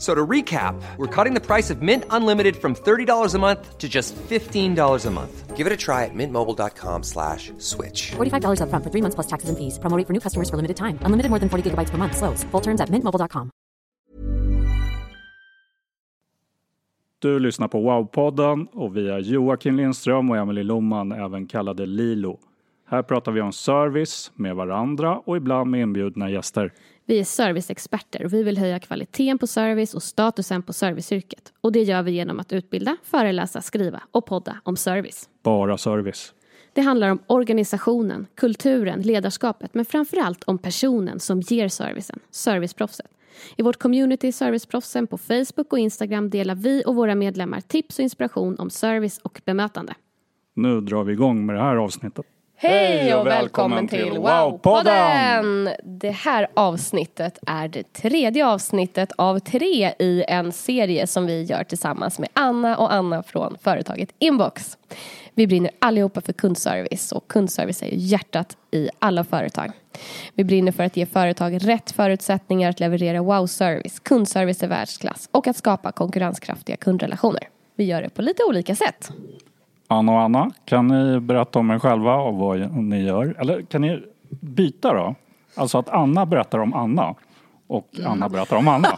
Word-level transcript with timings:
So 0.00 0.14
to 0.14 0.26
recap, 0.26 0.80
we're 0.96 1.24
cutting 1.24 1.34
the 1.34 1.46
price 1.46 1.68
of 1.68 1.82
Mint 1.82 2.04
Unlimited 2.08 2.56
from 2.56 2.74
$30 2.74 3.34
a 3.34 3.38
month 3.38 3.76
to 3.76 3.86
just 3.86 4.16
$15 4.16 5.06
a 5.06 5.10
month. 5.10 5.56
Give 5.58 5.66
it 5.66 5.72
a 5.74 5.76
try 5.76 6.06
at 6.06 6.14
mintmobile.com 6.14 7.02
slash 7.02 7.52
switch. 7.58 8.12
$45 8.16 8.60
upfront 8.64 8.82
for 8.82 8.90
three 8.90 9.02
months 9.02 9.14
plus 9.14 9.26
taxes 9.26 9.50
and 9.50 9.58
fees. 9.58 9.78
Promo 9.78 10.06
for 10.06 10.14
new 10.14 10.20
customers 10.20 10.48
for 10.48 10.56
limited 10.56 10.76
time. 10.76 10.98
Unlimited 11.04 11.28
more 11.28 11.38
than 11.38 11.50
40 11.50 11.70
gigabytes 11.70 11.90
per 11.90 11.98
month. 11.98 12.16
Slows. 12.16 12.44
Full 12.50 12.62
terms 12.62 12.80
at 12.80 12.88
mintmobile.com. 12.88 13.50
Du 17.18 17.38
lyssnar 17.38 17.68
på 17.68 17.80
Wow-podden 17.80 18.66
och 18.72 18.96
vi 18.96 19.08
är 19.10 19.18
Joakim 19.18 19.76
Lindström 19.76 20.30
och 20.30 20.36
Emelie 20.36 20.64
Loman, 20.64 21.12
även 21.12 21.46
kallade 21.46 21.86
Lilo. 21.86 22.38
Här 22.86 23.02
pratar 23.02 23.32
vi 23.32 23.40
om 23.40 23.52
service 23.52 24.32
med 24.34 24.56
varandra 24.56 25.18
och 25.18 25.36
ibland 25.36 25.70
med 25.70 25.80
inbjudna 25.80 26.30
gäster. 26.30 26.72
Vi 27.10 27.20
är 27.20 27.24
serviceexperter 27.24 28.24
och 28.24 28.32
vi 28.32 28.42
vill 28.42 28.58
höja 28.58 28.78
kvaliteten 28.78 29.38
på 29.38 29.46
service 29.46 29.94
och 29.94 30.02
statusen 30.02 30.62
på 30.62 30.72
serviceyrket. 30.72 31.52
Och 31.60 31.72
det 31.72 31.82
gör 31.82 32.02
vi 32.02 32.10
genom 32.10 32.40
att 32.40 32.52
utbilda, 32.52 32.96
föreläsa, 33.02 33.60
skriva 33.60 34.02
och 34.10 34.26
podda 34.26 34.56
om 34.64 34.76
service. 34.76 35.28
Bara 35.42 35.78
service. 35.78 36.34
Det 36.72 36.80
handlar 36.80 37.08
om 37.08 37.18
organisationen, 37.26 38.26
kulturen, 38.34 39.02
ledarskapet 39.02 39.74
men 39.74 39.84
framförallt 39.84 40.44
om 40.44 40.58
personen 40.58 41.20
som 41.20 41.40
ger 41.40 41.68
servicen, 41.68 42.20
serviceproffset. 42.30 43.06
I 43.56 43.62
vårt 43.62 43.78
community 43.78 44.32
Serviceproffsen 44.32 45.06
på 45.06 45.18
Facebook 45.18 45.72
och 45.72 45.78
Instagram 45.78 46.30
delar 46.30 46.54
vi 46.54 46.82
och 46.86 46.94
våra 46.94 47.14
medlemmar 47.14 47.60
tips 47.60 47.98
och 47.98 48.02
inspiration 48.02 48.58
om 48.58 48.70
service 48.70 49.18
och 49.18 49.40
bemötande. 49.44 49.94
Nu 50.54 50.80
drar 50.80 51.04
vi 51.04 51.12
igång 51.12 51.46
med 51.46 51.56
det 51.56 51.62
här 51.62 51.76
avsnittet. 51.76 52.26
Hej 52.62 53.14
och 53.14 53.26
välkommen 53.26 53.88
till 53.88 54.12
Wow-podden! 54.12 55.74
Det 55.84 56.10
här 56.10 56.48
avsnittet 56.54 57.38
är 57.46 57.68
det 57.68 57.92
tredje 57.92 58.46
avsnittet 58.46 59.12
av 59.16 59.38
tre 59.38 59.94
i 59.98 60.24
en 60.28 60.52
serie 60.52 61.06
som 61.06 61.26
vi 61.26 61.42
gör 61.42 61.64
tillsammans 61.64 62.18
med 62.18 62.28
Anna 62.32 62.76
och 62.76 62.92
Anna 62.92 63.22
från 63.22 63.56
företaget 63.62 64.08
Inbox. 64.18 64.78
Vi 65.34 65.46
brinner 65.46 65.70
allihopa 65.78 66.20
för 66.20 66.32
kundservice 66.32 67.12
och 67.12 67.28
kundservice 67.28 67.82
är 67.82 67.86
ju 67.86 67.96
hjärtat 67.96 68.56
i 68.70 68.88
alla 68.98 69.24
företag. 69.24 69.72
Vi 70.34 70.44
brinner 70.44 70.72
för 70.72 70.84
att 70.84 70.96
ge 70.96 71.06
företag 71.06 71.68
rätt 71.68 71.90
förutsättningar 71.90 72.70
att 72.70 72.80
leverera 72.80 73.22
wow-service, 73.22 74.00
kundservice 74.00 74.62
i 74.62 74.66
världsklass 74.66 75.28
och 75.32 75.46
att 75.46 75.56
skapa 75.56 75.92
konkurrenskraftiga 75.92 76.76
kundrelationer. 76.76 77.48
Vi 77.76 77.84
gör 77.84 78.02
det 78.02 78.08
på 78.08 78.22
lite 78.22 78.44
olika 78.44 78.74
sätt. 78.74 79.12
Anna 79.92 80.12
och 80.12 80.20
Anna, 80.20 80.50
kan 80.64 80.88
ni 80.88 81.20
berätta 81.20 81.58
om 81.58 81.70
er 81.70 81.78
själva 81.78 82.14
och 82.14 82.34
vad 82.34 82.76
ni 82.76 83.02
gör? 83.02 83.36
Eller 83.38 83.62
kan 83.62 83.80
ni 83.80 84.02
byta 84.40 84.94
då? 84.94 85.14
Alltså 85.54 85.78
att 85.78 85.88
Anna 85.88 86.26
berättar 86.26 86.58
om 86.58 86.74
Anna 86.74 87.14
och 87.66 87.88
Anna 88.06 88.28
berättar 88.28 88.56
om 88.56 88.68
Anna. 88.68 88.88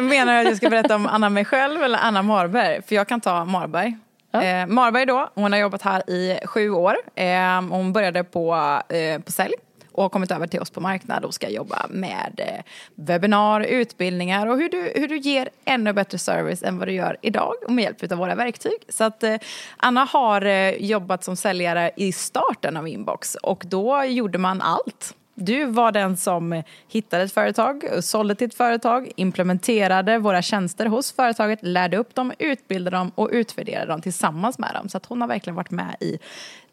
Menar 0.00 0.32
du 0.32 0.38
att 0.38 0.44
jag 0.44 0.56
ska 0.56 0.70
berätta 0.70 0.96
om 0.96 1.06
Anna 1.06 1.28
mig 1.28 1.44
själv 1.44 1.82
eller 1.82 1.98
Anna 1.98 2.22
Marberg? 2.22 2.82
För 2.82 2.94
jag 2.94 3.08
kan 3.08 3.20
ta 3.20 3.44
Marberg. 3.44 3.96
Eh, 4.32 4.66
Marberg 4.66 5.06
då, 5.06 5.30
hon 5.34 5.52
har 5.52 5.58
jobbat 5.58 5.82
här 5.82 6.10
i 6.10 6.38
sju 6.44 6.70
år. 6.70 6.96
Eh, 7.14 7.62
hon 7.70 7.92
började 7.92 8.24
på, 8.24 8.54
eh, 8.88 9.20
på 9.22 9.32
sälj 9.32 9.54
och 9.98 10.04
har 10.04 10.08
kommit 10.08 10.30
över 10.30 10.46
till 10.46 10.60
oss 10.60 10.70
på 10.70 10.80
marknad 10.80 11.24
och 11.24 11.34
ska 11.34 11.48
jobba 11.48 11.86
med 11.90 12.40
eh, 12.46 12.64
webbinar, 12.94 13.60
utbildningar 13.60 14.46
och 14.46 14.58
hur 14.58 14.68
du, 14.68 14.92
hur 14.94 15.08
du 15.08 15.18
ger 15.18 15.48
ännu 15.64 15.92
bättre 15.92 16.18
service 16.18 16.62
än 16.62 16.78
vad 16.78 16.88
du 16.88 16.92
gör 16.92 17.16
idag 17.22 17.54
och 17.66 17.72
med 17.72 17.84
hjälp 17.84 18.12
av 18.12 18.18
våra 18.18 18.34
verktyg. 18.34 18.78
Så 18.88 19.04
att 19.04 19.22
eh, 19.22 19.36
Anna 19.76 20.04
har 20.04 20.44
eh, 20.44 20.70
jobbat 20.70 21.24
som 21.24 21.36
säljare 21.36 21.90
i 21.96 22.12
starten 22.12 22.76
av 22.76 22.88
Inbox 22.88 23.34
och 23.34 23.64
då 23.66 24.04
gjorde 24.04 24.38
man 24.38 24.60
allt. 24.60 25.14
Du 25.34 25.64
var 25.64 25.92
den 25.92 26.16
som 26.16 26.62
hittade 26.88 27.22
ett 27.22 27.32
företag, 27.32 27.84
sålde 28.00 28.34
till 28.34 28.46
ett 28.46 28.54
företag, 28.54 29.12
implementerade 29.16 30.18
våra 30.18 30.42
tjänster 30.42 30.86
hos 30.86 31.12
företaget, 31.12 31.58
lärde 31.62 31.96
upp 31.96 32.14
dem, 32.14 32.32
utbildade 32.38 32.96
dem 32.96 33.12
och 33.14 33.28
utvärderade 33.32 33.86
dem 33.86 34.02
tillsammans 34.02 34.58
med 34.58 34.74
dem. 34.74 34.88
Så 34.88 34.96
att 34.96 35.06
hon 35.06 35.20
har 35.20 35.28
verkligen 35.28 35.54
varit 35.54 35.70
med 35.70 35.96
i 36.00 36.18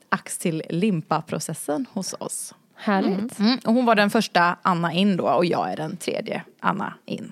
ax 0.09 0.38
till 0.38 0.64
limpa-processen 0.69 1.85
hos 1.94 2.16
oss. 2.19 2.53
Härligt. 2.75 3.40
Mm. 3.40 3.59
Och 3.66 3.74
hon 3.74 3.86
var 3.86 3.96
den 3.96 4.09
första 4.09 4.58
Anna 4.62 4.94
in 4.94 5.18
då 5.18 5.30
och 5.30 5.46
jag 5.46 5.72
är 5.72 5.75
den 5.75 5.97
tredje 5.97 6.44
Anna 6.59 6.94
in. 7.06 7.31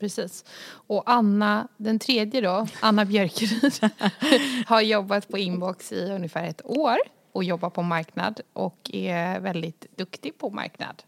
Precis. 0.00 0.44
Och 0.66 1.02
Anna, 1.06 1.68
den 1.76 1.98
tredje 1.98 2.40
då, 2.40 2.66
Anna 2.80 3.04
Björkeryd, 3.04 3.90
har 4.66 4.80
jobbat 4.80 5.28
på 5.28 5.38
Inbox 5.38 5.92
i 5.92 6.10
ungefär 6.10 6.44
ett 6.44 6.60
år 6.64 6.96
och 7.32 7.44
jobbar 7.44 7.70
på 7.70 7.82
marknad 7.82 8.40
och 8.52 8.90
är 8.92 9.40
väldigt 9.40 9.86
duktig 9.96 10.38
på 10.38 10.50
marknad. 10.50 11.02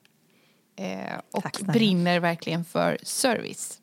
Eh, 0.77 1.21
och 1.31 1.43
Tack 1.43 1.61
brinner 1.61 2.21
verkligen 2.21 2.65
för 2.65 2.99
service. 3.03 3.81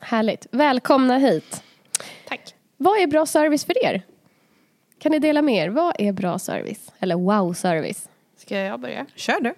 Härligt. 0.00 0.46
Välkomna 0.50 1.18
hit. 1.18 1.62
Tack. 2.28 2.54
Vad 2.76 2.98
är 2.98 3.06
bra 3.06 3.26
service 3.26 3.64
för 3.64 3.84
er? 3.84 4.02
Kan 5.00 5.12
ni 5.12 5.18
dela 5.18 5.42
med 5.42 5.54
er? 5.54 5.68
Vad 5.68 5.94
är 5.98 6.12
bra 6.12 6.38
service? 6.38 6.92
Eller 6.98 7.14
wow-service? 7.16 8.08
Ska 8.36 8.58
jag 8.58 8.80
börja? 8.80 9.06
Kör 9.14 9.40
du. 9.40 9.54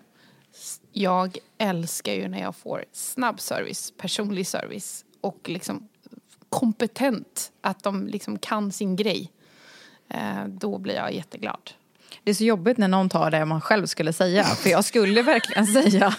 Jag 0.92 1.38
älskar 1.58 2.12
ju 2.12 2.28
när 2.28 2.40
jag 2.40 2.56
får 2.56 2.84
snabb 2.92 3.40
service, 3.40 3.92
personlig 3.96 4.46
service 4.46 5.04
och 5.20 5.48
liksom 5.48 5.88
kompetent, 6.48 7.52
att 7.60 7.82
de 7.82 8.06
liksom 8.06 8.38
kan 8.38 8.72
sin 8.72 8.96
grej. 8.96 9.30
Eh, 10.08 10.44
då 10.48 10.78
blir 10.78 10.94
jag 10.94 11.12
jätteglad. 11.14 11.70
Det 12.24 12.30
är 12.30 12.34
så 12.34 12.44
jobbigt 12.44 12.78
när 12.78 12.88
någon 12.88 13.08
tar 13.08 13.30
det 13.30 13.44
man 13.44 13.60
själv 13.60 13.86
skulle 13.86 14.12
säga. 14.12 14.44
För 14.44 14.70
jag 14.70 14.84
skulle 14.84 15.22
verkligen 15.22 15.66
säga, 15.66 16.14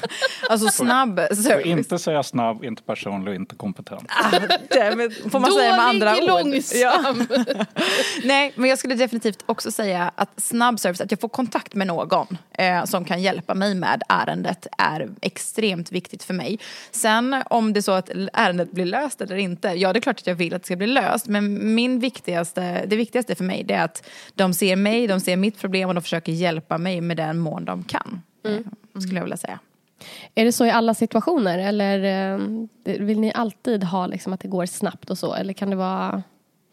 alltså 0.49 0.67
snabb 0.69 1.19
Får 1.29 1.35
service. 1.35 1.65
inte 1.65 1.99
säga 1.99 2.23
snabb, 2.23 2.63
inte 2.63 2.83
personlig 2.83 3.27
och 3.29 3.35
inte 3.35 3.55
kompetent. 3.55 4.05
Ah, 4.09 4.39
det 4.69 5.09
får 5.31 5.39
man 5.39 5.51
säga 5.51 5.75
med 5.75 5.85
andra 5.85 6.13
Dålig, 6.15 6.31
ord. 6.31 6.45
långsam. 6.45 7.27
Nej, 8.23 8.53
men 8.55 8.69
jag 8.69 8.79
skulle 8.79 8.95
definitivt 8.95 9.43
också 9.45 9.71
säga 9.71 10.11
att 10.15 10.29
snabb 10.37 10.79
service, 10.79 11.01
att 11.01 11.11
jag 11.11 11.19
får 11.19 11.29
kontakt 11.29 11.75
med 11.75 11.87
någon 11.87 12.37
eh, 12.57 12.85
som 12.85 13.05
kan 13.05 13.21
hjälpa 13.21 13.53
mig 13.53 13.75
med 13.75 14.03
ärendet 14.09 14.67
är 14.77 15.09
extremt 15.21 15.91
viktigt 15.91 16.23
för 16.23 16.33
mig. 16.33 16.59
Sen 16.91 17.43
om 17.49 17.73
det 17.73 17.79
är 17.79 17.81
så 17.81 17.91
att 17.91 18.09
ärendet 18.33 18.71
blir 18.71 18.85
löst 18.85 19.21
eller 19.21 19.35
inte, 19.35 19.67
ja 19.67 19.93
det 19.93 19.99
är 19.99 20.01
klart 20.01 20.19
att 20.19 20.27
jag 20.27 20.35
vill 20.35 20.53
att 20.53 20.61
det 20.61 20.65
ska 20.65 20.75
bli 20.75 20.87
löst, 20.87 21.27
men 21.27 21.75
min 21.75 21.99
viktigaste, 21.99 22.85
det 22.87 22.95
viktigaste 22.95 23.35
för 23.35 23.43
mig 23.43 23.63
det 23.63 23.73
är 23.73 23.83
att 23.83 24.03
de 24.35 24.53
ser 24.53 24.75
mig, 24.75 25.07
de 25.07 25.19
ser 25.19 25.35
mitt 25.37 25.59
problem 25.59 25.82
och 25.87 25.95
de 25.95 26.01
försöker 26.01 26.31
hjälpa 26.31 26.77
mig 26.77 27.01
med 27.01 27.17
den 27.17 27.39
mån 27.39 27.65
de 27.65 27.83
kan. 27.83 28.21
Eh, 28.45 28.99
skulle 29.01 29.15
jag 29.15 29.23
vilja 29.23 29.37
säga. 29.37 29.59
Är 30.35 30.45
det 30.45 30.51
så 30.51 30.65
i 30.65 30.71
alla 30.71 30.93
situationer 30.93 31.59
eller 31.59 32.03
eh, 32.33 32.39
vill 32.99 33.19
ni 33.19 33.31
alltid 33.35 33.83
ha 33.83 34.07
liksom 34.07 34.33
att 34.33 34.39
det 34.39 34.47
går 34.47 34.65
snabbt 34.65 35.09
och 35.09 35.17
så? 35.17 35.33
Eller 35.33 35.53
kan 35.53 35.69
det 35.69 35.75
vara. 35.75 36.23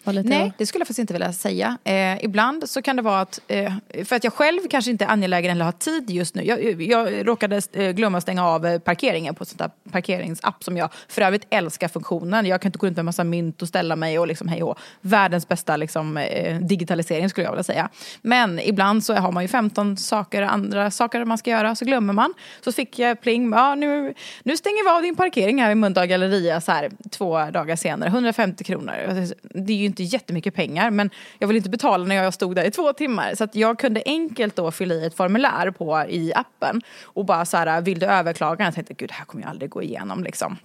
Nej, 0.05 0.53
det 0.59 0.67
skulle 0.67 0.81
jag 0.81 0.87
faktiskt 0.87 0.99
inte 0.99 1.13
vilja 1.13 1.33
säga. 1.33 1.79
Eh, 1.85 2.25
ibland 2.25 2.71
så 2.71 2.83
kan 2.83 2.97
det 2.97 3.03
vara 3.03 3.21
att, 3.21 3.41
eh, 3.49 3.73
för 4.05 4.17
att 4.17 4.25
jag 4.25 4.33
själv 4.33 4.61
kanske 4.71 4.91
inte 4.91 5.05
är 5.05 5.09
angelägen 5.09 5.51
eller 5.51 5.65
har 5.65 5.73
tid 5.73 6.11
just 6.11 6.35
nu. 6.35 6.43
Jag, 6.43 6.83
jag 6.83 7.29
råkade 7.29 7.63
eh, 7.73 7.91
glömma 7.91 8.21
stänga 8.21 8.47
av 8.47 8.67
eh, 8.67 8.79
parkeringen 8.79 9.35
på 9.35 9.45
sånt 9.45 9.59
där 9.59 9.71
parkeringsapp 9.93 10.65
som 10.65 10.77
jag 10.77 10.91
för 11.09 11.23
övrigt 11.23 11.47
älskar 11.51 11.89
funktionen. 11.89 12.47
Jag 12.47 12.61
kan 12.61 12.69
inte 12.69 12.79
gå 12.79 12.87
runt 12.87 12.97
med 12.97 13.01
en 13.01 13.07
massa 13.07 13.25
mynt 13.25 13.63
och 13.63 13.69
ställa 13.69 13.97
mig 13.97 14.19
och 14.19 14.27
liksom 14.27 14.49
hej 14.49 14.63
och 14.63 14.79
Världens 15.01 15.49
bästa 15.49 15.77
liksom, 15.77 16.17
eh, 16.17 16.59
digitalisering 16.59 17.31
skulle 17.31 17.45
jag 17.45 17.53
vilja 17.53 17.63
säga. 17.63 17.89
Men 18.23 18.61
ibland 18.61 19.05
så 19.05 19.15
har 19.15 19.33
man 19.33 19.45
ju 19.45 19.49
15 19.49 19.97
saker, 19.97 20.43
andra 20.43 20.91
saker 20.91 21.25
man 21.25 21.39
ska 21.39 21.51
göra, 21.51 21.75
så 21.75 21.85
glömmer 21.85 22.13
man. 22.13 22.35
Så 22.65 22.73
fick 22.73 22.99
jag 22.99 23.21
pling, 23.21 23.53
ja, 23.53 23.75
nu, 23.75 24.15
nu 24.43 24.57
stänger 24.57 24.85
vi 24.85 24.91
av 24.97 25.03
din 25.03 25.17
parkering 25.17 25.63
här 25.63 25.71
i 25.71 25.75
Mölndal 25.75 26.07
galleria 26.07 26.61
så 26.61 26.73
här 26.73 26.91
två 27.11 27.51
dagar 27.51 27.77
senare, 27.77 28.09
150 28.09 28.65
kronor. 28.65 28.95
Det 29.43 29.73
är 29.73 29.77
ju 29.77 29.90
inte 29.91 30.03
jättemycket 30.03 30.55
pengar 30.55 30.91
men 30.91 31.11
jag 31.39 31.49
ville 31.49 31.57
inte 31.57 31.71
betala 31.71 32.05
när 32.05 32.15
jag 32.15 32.35
stod 32.35 32.57
där 32.57 32.65
i 32.65 32.71
två 32.71 32.93
timmar. 32.93 33.35
Så 33.35 33.49
jag 33.53 33.79
kunde 33.79 34.03
enkelt 34.07 34.57
då 34.57 34.71
fylla 34.71 34.95
i 34.95 35.07
ett 35.07 35.17
formulär 35.17 35.71
på, 35.71 36.05
i 36.09 36.33
appen 36.35 36.83
och 37.03 37.25
bara 37.25 37.45
så 37.45 37.57
här, 37.57 37.81
vill 37.81 37.99
du 37.99 38.07
överklaga? 38.07 38.65
Jag 38.65 38.75
tänkte, 38.75 38.95
gud 38.95 39.09
det 39.09 39.15
här 39.15 39.25
kommer 39.25 39.45
jag 39.45 39.51
aldrig 39.51 39.71
gå 39.71 39.83
igenom 39.83 40.25
liksom. 40.25 40.57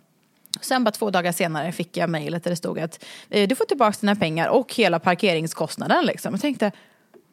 Sen 0.62 0.84
bara 0.84 0.92
två 0.92 1.10
dagar 1.10 1.32
senare 1.32 1.72
fick 1.72 1.98
jag 1.98 2.10
mejlet 2.10 2.44
där 2.44 2.52
det 2.52 2.56
stod 2.56 2.80
att 2.80 3.06
eh, 3.30 3.48
du 3.48 3.56
får 3.56 3.66
tillbaka 3.66 3.98
dina 4.02 4.16
pengar 4.16 4.48
och 4.48 4.74
hela 4.76 5.00
parkeringskostnaden. 5.00 6.06
Liksom. 6.06 6.34
Jag 6.34 6.42
tänkte, 6.42 6.72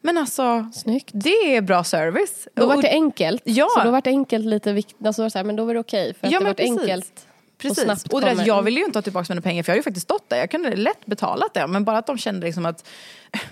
men 0.01 0.17
alltså, 0.17 0.69
Snyggt. 0.73 1.09
det 1.13 1.55
är 1.55 1.61
bra 1.61 1.83
service. 1.83 2.47
Då 2.53 2.65
var 2.65 2.81
det 2.81 2.89
enkelt. 2.89 3.41
Ja. 3.45 3.67
Så 3.77 3.83
då 3.83 3.91
var 3.91 4.01
det 4.01 4.09
enkelt 4.09 4.45
lite 4.45 4.73
viktigt. 4.73 5.07
Alltså, 5.07 5.29
men 5.43 5.55
då 5.55 5.65
var 5.65 5.73
det 5.73 5.79
okej. 5.79 6.13
för 6.13 6.27
att 6.27 6.33
Ja, 6.33 6.39
det 6.39 6.45
var 6.45 6.55
enkelt. 6.59 7.27
Precis. 7.57 7.83
snabbt 7.83 8.13
Och, 8.13 8.21
det, 8.21 8.29
kommer. 8.29 8.47
jag 8.47 8.61
ville 8.61 8.79
ju 8.79 8.85
inte 8.85 8.97
ha 8.97 9.03
tillbaka 9.03 9.33
mina 9.33 9.41
pengar 9.41 9.63
för 9.63 9.69
jag 9.69 9.73
hade 9.73 9.79
ju 9.79 9.83
faktiskt 9.83 10.03
stått 10.03 10.29
där. 10.29 10.37
Jag 10.37 10.51
kunde 10.51 10.75
lätt 10.75 11.05
betalat 11.05 11.53
det. 11.53 11.67
Men 11.67 11.83
bara 11.83 11.97
att 11.97 12.07
de 12.07 12.17
kände 12.17 12.45
liksom 12.45 12.65
att 12.65 12.87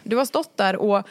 du 0.04 0.18
har 0.18 0.26
stått 0.26 0.58
där 0.58 0.76
och 0.76 1.08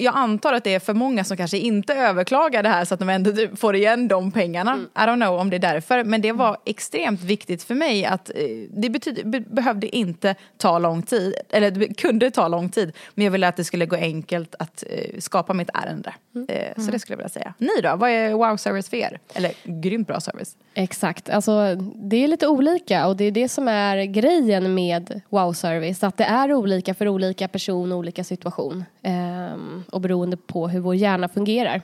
jag 0.00 0.16
antar 0.16 0.52
att 0.52 0.64
det 0.64 0.74
är 0.74 0.80
för 0.80 0.94
många 0.94 1.24
som 1.24 1.36
kanske 1.36 1.58
inte 1.58 1.94
överklagar 1.94 2.62
det 2.62 2.68
här 2.68 2.84
så 2.84 2.94
att 2.94 3.00
de 3.00 3.08
ändå 3.08 3.32
får 3.56 3.76
igen 3.76 4.08
de 4.08 4.32
pengarna. 4.32 4.72
Mm. 4.72 4.84
I 4.84 4.98
don't 4.98 5.26
know 5.26 5.40
om 5.40 5.50
det 5.50 5.56
är 5.56 5.60
därför. 5.60 6.04
Men 6.04 6.20
det 6.20 6.32
var 6.32 6.56
extremt 6.64 7.22
viktigt 7.22 7.62
för 7.62 7.74
mig 7.74 8.04
att 8.04 8.30
eh, 8.30 8.34
det 8.70 8.90
betyder, 8.90 9.24
be, 9.24 9.40
behövde 9.40 9.96
inte 9.96 10.34
ta 10.56 10.78
lång 10.78 11.02
tid. 11.02 11.34
Eller 11.50 11.70
det 11.70 11.94
kunde 11.94 12.30
ta 12.30 12.48
lång 12.48 12.68
tid. 12.68 12.92
Men 13.14 13.24
jag 13.24 13.32
ville 13.32 13.48
att 13.48 13.56
det 13.56 13.64
skulle 13.64 13.86
gå 13.86 13.96
enkelt 13.96 14.54
att 14.58 14.84
eh, 14.90 15.18
skapa 15.18 15.52
mitt 15.52 15.70
ärende. 15.74 16.14
Mm. 16.34 16.48
Eh, 16.48 16.84
så 16.84 16.90
det 16.90 16.98
skulle 16.98 17.12
jag 17.12 17.18
vilja 17.18 17.28
säga. 17.28 17.54
Ni 17.58 17.80
då? 17.82 17.96
Vad 17.96 18.10
är 18.10 18.32
wow-service 18.32 18.88
för 18.88 18.96
er? 18.96 19.18
Eller 19.34 19.52
grymt 19.64 20.08
bra 20.08 20.20
service? 20.20 20.56
Exakt. 20.74 21.30
Alltså, 21.30 21.74
det 21.94 22.24
är 22.24 22.28
lite 22.28 22.46
olika 22.48 23.06
och 23.06 23.16
det 23.16 23.24
är 23.24 23.30
det 23.30 23.48
som 23.48 23.68
är 23.68 24.04
grejen 24.04 24.74
med 24.74 25.20
wow-service. 25.28 26.06
Att 26.06 26.16
det 26.16 26.24
är 26.24 26.52
olika 26.52 26.94
för 26.94 27.08
olika 27.08 27.48
person 27.48 27.92
och 27.92 28.03
olika 28.04 28.24
situation. 28.24 28.84
Ehm, 29.02 29.84
och 29.90 30.00
beroende 30.00 30.36
på 30.36 30.68
hur 30.68 30.80
vår 30.80 30.94
hjärna 30.94 31.28
fungerar. 31.28 31.82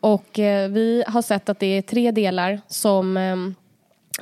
Och 0.00 0.38
eh, 0.38 0.70
vi 0.70 1.04
har 1.06 1.22
sett 1.22 1.48
att 1.48 1.60
det 1.60 1.66
är 1.66 1.82
tre 1.82 2.10
delar 2.10 2.60
som 2.68 3.16
ehm, 3.16 3.54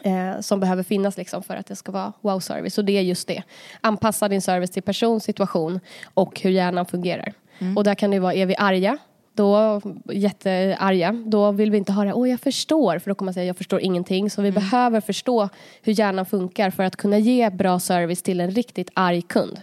eh, 0.03 0.41
som 0.41 0.61
behöver 0.61 0.83
finnas 0.83 1.17
liksom 1.17 1.43
för 1.43 1.57
att 1.57 1.67
det 1.67 1.77
ska 1.77 1.93
vara 1.93 2.13
wow-service. 2.21 2.79
Och 2.79 2.85
det 2.85 2.99
är 2.99 3.03
just 3.03 3.29
det. 3.29 3.43
Anpassa 3.81 4.29
din 4.29 4.43
service 4.43 4.71
till 4.71 4.83
person, 4.83 5.21
situation 5.21 5.81
och 6.15 6.41
hur 6.41 6.51
hjärnan 6.51 6.87
fungerar. 6.87 7.33
Och 7.77 7.85
där 7.85 7.95
kan 7.95 8.11
det 8.11 8.19
vara, 8.19 8.35
är 8.35 8.47
vi 8.47 8.57
arga? 8.59 8.99
Då, 9.35 9.81
jättearga, 10.13 11.13
då 11.27 11.53
vill 11.53 11.71
vi 11.71 11.79
inte 11.79 11.93
höra 11.93 12.15
åh 12.15 12.31
jag 12.31 12.41
förstår, 12.41 12.99
för 12.99 13.11
då 13.11 13.15
kommer 13.15 13.27
man 13.27 13.35
säga 13.35 13.47
jag 13.47 13.57
förstår 13.57 13.81
ingenting. 13.81 14.31
Så 14.31 14.43
vi 14.43 14.53
behöver 14.53 15.01
förstå 15.01 15.49
hur 15.83 15.99
hjärnan 15.99 16.27
funkar 16.27 16.71
för 16.71 16.83
att 16.83 16.97
kunna 16.97 17.19
ge 17.19 17.51
bra 17.51 17.81
service 17.81 18.23
till 18.23 18.41
en 18.41 18.51
riktigt 18.51 18.91
arg 18.95 19.23
kund. 19.23 19.61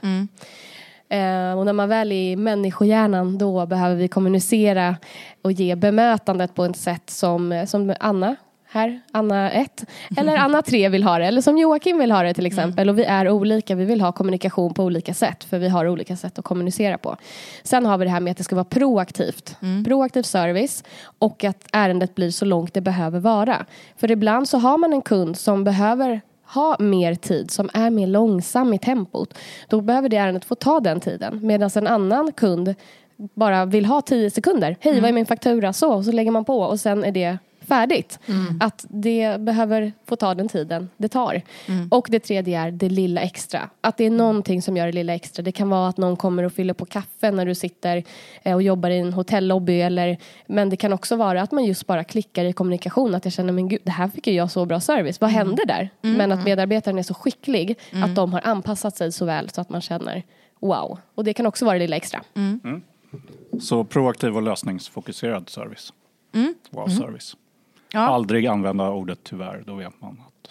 Eh, 1.13 1.57
och 1.57 1.65
när 1.65 1.73
man 1.73 1.89
väl 1.89 2.11
är 2.11 2.15
i 2.15 2.35
människohjärnan 2.35 3.37
då 3.37 3.65
behöver 3.65 3.95
vi 3.95 4.07
kommunicera 4.07 4.95
och 5.41 5.51
ge 5.51 5.75
bemötandet 5.75 6.55
på 6.55 6.65
ett 6.65 6.77
sätt 6.77 7.09
som, 7.09 7.65
som 7.67 7.93
Anna 7.99 8.35
här, 8.65 9.01
Anna 9.11 9.51
1 9.51 9.85
eller 10.17 10.37
Anna 10.37 10.61
3 10.61 10.89
vill 10.89 11.03
ha 11.03 11.19
det 11.19 11.25
eller 11.25 11.41
som 11.41 11.57
Joakim 11.57 11.97
vill 11.97 12.11
ha 12.11 12.23
det 12.23 12.33
till 12.33 12.45
exempel 12.45 12.89
och 12.89 12.99
vi 12.99 13.03
är 13.03 13.29
olika, 13.29 13.75
vi 13.75 13.85
vill 13.85 14.01
ha 14.01 14.11
kommunikation 14.11 14.73
på 14.73 14.83
olika 14.83 15.13
sätt 15.13 15.43
för 15.43 15.59
vi 15.59 15.69
har 15.69 15.87
olika 15.87 16.15
sätt 16.15 16.39
att 16.39 16.45
kommunicera 16.45 16.97
på. 16.97 17.17
Sen 17.63 17.85
har 17.85 17.97
vi 17.97 18.05
det 18.05 18.11
här 18.11 18.19
med 18.19 18.31
att 18.31 18.37
det 18.37 18.43
ska 18.43 18.55
vara 18.55 18.65
proaktivt, 18.65 19.57
proaktiv 19.85 20.23
service 20.23 20.83
och 21.19 21.43
att 21.43 21.67
ärendet 21.71 22.15
blir 22.15 22.31
så 22.31 22.45
långt 22.45 22.73
det 22.73 22.81
behöver 22.81 23.19
vara. 23.19 23.65
För 23.97 24.11
ibland 24.11 24.49
så 24.49 24.57
har 24.57 24.77
man 24.77 24.93
en 24.93 25.01
kund 25.01 25.37
som 25.37 25.63
behöver 25.63 26.21
ha 26.53 26.75
mer 26.79 27.15
tid, 27.15 27.51
som 27.51 27.69
är 27.73 27.89
mer 27.89 28.07
långsam 28.07 28.73
i 28.73 28.79
tempot, 28.79 29.37
då 29.67 29.81
behöver 29.81 30.09
det 30.09 30.17
ärendet 30.17 30.45
få 30.45 30.55
ta 30.55 30.79
den 30.79 30.99
tiden. 30.99 31.39
Medan 31.43 31.69
en 31.75 31.87
annan 31.87 32.31
kund 32.31 32.75
bara 33.17 33.65
vill 33.65 33.85
ha 33.85 34.01
tio 34.01 34.29
sekunder. 34.29 34.77
Hej, 34.79 35.01
vad 35.01 35.09
är 35.09 35.13
min 35.13 35.25
faktura? 35.25 35.73
Så, 35.73 35.93
och 35.93 36.05
så 36.05 36.11
lägger 36.11 36.31
man 36.31 36.45
på 36.45 36.59
och 36.59 36.79
sen 36.79 37.03
är 37.03 37.11
det 37.11 37.37
färdigt. 37.67 38.19
Att 38.59 38.85
det 38.89 39.41
behöver 39.41 39.93
få 40.05 40.15
ta 40.15 40.35
den 40.35 40.47
tiden 40.47 40.89
det 40.97 41.07
tar. 41.07 41.41
Och 41.91 42.07
det 42.09 42.19
tredje 42.19 42.59
är 42.59 42.71
det 42.71 42.89
lilla 42.89 43.21
extra. 43.21 43.69
Att 43.81 43.97
det 43.97 44.03
är 44.03 44.09
någonting 44.09 44.61
som 44.61 44.77
gör 44.77 44.85
det 44.85 44.91
lilla 44.91 45.13
extra. 45.13 45.43
Det 45.43 45.51
kan 45.51 45.69
vara 45.69 45.87
att 45.87 45.97
någon 45.97 46.15
kommer 46.17 46.43
och 46.43 46.53
fyller 46.53 46.73
på 46.73 46.85
kaffe 46.85 47.31
när 47.31 47.45
du 47.45 47.55
sitter 47.55 48.03
eh, 48.43 48.53
och 48.55 48.61
jobbar 48.61 48.89
i 48.89 48.99
en 48.99 49.13
hotellobby. 49.13 49.81
Eller, 49.81 50.17
men 50.47 50.69
det 50.69 50.75
kan 50.77 50.93
också 50.93 51.15
vara 51.15 51.41
att 51.41 51.51
man 51.51 51.65
just 51.65 51.87
bara 51.87 52.03
klickar 52.03 52.45
i 52.45 52.53
kommunikation. 52.53 53.15
Att 53.15 53.25
jag 53.25 53.33
känner, 53.33 53.53
men 53.53 53.67
gud, 53.67 53.81
det 53.83 53.91
här 53.91 54.07
fick 54.07 54.27
ju 54.27 54.33
jag 54.33 54.51
så 54.51 54.65
bra 54.65 54.79
service. 54.79 55.21
Vad 55.21 55.29
hände 55.29 55.63
där? 55.67 55.89
Men 56.01 56.31
att 56.31 56.45
medarbetaren 56.45 56.97
är 56.97 57.03
så 57.03 57.13
skicklig 57.13 57.77
att 58.03 58.15
de 58.15 58.33
har 58.33 58.41
anpassat 58.43 58.97
sig 58.97 59.11
så 59.11 59.25
väl 59.25 59.49
så 59.49 59.61
att 59.61 59.69
man 59.69 59.81
känner 59.81 60.23
wow. 60.59 60.99
Och 61.15 61.23
det 61.23 61.33
kan 61.33 61.45
också 61.45 61.65
vara 61.65 61.73
det 61.73 61.79
lilla 61.79 61.95
extra. 61.95 62.21
Så 63.61 63.83
proaktiv 63.83 64.35
och 64.35 64.41
lösningsfokuserad 64.41 65.49
service. 65.49 65.93
Wow-service. 66.69 67.35
Ja. 67.93 67.99
Aldrig 67.99 68.47
använda 68.47 68.89
ordet 68.89 69.19
tyvärr, 69.23 69.63
då 69.65 69.75
vet 69.75 70.01
man 70.01 70.21
att... 70.27 70.49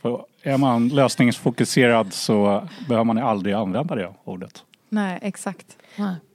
För 0.00 0.24
är 0.42 0.58
man 0.58 0.88
lösningsfokuserad 0.88 2.12
så 2.12 2.68
behöver 2.88 3.04
man 3.04 3.18
aldrig 3.18 3.54
använda 3.54 3.94
det 3.94 4.12
ordet. 4.24 4.64
Nej, 4.88 5.18
exakt. 5.22 5.78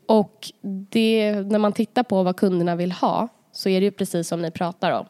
Och 0.06 0.52
det, 0.90 1.42
när 1.42 1.60
man 1.60 1.74
tittar 1.74 2.04
på 2.04 2.24
vad 2.24 2.36
kunderna 2.36 2.76
vill 2.76 2.92
ha 2.92 3.28
så 3.52 3.70
är 3.70 3.80
det 3.80 3.84
ju 3.84 3.92
precis 3.92 4.28
som 4.28 4.42
ni 4.42 4.52
pratar 4.52 4.92
om. 4.92 5.06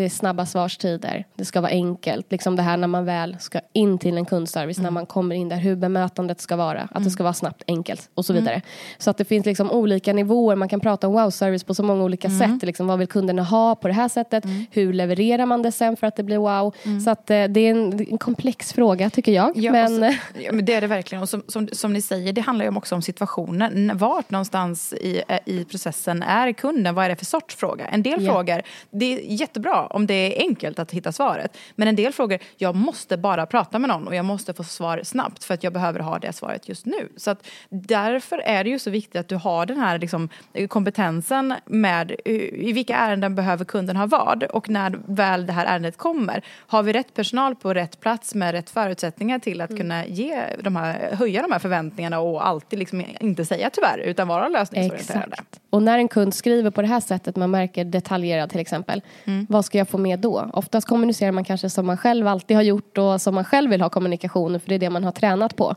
Det 0.00 0.04
är 0.04 0.10
snabba 0.10 0.46
svarstider, 0.46 1.24
det 1.34 1.44
ska 1.44 1.60
vara 1.60 1.70
enkelt. 1.70 2.26
Liksom 2.32 2.56
det 2.56 2.62
här 2.62 2.76
när 2.76 2.86
man 2.86 3.04
väl 3.04 3.36
ska 3.40 3.60
in 3.72 3.98
till 3.98 4.16
en 4.16 4.24
kundservice, 4.24 4.78
när 4.78 4.90
man 4.90 5.06
kommer 5.06 5.34
in 5.34 5.48
där, 5.48 5.56
hur 5.56 5.76
bemötandet 5.76 6.40
ska 6.40 6.56
vara. 6.56 6.88
Att 6.92 7.04
det 7.04 7.10
ska 7.10 7.22
vara 7.22 7.32
snabbt, 7.34 7.62
enkelt 7.66 8.10
och 8.14 8.24
så 8.24 8.32
vidare. 8.32 8.62
Så 8.98 9.10
att 9.10 9.18
det 9.18 9.24
finns 9.24 9.46
liksom 9.46 9.70
olika 9.70 10.12
nivåer, 10.12 10.56
man 10.56 10.68
kan 10.68 10.80
prata 10.80 11.08
om 11.08 11.12
wow-service 11.12 11.64
på 11.64 11.74
så 11.74 11.82
många 11.82 12.04
olika 12.04 12.30
sätt. 12.30 12.62
Liksom, 12.62 12.86
vad 12.86 12.98
vill 12.98 13.08
kunderna 13.08 13.42
ha 13.42 13.74
på 13.74 13.88
det 13.88 13.94
här 13.94 14.08
sättet? 14.08 14.44
Hur 14.70 14.92
levererar 14.92 15.46
man 15.46 15.62
det 15.62 15.72
sen 15.72 15.96
för 15.96 16.06
att 16.06 16.16
det 16.16 16.22
blir 16.22 16.38
wow? 16.38 16.74
Så 17.04 17.10
att 17.10 17.30
eh, 17.30 17.44
det 17.44 17.60
är 17.60 17.70
en, 17.70 18.06
en 18.10 18.18
komplex 18.18 18.72
fråga 18.72 19.10
tycker 19.10 19.32
jag. 19.32 19.52
Ja, 19.56 19.72
men, 19.72 19.88
så, 20.00 20.12
ja, 20.40 20.52
men 20.52 20.64
det 20.64 20.72
är 20.74 20.80
det 20.80 20.86
verkligen. 20.86 21.22
Och 21.22 21.28
som, 21.28 21.42
som, 21.48 21.68
som 21.72 21.92
ni 21.92 22.02
säger, 22.02 22.32
det 22.32 22.40
handlar 22.40 22.64
ju 22.64 22.76
också 22.76 22.94
om 22.94 23.02
situationen. 23.02 23.90
Vart 23.98 24.30
någonstans 24.30 24.92
i, 24.92 25.22
eh, 25.28 25.38
i 25.44 25.64
processen 25.64 26.22
är 26.22 26.52
kunden? 26.52 26.94
Vad 26.94 27.04
är 27.04 27.08
det 27.08 27.16
för 27.16 27.24
sorts 27.26 27.56
fråga? 27.56 27.86
En 27.86 28.02
del 28.02 28.24
Ja. 28.24 28.32
frågor, 28.32 28.62
det 28.90 29.04
är 29.14 29.20
jättebra 29.40 29.86
om 29.90 30.06
det 30.06 30.14
är 30.14 30.48
enkelt 30.48 30.78
att 30.78 30.90
hitta 30.90 31.12
svaret. 31.12 31.58
Men 31.74 31.88
en 31.88 31.96
del 31.96 32.12
frågor, 32.12 32.38
jag 32.56 32.74
måste 32.74 33.16
bara 33.16 33.46
prata 33.46 33.78
med 33.78 33.88
någon 33.88 34.08
och 34.08 34.14
jag 34.14 34.24
måste 34.24 34.54
få 34.54 34.64
svar 34.64 35.00
snabbt 35.04 35.44
för 35.44 35.54
att 35.54 35.64
jag 35.64 35.72
behöver 35.72 36.00
ha 36.00 36.18
det 36.18 36.32
svaret 36.32 36.68
just 36.68 36.86
nu. 36.86 37.08
Så 37.16 37.30
att 37.30 37.46
därför 37.68 38.38
är 38.38 38.64
det 38.64 38.70
ju 38.70 38.78
så 38.78 38.90
viktigt 38.90 39.20
att 39.20 39.28
du 39.28 39.36
har 39.36 39.66
den 39.66 39.80
här 39.80 39.98
liksom, 39.98 40.28
kompetensen 40.68 41.54
med 41.66 42.10
eh, 42.24 42.34
i 42.34 42.72
vilka 42.72 42.96
ärenden 42.96 43.34
behöver 43.34 43.64
kunden 43.64 43.96
ha 43.96 44.06
vad 44.06 44.42
och 44.42 44.68
när 44.68 44.98
väl 45.06 45.46
det 45.46 45.52
här 45.52 45.66
ärendet 45.66 45.96
kommer. 45.96 46.44
Har 46.66 46.82
vi 46.82 46.92
rätt 46.92 47.14
personal 47.14 47.56
på 47.56 47.74
rätt 47.74 48.00
plats 48.00 48.34
med 48.34 48.52
rätt 48.52 48.70
förutsättningar 48.70 49.38
till 49.38 49.60
att 49.60 49.76
kunna 49.76 50.06
ge 50.06 50.42
de 50.62 50.76
här, 50.76 51.14
höja 51.16 51.42
de 51.42 51.52
här 51.52 51.58
förväntningarna 51.58 52.20
och 52.20 52.46
alltid 52.46 52.78
liksom 52.78 53.04
inte 53.20 53.44
säga 53.44 53.70
tyvärr 53.70 53.98
utan 53.98 54.28
vara 54.28 54.48
lösningsorienterade. 54.48 55.26
Exakt. 55.32 55.60
Och 55.70 55.82
när 55.82 55.98
en 55.98 56.08
kund 56.08 56.34
skriver 56.34 56.70
på 56.70 56.82
det 56.82 56.88
här 56.88 57.00
sättet, 57.00 57.36
man 57.36 57.50
märker 57.50 57.84
detaljerad 57.84 58.50
till 58.50 58.60
exempel. 58.60 59.02
Vad 59.48 59.64
ska 59.70 59.78
jag 59.78 59.88
få 59.88 59.98
med 59.98 60.18
då? 60.18 60.50
Oftast 60.52 60.86
kommunicerar 60.86 61.32
man 61.32 61.44
kanske 61.44 61.70
som 61.70 61.86
man 61.86 61.96
själv 61.96 62.26
alltid 62.26 62.56
har 62.56 62.62
gjort 62.62 62.98
och 62.98 63.22
som 63.22 63.34
man 63.34 63.44
själv 63.44 63.70
vill 63.70 63.80
ha 63.80 63.88
kommunikation 63.88 64.60
för 64.60 64.68
det 64.68 64.74
är 64.74 64.78
det 64.78 64.90
man 64.90 65.04
har 65.04 65.12
tränat 65.12 65.56
på. 65.56 65.74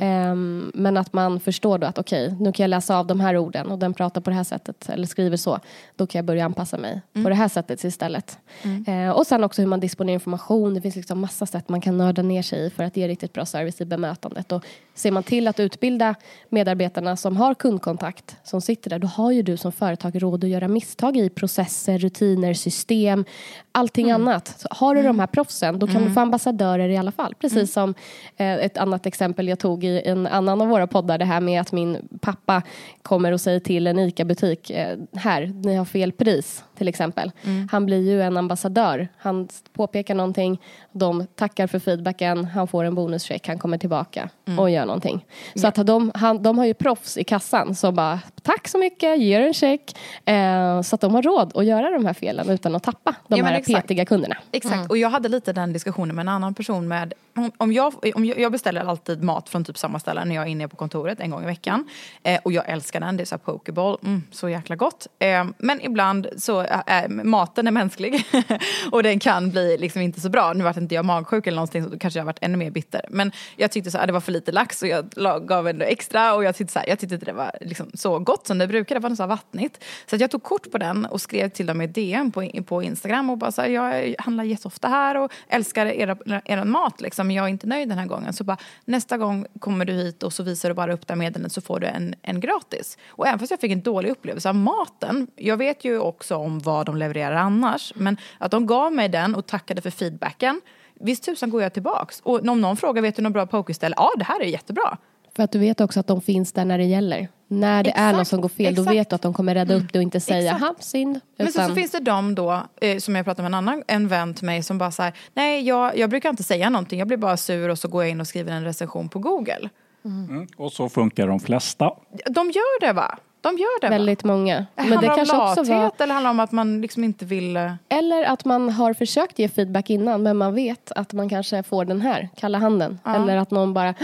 Ehm, 0.00 0.72
men 0.74 0.96
att 0.96 1.12
man 1.12 1.40
förstår 1.40 1.78
då 1.78 1.86
att 1.86 1.98
okej, 1.98 2.36
nu 2.40 2.52
kan 2.52 2.64
jag 2.64 2.68
läsa 2.68 2.98
av 2.98 3.06
de 3.06 3.20
här 3.20 3.36
orden 3.36 3.70
och 3.70 3.78
den 3.78 3.94
pratar 3.94 4.20
på 4.20 4.30
det 4.30 4.36
här 4.36 4.44
sättet 4.44 4.88
eller 4.88 5.06
skriver 5.06 5.36
så. 5.36 5.60
Då 5.96 6.06
kan 6.06 6.18
jag 6.18 6.24
börja 6.24 6.44
anpassa 6.44 6.78
mig 6.78 7.00
på 7.12 7.28
det 7.28 7.34
här 7.34 7.48
sättet 7.48 7.84
istället. 7.84 8.38
Eh, 8.86 9.10
och 9.10 9.26
sen 9.26 9.44
också 9.44 9.62
hur 9.62 9.68
man 9.68 9.80
disponerar 9.80 10.14
information. 10.14 10.74
Det 10.74 10.80
finns 10.80 10.96
liksom 10.96 11.20
massa 11.20 11.46
sätt 11.46 11.68
man 11.68 11.80
kan 11.80 11.96
nörda 11.98 12.22
ner 12.22 12.42
sig 12.42 12.66
i 12.66 12.70
för 12.70 12.84
att 12.84 12.96
ge 12.96 13.08
riktigt 13.08 13.32
bra 13.32 13.46
service 13.46 13.80
i 13.80 13.84
bemötandet. 13.84 14.52
Och 14.52 14.64
ser 14.94 15.10
man 15.10 15.22
till 15.22 15.48
att 15.48 15.60
utbilda 15.60 16.14
medarbetarna 16.48 17.16
som 17.16 17.36
har 17.36 17.54
kundkontakt 17.54 18.36
som 18.44 18.60
sitter 18.60 18.90
där, 18.90 18.98
då 18.98 19.06
har 19.06 19.32
ju 19.32 19.42
du 19.42 19.56
som 19.56 19.72
företag 19.72 20.22
råd 20.22 20.44
att 20.44 20.50
göra 20.50 20.68
misstag 20.68 21.16
i 21.16 21.28
processer, 21.28 21.98
rutiner, 21.98 22.54
system, 22.54 23.24
allting 23.72 24.10
annat. 24.10 24.54
Så 24.58 24.68
har 24.70 24.94
du 24.94 25.02
de 25.02 25.20
här 25.20 25.26
proffsen, 25.26 25.78
då 25.78 25.86
kan 25.86 26.04
du 26.04 26.10
få 26.10 26.20
ambassadörer 26.20 26.88
i 26.88 26.96
alla 26.96 27.12
fall. 27.12 27.34
Precis 27.40 27.72
som 27.72 27.94
eh, 28.36 28.54
ett 28.54 28.78
annat 28.78 29.06
exempel 29.06 29.48
jag 29.48 29.58
tog 29.58 29.84
i 29.84 30.02
en 30.04 30.26
annan 30.26 30.60
av 30.60 30.68
våra 30.68 30.86
poddar, 30.86 31.18
det 31.18 31.24
här 31.24 31.40
med 31.40 31.60
att 31.60 31.72
min 31.72 32.08
pappa 32.20 32.62
kommer 33.02 33.32
och 33.32 33.40
säger 33.40 33.60
till 33.60 33.86
en 33.86 33.98
ICA-butik, 33.98 34.70
eh, 34.70 34.98
här, 35.14 35.52
ni 35.64 35.74
har 35.74 35.84
fel 35.84 36.12
pris, 36.12 36.64
till 36.78 36.88
exempel. 36.88 37.32
Han 37.70 37.86
blir 37.86 38.10
ju 38.10 38.22
en 38.22 38.36
ambassadör. 38.36 39.08
Han 39.16 39.48
påpekar 39.72 40.14
någonting, 40.14 40.60
de 40.92 41.26
tackar 41.34 41.66
för 41.66 41.78
feedbacken, 41.78 42.44
han 42.44 42.66
får 42.68 42.84
en 42.84 42.94
bonuscheck, 42.94 43.48
han 43.48 43.58
kommer 43.58 43.78
tillbaka 43.78 44.28
och 44.58 44.70
gör 44.70 44.86
någonting. 44.86 45.26
Så 45.54 45.66
att 45.66 45.86
de, 45.86 46.12
han, 46.14 46.42
de 46.42 46.58
har 46.58 46.64
ju 46.64 46.74
proffs 46.74 47.16
i 47.18 47.24
kassan 47.24 47.74
som 47.74 47.94
bara, 47.94 48.20
tack 48.42 48.68
så 48.68 48.78
mycket, 48.78 49.18
ger 49.20 49.40
en 49.40 49.54
check. 49.54 49.96
Eh, 50.24 50.82
så 50.82 50.94
att 50.94 51.00
de 51.00 51.14
har 51.14 51.22
råd 51.22 51.52
att 51.56 51.66
göra 51.66 51.90
de 51.90 52.06
här 52.06 52.12
felen 52.14 52.50
utan 52.50 52.74
att 52.74 52.82
tappa 52.82 53.14
de 53.28 53.38
Ja, 53.38 53.44
här 53.44 53.54
exakt. 53.54 53.80
petiga 53.86 54.04
kunderna. 54.04 54.36
Exakt, 54.52 54.90
och 54.90 54.98
jag 54.98 55.10
hade 55.10 55.28
lite 55.28 55.52
den 55.52 55.72
diskussionen 55.72 56.16
med 56.16 56.22
en 56.22 56.28
annan 56.28 56.54
person 56.54 56.88
med 56.88 57.12
om, 57.56 57.72
jag, 57.72 57.94
om 58.14 58.24
jag, 58.24 58.38
jag 58.38 58.52
beställer 58.52 58.80
alltid 58.80 59.22
mat 59.22 59.48
från 59.48 59.64
typ 59.64 59.78
samma 59.78 59.98
ställe 59.98 60.24
när 60.24 60.34
jag 60.34 60.44
är 60.44 60.48
inne 60.48 60.68
på 60.68 60.76
kontoret 60.76 61.20
en 61.20 61.30
gång 61.30 61.42
i 61.42 61.46
veckan. 61.46 61.88
Eh, 62.22 62.40
och 62.42 62.52
jag 62.52 62.68
älskar 62.68 63.00
den, 63.00 63.16
det 63.16 63.22
är 63.22 63.24
så 63.24 63.34
här 63.34 63.40
pokeball, 63.40 63.98
mm, 64.02 64.22
så 64.30 64.48
jäkla 64.48 64.76
gott. 64.76 65.06
Eh, 65.18 65.44
men 65.58 65.80
ibland 65.80 66.28
så 66.36 66.66
är 66.86 67.08
maten 67.08 67.66
är 67.66 67.70
mänsklig 67.70 68.26
och 68.92 69.02
den 69.02 69.18
kan 69.18 69.50
bli 69.50 69.78
liksom 69.78 70.02
inte 70.02 70.20
så 70.20 70.28
bra. 70.28 70.52
Nu 70.52 70.64
vart 70.64 70.76
inte 70.76 70.94
jag 70.94 71.04
magsjuk 71.04 71.46
eller 71.46 71.56
någonting 71.56 71.84
så 71.84 71.88
då 71.88 71.98
kanske 71.98 72.20
jag 72.20 72.24
varit 72.24 72.38
ännu 72.40 72.56
mer 72.56 72.70
bitter. 72.70 73.06
Men 73.10 73.32
jag 73.56 73.70
tyckte 73.70 73.90
så 73.90 73.98
här, 73.98 74.06
det 74.06 74.12
var 74.12 74.20
för 74.20 74.32
lite 74.32 74.52
lax 74.52 74.82
och 74.82 74.88
jag 74.88 75.10
gav 75.46 75.68
ändå 75.68 75.84
extra 75.84 76.34
och 76.34 76.44
jag 76.44 76.56
tyckte, 76.56 76.72
så 76.72 76.78
här, 76.78 76.88
jag 76.88 76.98
tyckte 76.98 77.14
inte 77.14 77.26
det 77.26 77.32
var 77.32 77.50
liksom 77.60 77.90
så 77.94 78.18
gott 78.18 78.46
som 78.46 78.58
det 78.58 78.66
brukar, 78.66 78.94
det 78.94 79.00
var 79.00 79.14
så 79.14 79.22
här 79.22 79.28
vattnigt. 79.28 79.84
Så 80.10 80.16
jag 80.16 80.30
tog 80.30 80.42
kort 80.42 80.70
på 80.70 80.78
den 80.78 81.06
och 81.06 81.20
skrev 81.20 81.48
till 81.48 81.66
dem 81.66 81.80
i 81.80 81.86
DM 81.86 82.32
på, 82.32 82.50
på 82.66 82.82
Instagram 82.82 83.30
och 83.30 83.38
bara 83.38 83.52
så 83.52 83.62
här, 83.62 83.68
jag 83.68 84.14
handlar 84.18 84.44
jätteofta 84.44 84.88
här 84.88 85.16
och 85.16 85.32
älskar 85.48 85.86
er, 85.86 86.16
er, 86.26 86.42
er 86.44 86.64
mat 86.64 87.00
liksom, 87.00 87.23
men 87.24 87.36
jag 87.36 87.44
är 87.44 87.48
inte 87.48 87.66
nöjd 87.66 87.88
den 87.88 87.98
här 87.98 88.06
gången. 88.06 88.32
Så 88.32 88.44
bara, 88.44 88.56
nästa 88.84 89.18
gång 89.18 89.46
kommer 89.58 89.84
du 89.84 89.92
hit 89.92 90.22
och 90.22 90.32
så 90.32 90.42
visar 90.42 90.68
du 90.68 90.74
bara 90.74 90.92
upp 90.92 91.06
det 91.06 91.12
här 91.12 91.18
meddelandet 91.18 91.52
så 91.52 91.60
får 91.60 91.80
du 91.80 91.86
en, 91.86 92.14
en 92.22 92.40
gratis. 92.40 92.98
Och 93.08 93.26
även 93.26 93.38
fast 93.38 93.50
jag 93.50 93.60
fick 93.60 93.72
en 93.72 93.82
dålig 93.82 94.10
upplevelse 94.10 94.48
av 94.48 94.54
maten, 94.54 95.26
jag 95.36 95.56
vet 95.56 95.84
ju 95.84 95.98
också 95.98 96.36
om 96.36 96.58
vad 96.58 96.86
de 96.86 96.96
levererar 96.96 97.36
annars, 97.36 97.92
men 97.96 98.16
att 98.38 98.50
de 98.50 98.66
gav 98.66 98.92
mig 98.92 99.08
den 99.08 99.34
och 99.34 99.46
tackade 99.46 99.82
för 99.82 99.90
feedbacken, 99.90 100.60
visst 101.00 101.24
tusan 101.24 101.50
går 101.50 101.62
jag 101.62 101.72
tillbaks. 101.72 102.20
Och 102.20 102.48
om 102.48 102.60
någon 102.60 102.76
frågar, 102.76 103.02
vet 103.02 103.16
du 103.16 103.22
något 103.22 103.32
bra 103.32 103.46
pokerställe? 103.46 103.94
Ja, 103.98 104.10
det 104.18 104.24
här 104.24 104.40
är 104.40 104.44
jättebra. 104.44 104.98
För 105.36 105.42
att 105.42 105.52
du 105.52 105.58
vet 105.58 105.80
också 105.80 106.00
att 106.00 106.06
de 106.06 106.20
finns 106.20 106.52
där 106.52 106.64
när 106.64 106.78
det 106.78 106.84
gäller. 106.84 107.28
När 107.48 107.82
det 107.82 107.90
exakt, 107.90 108.02
är 108.14 108.18
något 108.18 108.28
som 108.28 108.40
går 108.40 108.48
fel, 108.48 108.66
exakt. 108.66 108.86
då 108.86 108.92
vet 108.92 109.10
du 109.10 109.16
att 109.16 109.22
de 109.22 109.34
kommer 109.34 109.54
rädda 109.54 109.74
upp 109.74 109.92
det 109.92 109.98
och 109.98 110.02
inte 110.02 110.20
säga 110.20 110.52
ha 110.52 110.74
synd. 110.78 111.20
Men 111.36 111.52
så, 111.52 111.68
så, 111.68 111.74
finns 111.74 111.90
det 111.90 112.00
de 112.00 112.34
då, 112.34 112.62
eh, 112.80 112.98
som 112.98 113.16
jag 113.16 113.24
pratade 113.24 113.42
med 113.42 113.48
en 113.48 113.54
annan 113.54 113.82
en 113.86 114.08
vän 114.08 114.34
till 114.34 114.46
mig 114.46 114.62
som 114.62 114.78
bara 114.78 114.90
säger 114.90 115.12
nej 115.34 115.62
jag, 115.68 115.98
jag 115.98 116.10
brukar 116.10 116.30
inte 116.30 116.42
säga 116.42 116.70
någonting, 116.70 116.98
jag 116.98 117.08
blir 117.08 117.18
bara 117.18 117.36
sur 117.36 117.68
och 117.68 117.78
så 117.78 117.88
går 117.88 118.02
jag 118.02 118.10
in 118.10 118.20
och 118.20 118.26
skriver 118.26 118.52
en 118.52 118.64
recension 118.64 119.08
på 119.08 119.18
Google. 119.18 119.68
Mm. 120.04 120.28
Mm. 120.30 120.46
Och 120.56 120.72
så 120.72 120.88
funkar 120.88 121.26
de 121.26 121.40
flesta. 121.40 121.92
De 122.30 122.50
gör 122.50 122.80
det 122.80 122.92
va? 122.92 123.18
De 123.40 123.58
gör 123.58 123.80
det 123.80 123.88
Väldigt 123.88 124.24
va? 124.24 124.28
många. 124.28 124.66
Men 124.74 124.84
handlar 124.84 125.02
det 125.02 125.08
om 125.08 125.16
kanske 125.16 125.36
lathet 125.36 125.58
också 125.58 125.72
var... 125.72 125.92
eller 125.98 126.14
handlar 126.14 126.30
om 126.30 126.40
att 126.40 126.52
man 126.52 126.80
liksom 126.80 127.04
inte 127.04 127.24
vill... 127.24 127.56
Eh- 127.56 127.74
eller 127.88 128.24
att 128.24 128.44
man 128.44 128.70
har 128.70 128.94
försökt 128.94 129.38
ge 129.38 129.48
feedback 129.48 129.90
innan 129.90 130.22
men 130.22 130.36
man 130.36 130.54
vet 130.54 130.92
att 130.92 131.12
man 131.12 131.28
kanske 131.28 131.62
får 131.62 131.84
den 131.84 132.00
här, 132.00 132.28
kalla 132.36 132.58
handen. 132.58 132.98
Ja. 133.04 133.16
Eller 133.16 133.36
att 133.36 133.50
någon 133.50 133.74
bara 133.74 133.94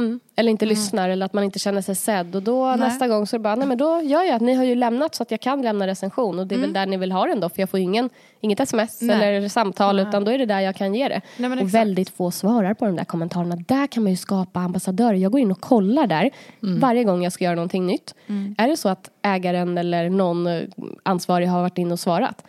Mm. 0.00 0.20
Eller 0.36 0.50
inte 0.50 0.64
mm. 0.64 0.70
lyssnar 0.70 1.08
eller 1.08 1.26
att 1.26 1.32
man 1.32 1.44
inte 1.44 1.58
känner 1.58 1.82
sig 1.82 1.94
sedd. 1.94 2.36
Och 2.36 2.42
då 2.42 2.66
nej. 2.66 2.78
nästa 2.78 3.08
gång 3.08 3.26
så 3.26 3.36
är 3.36 3.38
det 3.38 3.42
bara, 3.42 3.54
nej 3.54 3.68
men 3.68 3.78
då 3.78 4.00
gör 4.02 4.22
jag 4.22 4.34
att 4.34 4.42
ni 4.42 4.54
har 4.54 4.64
ju 4.64 4.74
lämnat 4.74 5.14
så 5.14 5.22
att 5.22 5.30
jag 5.30 5.40
kan 5.40 5.62
lämna 5.62 5.86
recension. 5.86 6.38
Och 6.38 6.46
det 6.46 6.54
är 6.54 6.56
mm. 6.56 6.68
väl 6.68 6.72
där 6.72 6.86
ni 6.86 6.96
vill 6.96 7.12
ha 7.12 7.26
den 7.26 7.40
då. 7.40 7.48
För 7.48 7.62
jag 7.62 7.70
får 7.70 7.80
ingen, 7.80 8.10
inget 8.40 8.60
sms 8.60 9.02
nej. 9.02 9.36
eller 9.36 9.48
samtal 9.48 9.96
nej. 9.96 10.04
utan 10.08 10.24
då 10.24 10.30
är 10.30 10.38
det 10.38 10.46
där 10.46 10.60
jag 10.60 10.76
kan 10.76 10.94
ge 10.94 11.08
det. 11.08 11.20
Och 11.38 11.52
exakt. 11.52 11.74
väldigt 11.74 12.10
få 12.10 12.30
svarar 12.30 12.74
på 12.74 12.84
de 12.84 12.96
där 12.96 13.04
kommentarerna. 13.04 13.56
Där 13.56 13.86
kan 13.86 14.02
man 14.02 14.10
ju 14.10 14.16
skapa 14.16 14.60
ambassadörer. 14.60 15.14
Jag 15.14 15.32
går 15.32 15.40
in 15.40 15.50
och 15.50 15.60
kollar 15.60 16.06
där 16.06 16.30
mm. 16.62 16.80
varje 16.80 17.04
gång 17.04 17.22
jag 17.22 17.32
ska 17.32 17.44
göra 17.44 17.54
någonting 17.54 17.86
nytt. 17.86 18.14
Mm. 18.26 18.54
Är 18.58 18.68
det 18.68 18.76
så 18.76 18.88
att 18.88 19.10
ägaren 19.22 19.78
eller 19.78 20.10
någon 20.10 20.48
ansvarig 21.02 21.46
har 21.46 21.60
varit 21.60 21.78
in 21.78 21.92
och 21.92 22.00
svarat 22.00 22.44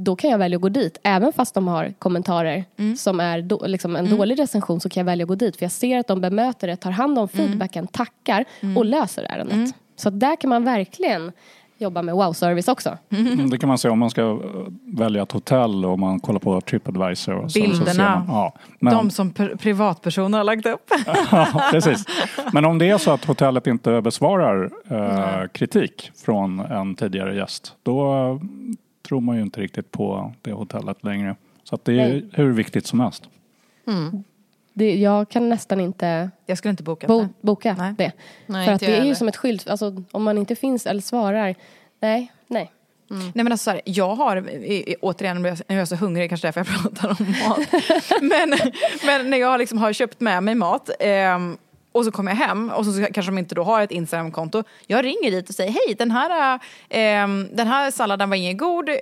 då 0.00 0.16
kan 0.16 0.30
jag 0.30 0.38
välja 0.38 0.56
att 0.56 0.62
gå 0.62 0.68
dit. 0.68 0.98
Även 1.02 1.32
fast 1.32 1.54
de 1.54 1.68
har 1.68 1.92
kommentarer 1.98 2.64
mm. 2.76 2.96
som 2.96 3.20
är 3.20 3.42
do, 3.42 3.66
liksom 3.66 3.96
en 3.96 4.06
mm. 4.06 4.18
dålig 4.18 4.38
recension 4.38 4.80
så 4.80 4.88
kan 4.88 5.00
jag 5.00 5.04
välja 5.04 5.24
att 5.24 5.28
gå 5.28 5.34
dit. 5.34 5.56
För 5.56 5.64
jag 5.64 5.72
ser 5.72 5.98
att 5.98 6.06
de 6.06 6.20
bemöter 6.20 6.66
det, 6.66 6.76
tar 6.76 6.90
hand 6.90 7.18
om 7.18 7.28
mm. 7.32 7.48
feedbacken, 7.48 7.86
tackar 7.86 8.44
mm. 8.60 8.76
och 8.76 8.84
löser 8.84 9.22
ärendet. 9.22 9.54
Mm. 9.54 9.72
Så 9.96 10.10
där 10.10 10.36
kan 10.36 10.50
man 10.50 10.64
verkligen 10.64 11.32
jobba 11.78 12.02
med 12.02 12.14
wow-service 12.14 12.68
också. 12.68 12.98
Mm, 13.10 13.50
det 13.50 13.58
kan 13.58 13.68
man 13.68 13.78
se 13.78 13.88
om 13.88 13.98
man 13.98 14.10
ska 14.10 14.22
eh, 14.22 14.38
välja 14.84 15.22
ett 15.22 15.32
hotell 15.32 15.84
och 15.84 15.98
man 15.98 16.20
kollar 16.20 16.40
på 16.40 16.60
Tripadvisor. 16.60 17.34
Och 17.34 17.52
så, 17.52 17.60
Bilderna, 17.60 17.92
så 17.92 18.02
man, 18.02 18.24
ja, 18.28 18.54
men, 18.78 18.94
de 18.94 19.10
som 19.10 19.32
privatpersoner 19.58 20.38
har 20.38 20.44
lagt 20.44 20.66
upp. 20.66 20.90
ja, 21.30 21.68
precis. 21.70 22.04
Men 22.52 22.64
om 22.64 22.78
det 22.78 22.90
är 22.90 22.98
så 22.98 23.10
att 23.10 23.24
hotellet 23.24 23.66
inte 23.66 24.00
besvarar 24.00 24.70
eh, 24.90 25.48
kritik 25.48 26.10
från 26.24 26.60
en 26.60 26.94
tidigare 26.94 27.34
gäst, 27.34 27.74
då 27.82 28.40
tror 29.08 29.20
man 29.20 29.36
ju 29.36 29.42
inte 29.42 29.60
riktigt 29.60 29.90
på 29.92 30.32
det 30.42 30.52
hotellet 30.52 31.04
längre. 31.04 31.36
Så 31.64 31.74
att 31.74 31.84
det 31.84 31.92
är 31.92 32.08
Nej. 32.08 32.28
hur 32.32 32.52
viktigt 32.52 32.86
som 32.86 33.00
helst. 33.00 33.28
Mm. 33.86 34.24
Det, 34.72 34.96
jag 34.96 35.28
kan 35.28 35.48
nästan 35.48 35.80
inte 35.80 36.30
Jag 36.46 36.58
skulle 36.58 36.70
inte 36.70 36.82
boka 36.82 37.06
bo, 37.06 37.20
det. 37.20 37.28
boka 37.40 37.74
nej. 37.78 37.94
det. 37.98 38.12
Nej, 38.46 38.66
För 38.66 38.72
att 38.72 38.80
det 38.80 38.96
är 38.96 39.04
ju 39.04 39.14
som 39.14 39.28
ett 39.28 39.36
skylt, 39.36 39.68
alltså, 39.68 40.02
om 40.10 40.22
man 40.22 40.38
inte 40.38 40.56
finns 40.56 40.86
eller 40.86 41.00
svarar, 41.00 41.54
nej, 42.00 42.32
nej. 42.46 42.72
Mm. 43.10 43.22
Nej 43.34 43.44
men 43.44 43.52
alltså 43.52 43.80
jag 43.84 44.14
har, 44.14 44.44
återigen 45.00 45.42
nu 45.42 45.48
är 45.68 45.76
jag 45.76 45.88
så 45.88 45.96
hungrig, 45.96 46.28
kanske 46.28 46.46
därför 46.46 46.60
jag 46.60 46.68
pratar 46.82 47.08
om 47.08 47.34
mat. 47.48 47.68
men, 48.22 48.58
men 49.06 49.30
när 49.30 49.38
jag 49.38 49.58
liksom 49.58 49.78
har 49.78 49.92
köpt 49.92 50.20
med 50.20 50.42
mig 50.42 50.54
mat 50.54 50.90
eh, 51.00 51.38
och 51.98 52.04
så 52.04 52.10
kommer 52.10 52.30
jag 52.30 52.36
hem 52.36 52.70
och 52.70 52.86
så 52.86 53.06
kanske 53.12 53.32
de 53.32 53.38
inte 53.38 53.54
då 53.54 53.62
har 53.62 53.82
ett 53.82 53.90
Instagramkonto. 53.90 54.62
Jag 54.86 55.04
ringer 55.04 55.30
dit 55.30 55.48
och 55.48 55.54
säger 55.54 55.72
hej 55.72 55.94
den 55.98 56.10
här, 56.10 56.54
äh, 56.88 57.28
den 57.52 57.66
här 57.66 57.90
salladen 57.90 58.30
var 58.30 58.36
ingen 58.36 58.56
god. 58.56 58.88
Äh, 58.88 58.94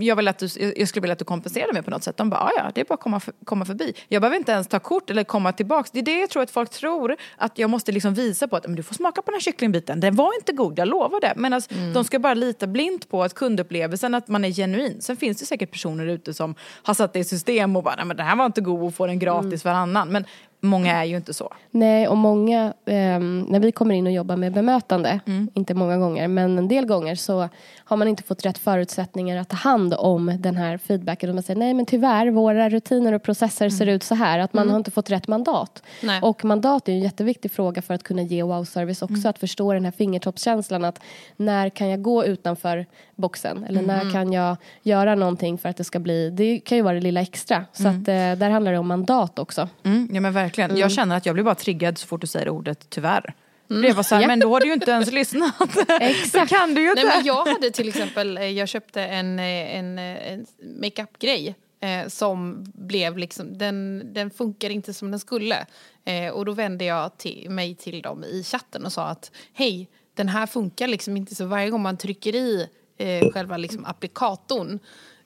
jag, 0.00 0.16
vill 0.16 0.28
att 0.28 0.38
du, 0.38 0.48
jag 0.76 0.88
skulle 0.88 1.00
vilja 1.00 1.12
att 1.12 1.18
du 1.18 1.24
kompenserar 1.24 1.72
mig 1.72 1.82
på 1.82 1.90
något 1.90 2.04
sätt. 2.04 2.16
De 2.16 2.30
bara 2.30 2.50
ja 2.56 2.70
det 2.74 2.80
är 2.80 2.84
bara 2.84 2.94
att 2.94 3.00
komma, 3.00 3.20
för, 3.20 3.34
komma 3.44 3.64
förbi. 3.64 3.94
Jag 4.08 4.22
behöver 4.22 4.36
inte 4.36 4.52
ens 4.52 4.68
ta 4.68 4.78
kort 4.78 5.10
eller 5.10 5.24
komma 5.24 5.52
tillbaks. 5.52 5.90
Det 5.90 5.98
är 5.98 6.02
det 6.02 6.20
jag 6.20 6.30
tror 6.30 6.42
att 6.42 6.50
folk 6.50 6.70
tror. 6.70 7.16
Att 7.36 7.58
jag 7.58 7.70
måste 7.70 7.92
liksom 7.92 8.14
visa 8.14 8.48
på 8.48 8.56
att 8.56 8.66
men 8.66 8.76
du 8.76 8.82
får 8.82 8.94
smaka 8.94 9.22
på 9.22 9.30
den 9.30 9.34
här 9.34 9.40
kycklingbiten. 9.40 10.00
Den 10.00 10.14
var 10.14 10.34
inte 10.40 10.52
god, 10.52 10.78
jag 10.78 10.88
lovar 10.88 11.20
det. 11.20 11.32
Men 11.36 11.52
alltså, 11.52 11.74
mm. 11.74 11.92
de 11.92 12.04
ska 12.04 12.18
bara 12.18 12.34
lita 12.34 12.66
blint 12.66 13.08
på 13.08 13.22
att 13.22 13.34
kundupplevelsen 13.34 14.14
att 14.14 14.28
man 14.28 14.44
är 14.44 14.50
genuin. 14.50 15.00
Sen 15.00 15.16
finns 15.16 15.38
det 15.38 15.46
säkert 15.46 15.70
personer 15.70 16.06
ute 16.06 16.34
som 16.34 16.54
har 16.82 16.94
satt 16.94 17.12
det 17.12 17.18
i 17.18 17.24
system 17.24 17.76
och 17.76 17.82
bara 17.82 17.94
nej 17.96 18.04
men 18.04 18.16
den 18.16 18.26
här 18.26 18.36
var 18.36 18.46
inte 18.46 18.60
god 18.60 18.82
och 18.82 18.94
får 18.94 19.06
den 19.08 19.18
gratis 19.18 19.64
mm. 19.64 19.74
varannan. 19.74 20.08
Men 20.08 20.24
Många 20.66 20.96
är 20.96 21.04
ju 21.04 21.16
inte 21.16 21.34
så. 21.34 21.52
Nej, 21.70 22.08
och 22.08 22.16
många, 22.16 22.64
eh, 22.84 23.20
när 23.48 23.60
vi 23.60 23.72
kommer 23.72 23.94
in 23.94 24.06
och 24.06 24.12
jobbar 24.12 24.36
med 24.36 24.52
bemötande, 24.52 25.20
mm. 25.26 25.48
inte 25.54 25.74
många 25.74 25.98
gånger, 25.98 26.28
men 26.28 26.58
en 26.58 26.68
del 26.68 26.86
gånger 26.86 27.14
så 27.14 27.48
har 27.88 27.96
man 27.96 28.08
inte 28.08 28.22
fått 28.22 28.44
rätt 28.44 28.58
förutsättningar 28.58 29.36
att 29.36 29.48
ta 29.48 29.56
hand 29.56 29.94
om 29.94 30.36
den 30.38 30.56
här 30.56 30.78
feedbacken. 30.78 31.28
Och 31.28 31.34
man 31.34 31.42
säger 31.42 31.58
nej 31.58 31.74
men 31.74 31.86
tyvärr, 31.86 32.30
våra 32.30 32.68
rutiner 32.68 33.12
och 33.12 33.22
processer 33.22 33.64
mm. 33.64 33.78
ser 33.78 33.86
ut 33.86 34.02
så 34.02 34.14
här. 34.14 34.38
Att 34.38 34.52
man 34.52 34.62
mm. 34.62 34.70
har 34.70 34.78
inte 34.78 34.90
fått 34.90 35.10
rätt 35.10 35.28
mandat. 35.28 35.82
Nej. 36.02 36.20
Och 36.22 36.44
mandat 36.44 36.88
är 36.88 36.92
en 36.92 37.00
jätteviktig 37.00 37.50
fråga 37.50 37.82
för 37.82 37.94
att 37.94 38.02
kunna 38.02 38.22
ge 38.22 38.42
wow-service 38.42 39.02
också. 39.02 39.14
Mm. 39.14 39.30
Att 39.30 39.38
förstå 39.38 39.72
den 39.72 39.84
här 39.84 39.92
fingertoppskänslan 39.92 40.84
att 40.84 41.00
när 41.36 41.68
kan 41.68 41.88
jag 41.88 42.02
gå 42.02 42.24
utanför 42.24 42.86
boxen? 43.16 43.64
Eller 43.64 43.82
när 43.82 44.00
mm. 44.00 44.12
kan 44.12 44.32
jag 44.32 44.56
göra 44.82 45.14
någonting 45.14 45.58
för 45.58 45.68
att 45.68 45.76
det 45.76 45.84
ska 45.84 45.98
bli, 45.98 46.30
det 46.30 46.60
kan 46.60 46.78
ju 46.78 46.82
vara 46.82 46.94
det 46.94 47.00
lilla 47.00 47.20
extra. 47.20 47.64
Så 47.72 47.88
mm. 47.88 48.00
att 48.00 48.08
eh, 48.08 48.14
där 48.14 48.50
handlar 48.50 48.72
det 48.72 48.78
om 48.78 48.88
mandat 48.88 49.38
också. 49.38 49.68
Ja 49.82 50.20
men 50.20 50.32
verkligen. 50.32 50.76
Jag 50.76 50.90
känner 50.90 51.16
att 51.16 51.26
jag 51.26 51.34
blir 51.34 51.44
bara 51.44 51.54
triggad 51.54 51.98
så 51.98 52.06
fort 52.06 52.20
du 52.20 52.26
säger 52.26 52.48
ordet 52.48 52.86
tyvärr. 52.90 53.34
Mm. 53.70 53.82
Det 53.82 53.92
var 53.92 54.02
så 54.02 54.14
här, 54.14 54.22
ja. 54.22 54.28
men 54.28 54.40
då 54.40 54.48
har 54.48 54.60
du 54.60 54.66
ju 54.66 54.72
inte 54.72 54.90
ens 54.90 55.12
lyssnat. 55.12 55.76
Exakt. 56.00 56.50
kan 56.50 56.74
du 56.74 56.82
ju 56.82 56.90
inte. 56.90 57.02
Nej, 57.02 57.16
men 57.16 57.26
jag 57.26 57.46
hade 57.46 57.70
till 57.70 57.88
exempel, 57.88 58.38
eh, 58.38 58.44
jag 58.44 58.68
köpte 58.68 59.02
en, 59.02 59.38
eh, 59.38 59.76
en, 59.76 59.98
eh, 59.98 60.32
en 60.32 60.46
makeup-grej 60.80 61.54
eh, 61.80 62.08
som 62.08 62.64
blev 62.74 63.18
liksom, 63.18 63.58
den, 63.58 64.02
den 64.12 64.30
funkar 64.30 64.70
inte 64.70 64.94
som 64.94 65.10
den 65.10 65.20
skulle. 65.20 65.66
Eh, 66.04 66.32
och 66.32 66.44
då 66.44 66.52
vände 66.52 66.84
jag 66.84 67.18
till, 67.18 67.50
mig 67.50 67.74
till 67.74 68.02
dem 68.02 68.24
i 68.24 68.44
chatten 68.44 68.86
och 68.86 68.92
sa 68.92 69.06
att 69.06 69.30
hej, 69.52 69.88
den 70.14 70.28
här 70.28 70.46
funkar 70.46 70.88
liksom 70.88 71.16
inte 71.16 71.34
så 71.34 71.46
varje 71.46 71.70
gång 71.70 71.82
man 71.82 71.96
trycker 71.96 72.34
i 72.34 72.68
eh, 72.98 73.30
själva 73.32 73.56
liksom 73.56 73.84
applikatorn 73.84 74.78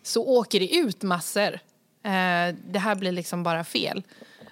så 0.02 0.26
åker 0.26 0.61
det 0.61 0.76
ut 0.76 1.02
massor. 1.02 1.59
det 2.52 2.78
här 2.78 2.94
blir 2.94 3.12
liksom 3.12 3.42
bara 3.42 3.64
fel. 3.64 4.02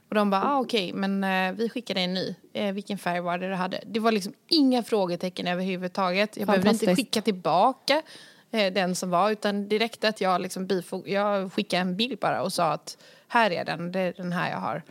Och 0.08 0.14
de 0.14 0.30
bara, 0.30 0.42
ah, 0.42 0.58
okej, 0.58 0.92
okay, 0.92 1.00
men 1.08 1.24
eh, 1.24 1.58
vi 1.58 1.68
skickar 1.68 1.94
dig 1.94 2.04
en 2.04 2.14
ny. 2.14 2.34
Eh, 2.52 2.72
vilken 2.72 2.98
färg 2.98 3.20
var 3.20 3.38
det 3.38 3.48
du 3.48 3.54
hade? 3.54 3.80
Det 3.86 4.00
var 4.00 4.12
liksom 4.12 4.32
inga 4.48 4.82
frågetecken 4.82 5.46
överhuvudtaget. 5.46 6.36
Jag 6.36 6.46
behövde 6.46 6.70
inte 6.70 6.96
skicka 6.96 7.22
tillbaka 7.22 8.02
eh, 8.50 8.72
den 8.72 8.94
som 8.94 9.10
var, 9.10 9.30
utan 9.30 9.68
direkt 9.68 10.04
att 10.04 10.20
jag 10.20 10.40
liksom 10.40 10.66
bifog, 10.66 11.08
jag 11.08 11.52
skickade 11.52 11.80
en 11.80 11.96
bild 11.96 12.18
bara 12.18 12.42
och 12.42 12.52
sa 12.52 12.72
att 12.72 12.98
här 13.28 13.50
är 13.50 13.64
den, 13.64 13.92
det 13.92 14.00
är 14.00 14.12
den 14.16 14.32
här 14.32 14.50
jag 14.50 14.58
har. 14.58 14.82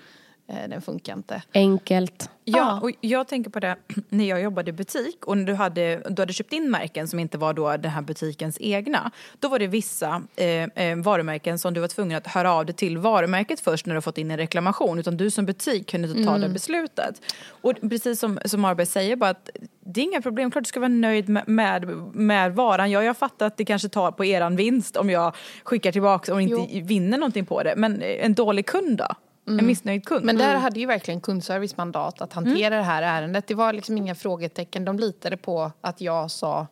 Eh, 0.50 0.70
den 0.70 0.82
funkar 0.82 1.14
inte. 1.14 1.42
Enkelt. 1.54 2.30
Ja, 2.44 2.80
och 2.82 2.92
jag 3.02 3.28
tänker 3.28 3.50
på 3.50 3.60
det 3.60 3.76
när 4.10 4.26
jag 4.26 4.42
jobbade 4.42 4.70
i 4.70 4.74
butik 4.74 5.26
och 5.26 5.38
när 5.38 5.46
du 5.46 5.54
hade, 5.54 6.02
du 6.10 6.22
hade 6.22 6.34
köpt 6.34 6.54
in 6.54 6.72
märken 6.72 7.08
som 7.08 7.20
inte 7.20 7.38
var 7.38 7.54
då 7.54 7.78
den 7.78 7.92
här 7.92 8.02
butikens 8.02 8.58
egna. 8.60 9.12
Då 9.40 9.48
var 9.48 9.60
det 9.60 9.68
vissa 9.68 10.22
eh, 10.36 10.64
eh, 10.64 10.98
varumärken 10.98 11.60
som 11.60 11.74
du 11.74 11.80
var 11.82 11.88
tvungen 11.88 12.18
att 12.18 12.28
höra 12.28 12.54
av 12.54 12.66
dig 12.66 12.76
till 12.76 12.98
varumärket 12.98 13.60
först 13.60 13.86
när 13.86 13.96
du 13.96 14.02
fått 14.02 14.18
in 14.18 14.32
en 14.32 14.38
reklamation. 14.38 15.00
Utan 15.00 15.18
du 15.18 15.32
som 15.32 15.46
butik 15.46 15.90
kunde 15.90 16.08
inte 16.08 16.24
ta 16.24 16.30
mm. 16.30 16.42
det 16.42 16.50
beslutet. 16.50 17.22
Och 17.48 17.74
precis 17.82 18.20
som, 18.20 18.40
som 18.46 18.66
Arberg 18.66 18.86
säger, 18.86 19.16
bara 19.16 19.30
att 19.30 19.50
det 19.86 20.02
är 20.02 20.04
inga 20.04 20.22
problem. 20.22 20.52
Klart 20.52 20.64
du 20.64 20.68
ska 20.68 20.80
vara 20.80 20.88
nöjd 20.90 21.30
med, 21.30 21.44
med, 21.48 21.88
med 22.14 22.56
varan. 22.56 22.92
Ja, 22.92 23.04
jag 23.04 23.18
fattar 23.18 23.46
att 23.48 23.58
det 23.58 23.66
kanske 23.66 23.90
tar 23.90 24.12
på 24.12 24.26
eran 24.26 24.56
vinst 24.56 24.98
om 24.98 25.10
jag 25.10 25.36
skickar 25.64 25.92
tillbaka 25.92 26.34
och 26.34 26.42
inte 26.42 26.68
jo. 26.70 26.86
vinner 26.86 27.18
någonting 27.18 27.46
på 27.46 27.64
det. 27.64 27.74
Men 27.78 28.02
en 28.02 28.34
dålig 28.34 28.66
kund 28.66 28.98
då? 28.98 29.16
Mm. 29.48 29.60
En 29.60 29.66
missnöjd 29.68 30.06
kund. 30.06 30.26
Men 30.26 30.38
där 30.38 30.50
mm. 30.50 30.62
hade 30.62 30.80
ju 30.80 30.86
verkligen 30.86 31.22
kundservice 31.22 31.78
mandat 31.78 32.22
att 32.22 32.34
hantera 32.34 32.76
mm. 32.76 32.80
det 32.80 32.84
här 32.84 33.02
ärendet. 33.02 33.48
Det 33.48 33.56
var 33.56 33.74
liksom 33.74 33.98
inga 33.98 34.16
frågetecken. 34.16 34.86
De 34.86 35.00
litade 35.00 35.38
på 35.38 35.72
att 35.82 36.02
jag 36.02 36.32
sa 36.32 36.68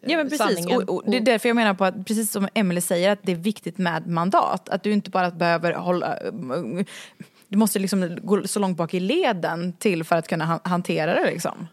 Ja 0.00 0.16
men 0.16 0.28
precis, 0.30 0.66
och, 0.66 0.90
och, 0.90 1.02
det 1.06 1.16
är 1.16 1.20
därför 1.20 1.48
jag 1.48 1.56
menar 1.56 1.74
på 1.74 1.84
att 1.84 2.06
precis 2.06 2.32
som 2.32 2.48
Emelie 2.54 2.80
säger 2.80 3.10
att 3.10 3.18
det 3.22 3.32
är 3.32 3.36
viktigt 3.36 3.78
med 3.78 4.06
mandat. 4.06 4.68
Att 4.68 4.82
du 4.82 4.92
inte 4.92 5.10
bara 5.10 5.30
behöver 5.30 5.72
hålla 5.72 6.18
du 7.50 7.58
måste 7.58 7.78
liksom 7.78 8.18
gå 8.22 8.46
så 8.46 8.60
långt 8.60 8.76
bak 8.76 8.94
i 8.94 9.00
leden 9.00 9.72
till 9.72 10.04
för 10.04 10.16
att 10.16 10.28
kunna 10.28 10.46
ha- 10.46 10.60
hantera 10.64 11.14
det 11.14 11.30
liksom. 11.30 11.66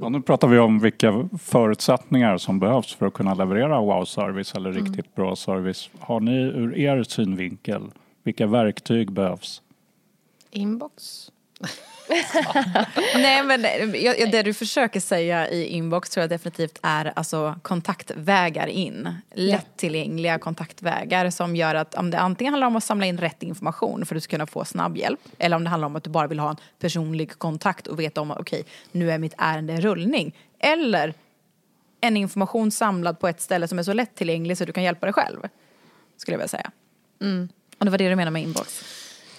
Ja, 0.00 0.08
nu 0.08 0.22
pratar 0.22 0.48
vi 0.48 0.58
om 0.58 0.78
vilka 0.78 1.28
förutsättningar 1.42 2.38
som 2.38 2.58
behövs 2.58 2.94
för 2.94 3.06
att 3.06 3.12
kunna 3.12 3.34
leverera 3.34 3.80
wow-service 3.80 4.54
eller 4.54 4.72
riktigt 4.72 5.14
bra 5.14 5.36
service. 5.36 5.90
Har 5.98 6.20
ni 6.20 6.32
ur 6.32 6.78
er 6.78 7.02
synvinkel, 7.02 7.82
vilka 8.22 8.46
verktyg 8.46 9.12
behövs? 9.12 9.62
Inbox. 10.50 11.30
Nej 13.14 13.42
men 13.42 13.66
jag, 13.94 14.30
det 14.30 14.42
du 14.42 14.54
försöker 14.54 15.00
säga 15.00 15.48
i 15.48 15.66
inbox 15.66 16.10
tror 16.10 16.22
jag 16.22 16.30
definitivt 16.30 16.78
är 16.82 17.12
alltså 17.16 17.54
kontaktvägar 17.62 18.66
in. 18.66 19.14
Lättillgängliga 19.34 20.38
kontaktvägar 20.38 21.30
som 21.30 21.56
gör 21.56 21.74
att 21.74 21.94
om 21.94 22.10
det 22.10 22.18
antingen 22.18 22.52
handlar 22.52 22.66
om 22.66 22.76
att 22.76 22.84
samla 22.84 23.06
in 23.06 23.18
rätt 23.18 23.42
information 23.42 24.06
för 24.06 24.14
att 24.14 24.16
du 24.16 24.20
ska 24.20 24.30
kunna 24.30 24.46
få 24.46 24.64
snabb 24.64 24.96
hjälp. 24.96 25.20
Eller 25.38 25.56
om 25.56 25.64
det 25.64 25.70
handlar 25.70 25.86
om 25.86 25.96
att 25.96 26.04
du 26.04 26.10
bara 26.10 26.26
vill 26.26 26.38
ha 26.38 26.50
en 26.50 26.56
personlig 26.78 27.38
kontakt 27.38 27.86
och 27.86 28.00
veta 28.00 28.20
om 28.20 28.30
att 28.30 28.40
okej 28.40 28.64
nu 28.92 29.10
är 29.10 29.18
mitt 29.18 29.34
ärende 29.38 29.72
i 29.72 29.80
rullning. 29.80 30.36
Eller 30.58 31.14
en 32.00 32.16
information 32.16 32.70
samlad 32.70 33.20
på 33.20 33.28
ett 33.28 33.40
ställe 33.40 33.68
som 33.68 33.78
är 33.78 33.82
så 33.82 33.92
lättillgänglig 33.92 34.58
så 34.58 34.64
du 34.64 34.72
kan 34.72 34.82
hjälpa 34.82 35.06
dig 35.06 35.12
själv. 35.12 35.38
Skulle 36.16 36.34
jag 36.34 36.38
vilja 36.38 36.48
säga. 36.48 36.70
Om 37.80 37.84
det 37.84 37.90
var 37.90 37.98
det 37.98 38.08
du 38.08 38.16
menade 38.16 38.30
med 38.30 38.42
inbox. 38.42 38.84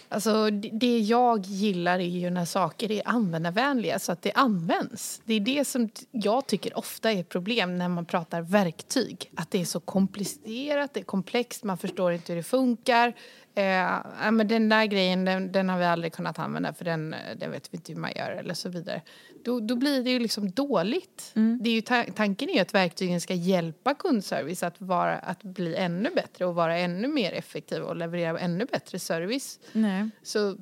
Alltså, 0.09 0.49
det- 0.49 0.99
jag 0.99 1.45
gillar 1.45 1.99
är 1.99 2.03
ju 2.07 2.29
när 2.29 2.45
saker 2.45 2.91
är 2.91 3.01
användarvänliga 3.05 3.99
så 3.99 4.11
att 4.11 4.21
det 4.21 4.31
används. 4.31 5.21
Det 5.25 5.33
är 5.33 5.39
det 5.39 5.65
som 5.67 5.89
jag 6.11 6.47
tycker 6.47 6.77
ofta 6.77 7.11
är 7.11 7.19
ett 7.19 7.29
problem 7.29 7.77
när 7.77 7.87
man 7.89 8.05
pratar 8.05 8.41
verktyg. 8.41 9.31
Att 9.35 9.51
det 9.51 9.61
är 9.61 9.65
så 9.65 9.79
komplicerat, 9.79 10.93
det 10.93 10.99
är 10.99 11.03
komplext, 11.03 11.63
man 11.63 11.77
förstår 11.77 12.11
inte 12.13 12.31
hur 12.33 12.37
det 12.37 12.43
funkar. 12.43 13.07
Eh, 13.55 14.31
men 14.31 14.47
den 14.47 14.69
där 14.69 14.85
grejen 14.85 15.25
den, 15.25 15.51
den 15.51 15.69
har 15.69 15.77
vi 15.79 15.85
aldrig 15.85 16.13
kunnat 16.13 16.39
använda 16.39 16.73
för 16.73 16.85
den, 16.85 17.13
eh, 17.13 17.19
den 17.37 17.51
vet 17.51 17.73
vi 17.73 17.77
inte 17.77 17.91
hur 17.93 17.99
man 17.99 18.11
gör 18.15 18.31
eller 18.31 18.53
så 18.53 18.69
vidare. 18.69 19.01
Då, 19.43 19.59
då 19.59 19.75
blir 19.75 20.03
det 20.03 20.11
ju 20.11 20.19
liksom 20.19 20.51
dåligt. 20.51 21.31
Det 21.61 21.69
är 21.69 21.73
ju 21.73 21.81
ta- 21.81 22.05
tanken 22.15 22.49
är 22.49 22.53
ju 22.53 22.59
att 22.59 22.73
verktygen 22.73 23.21
ska 23.21 23.33
hjälpa 23.33 23.93
kundservice 23.93 24.63
att, 24.63 24.81
vara, 24.81 25.17
att 25.17 25.43
bli 25.43 25.75
ännu 25.75 26.09
bättre 26.15 26.45
och 26.45 26.55
vara 26.55 26.77
ännu 26.77 27.07
mer 27.07 27.31
effektiv 27.31 27.81
och 27.81 27.95
leverera 27.95 28.39
ännu 28.39 28.65
bättre 28.65 28.99
service. 28.99 29.59
Nej. 29.73 30.09
Så 30.23 30.57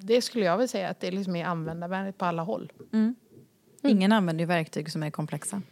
det 0.00 0.22
skulle 0.22 0.44
jag 0.44 0.56
vilja 0.56 0.68
säga 0.68 0.88
att 0.88 1.00
det 1.00 1.10
liksom 1.10 1.36
är 1.36 1.44
användarvänligt 1.44 2.18
på 2.18 2.24
alla 2.24 2.42
håll. 2.42 2.72
Ingen 3.82 4.12
använder 4.12 4.42
ju 4.42 4.46
verktyg 4.46 4.92
som 4.92 5.02
är 5.02 5.10
komplexa. 5.10 5.62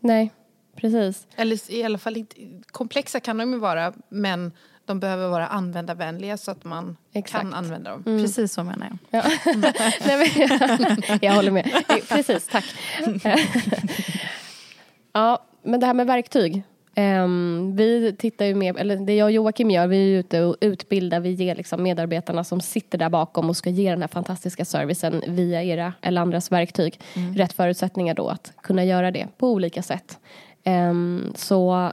Nej, 0.00 0.32
precis. 0.76 1.26
Eller 1.36 1.70
i 1.72 1.82
alla 1.82 1.98
fall 1.98 2.16
inte, 2.16 2.36
komplexa 2.66 3.20
kan 3.20 3.36
de 3.38 3.52
ju 3.52 3.58
vara 3.58 3.92
men 4.08 4.52
de 4.86 5.00
behöver 5.00 5.28
vara 5.28 5.46
användarvänliga 5.46 6.36
så 6.36 6.50
att 6.50 6.64
man 6.64 6.96
Exakt. 7.12 7.42
kan 7.42 7.54
använda 7.54 7.90
dem. 7.90 8.04
Precis 8.04 8.52
så 8.52 8.64
menar 8.64 8.88
jag. 9.10 9.22
Ja. 9.22 9.30
Nej, 10.06 10.32
men, 10.36 11.18
jag 11.22 11.32
håller 11.32 11.50
med. 11.50 11.70
Precis, 12.08 12.48
tack. 12.48 12.64
ja, 15.12 15.44
men 15.62 15.80
det 15.80 15.86
här 15.86 15.94
med 15.94 16.06
verktyg. 16.06 16.62
Ehm, 16.94 17.76
vi 17.76 18.16
tittar 18.18 18.44
ju 18.44 18.54
med, 18.54 18.76
eller 18.76 18.96
det 18.96 19.14
jag 19.14 19.26
och 19.26 19.32
Joakim 19.32 19.70
gör, 19.70 19.86
vi 19.86 20.14
är 20.14 20.18
ute 20.18 20.42
och 20.42 20.56
utbildar, 20.60 21.20
vi 21.20 21.30
ger 21.30 21.54
liksom 21.54 21.82
medarbetarna 21.82 22.44
som 22.44 22.60
sitter 22.60 22.98
där 22.98 23.08
bakom 23.08 23.48
och 23.48 23.56
ska 23.56 23.70
ge 23.70 23.90
den 23.90 24.00
här 24.00 24.08
fantastiska 24.08 24.64
servicen 24.64 25.22
via 25.28 25.62
era 25.62 25.92
eller 26.00 26.20
andras 26.20 26.52
verktyg 26.52 27.00
rätt 27.36 27.52
förutsättningar 27.52 28.14
då 28.14 28.28
att 28.28 28.52
kunna 28.62 28.84
göra 28.84 29.10
det 29.10 29.28
på 29.38 29.48
olika 29.48 29.82
sätt. 29.82 30.18
Ehm, 30.64 31.32
så 31.36 31.90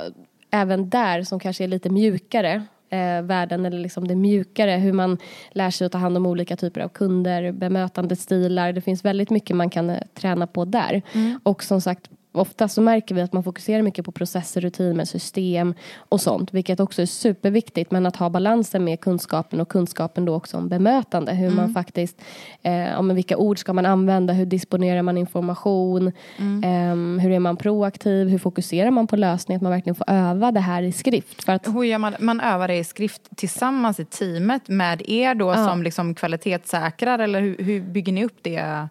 även 0.51 0.89
där 0.89 1.23
som 1.23 1.39
kanske 1.39 1.63
är 1.63 1.67
lite 1.67 1.89
mjukare 1.89 2.65
eh, 2.91 3.21
världen 3.21 3.65
eller 3.65 3.79
liksom 3.79 4.07
det 4.07 4.15
mjukare 4.15 4.71
hur 4.71 4.93
man 4.93 5.17
lär 5.51 5.69
sig 5.69 5.85
att 5.85 5.91
ta 5.91 5.97
hand 5.97 6.17
om 6.17 6.25
olika 6.25 6.55
typer 6.55 6.81
av 6.81 6.89
kunder, 6.89 7.51
bemötandestilar. 7.51 8.73
Det 8.73 8.81
finns 8.81 9.05
väldigt 9.05 9.29
mycket 9.29 9.55
man 9.55 9.69
kan 9.69 9.89
eh, 9.89 9.97
träna 10.13 10.47
på 10.47 10.65
där. 10.65 11.01
Och 11.43 11.63
som 11.63 11.81
sagt 11.81 12.09
Ofta 12.33 12.67
så 12.67 12.81
märker 12.81 13.15
vi 13.15 13.21
att 13.21 13.33
man 13.33 13.43
fokuserar 13.43 13.81
mycket 13.81 14.05
på 14.05 14.11
processer, 14.11 14.61
rutiner, 14.61 15.05
system 15.05 15.73
och 15.97 16.21
sånt, 16.21 16.53
vilket 16.53 16.79
också 16.79 17.01
är 17.01 17.05
superviktigt. 17.05 17.91
Men 17.91 18.05
att 18.05 18.15
ha 18.15 18.29
balansen 18.29 18.83
med 18.83 18.99
kunskapen 18.99 19.61
och 19.61 19.69
kunskapen 19.69 20.25
då 20.25 20.33
också 20.35 20.57
om 20.57 20.69
bemötande. 20.69 21.31
Hur 21.33 21.49
man 21.49 21.73
faktiskt, 21.73 22.21
eh, 22.61 22.99
om 22.99 23.15
vilka 23.15 23.37
ord 23.37 23.59
ska 23.59 23.73
man 23.73 23.85
använda, 23.85 24.33
hur 24.33 24.45
disponerar 24.45 25.01
man 25.01 25.17
information, 25.17 26.11
ehm, 26.63 27.19
hur 27.19 27.31
är 27.31 27.39
man 27.39 27.57
proaktiv, 27.57 28.27
hur 28.27 28.37
fokuserar 28.39 28.91
man 28.91 29.07
på 29.07 29.15
lösning, 29.15 29.55
att 29.55 29.61
man 29.61 29.71
verkligen 29.71 29.95
får 29.95 30.09
öva 30.09 30.51
det 30.51 30.59
här 30.59 30.83
i 30.83 30.91
skrift. 30.91 31.43
För 31.43 31.53
att 31.53 31.67
Hur 31.67 31.83
gör 31.83 31.97
man? 31.97 32.15
Man 32.19 32.39
övar 32.41 32.67
det 32.67 32.75
i 32.77 32.83
skrift 32.83 33.21
tillsammans 33.35 33.99
i 33.99 34.05
teamet 34.05 34.67
med 34.67 35.01
er 35.09 35.35
då 35.35 35.47
Ja. 35.51 35.67
som 35.67 35.83
liksom 35.83 36.15
kvalitetssäkrar 36.15 37.19
eller 37.19 37.41
hur, 37.41 37.57
hur 37.57 37.81
bygger 37.81 38.13
ni 38.13 38.25
upp 38.25 38.37
det? 38.41 38.87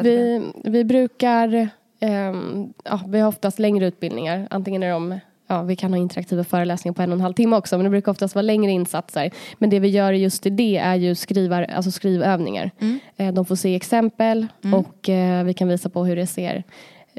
Vi, 0.00 0.42
vi 0.64 0.84
brukar, 0.84 1.68
ehm, 2.00 2.72
ja, 2.84 3.00
vi 3.08 3.20
har 3.20 3.28
oftast 3.28 3.58
längre 3.58 3.86
utbildningar. 3.86 4.46
Antingen 4.50 4.82
är 4.82 4.90
de, 4.90 5.20
ja, 5.48 5.62
vi 5.62 5.76
kan 5.76 5.92
ha 5.92 5.98
interaktiva 5.98 6.44
föreläsningar 6.44 6.94
på 6.94 7.02
en 7.02 7.10
och 7.10 7.16
en 7.16 7.20
halv 7.20 7.34
timme 7.34 7.56
också, 7.56 7.76
men 7.76 7.84
det 7.84 7.90
brukar 7.90 8.12
oftast 8.12 8.34
vara 8.34 8.42
längre 8.42 8.70
insatser. 8.70 9.30
Men 9.58 9.70
det 9.70 9.80
vi 9.80 9.88
gör 9.88 10.12
just 10.12 10.46
i 10.46 10.50
det 10.50 10.76
är 10.76 10.94
ju 10.94 11.14
skrivar, 11.14 11.62
alltså 11.62 11.90
skrivövningar. 11.90 12.70
Eh, 13.16 13.32
de 13.32 13.44
får 13.44 13.56
se 13.56 13.74
exempel 13.76 14.46
och 14.74 15.08
eh, 15.08 15.44
vi 15.44 15.54
kan 15.54 15.68
visa 15.68 15.88
på 15.88 16.04
hur 16.04 16.16
det 16.16 16.26
ser 16.26 16.64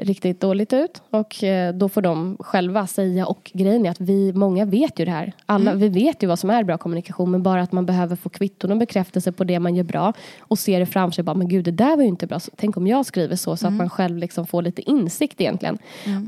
riktigt 0.04 0.40
dåligt 0.40 0.72
ut 0.72 1.02
och 1.10 1.44
eh, 1.44 1.74
då 1.74 1.88
får 1.88 2.02
de 2.02 2.36
själva 2.40 2.86
säga 2.86 3.26
och 3.26 3.50
grejen 3.54 3.86
är 3.86 3.90
att 3.90 4.00
vi, 4.00 4.32
många 4.32 4.64
vet 4.64 4.98
ju 4.98 5.04
det 5.04 5.10
här. 5.10 5.32
Alla, 5.46 5.74
Vi 5.74 5.88
vet 5.88 6.22
ju 6.22 6.26
vad 6.26 6.38
som 6.38 6.50
är 6.50 6.64
bra 6.64 6.78
kommunikation 6.78 7.30
men 7.30 7.42
bara 7.42 7.62
att 7.62 7.72
man 7.72 7.86
behöver 7.86 8.16
få 8.16 8.28
kvitton 8.28 8.70
och 8.70 8.76
bekräftelse 8.76 9.32
på 9.32 9.44
det 9.44 9.60
man 9.60 9.74
gör 9.74 9.84
bra 9.84 10.12
och 10.40 10.58
ser 10.58 10.80
det 10.80 10.86
framför 10.86 11.14
sig 11.14 11.24
bara 11.24 11.34
men 11.34 11.48
gud 11.48 11.64
det 11.64 11.70
där 11.70 11.96
var 11.96 12.02
ju 12.02 12.08
inte 12.08 12.26
bra. 12.26 12.40
Så, 12.40 12.50
tänk 12.56 12.76
om 12.76 12.86
jag 12.86 13.06
skriver 13.06 13.36
så 13.36 13.56
så 13.56 13.66
att 13.66 13.72
man 13.72 13.90
själv 13.90 14.18
liksom 14.18 14.46
får 14.46 14.62
lite 14.62 14.90
insikt 14.90 15.40
egentligen. 15.40 15.78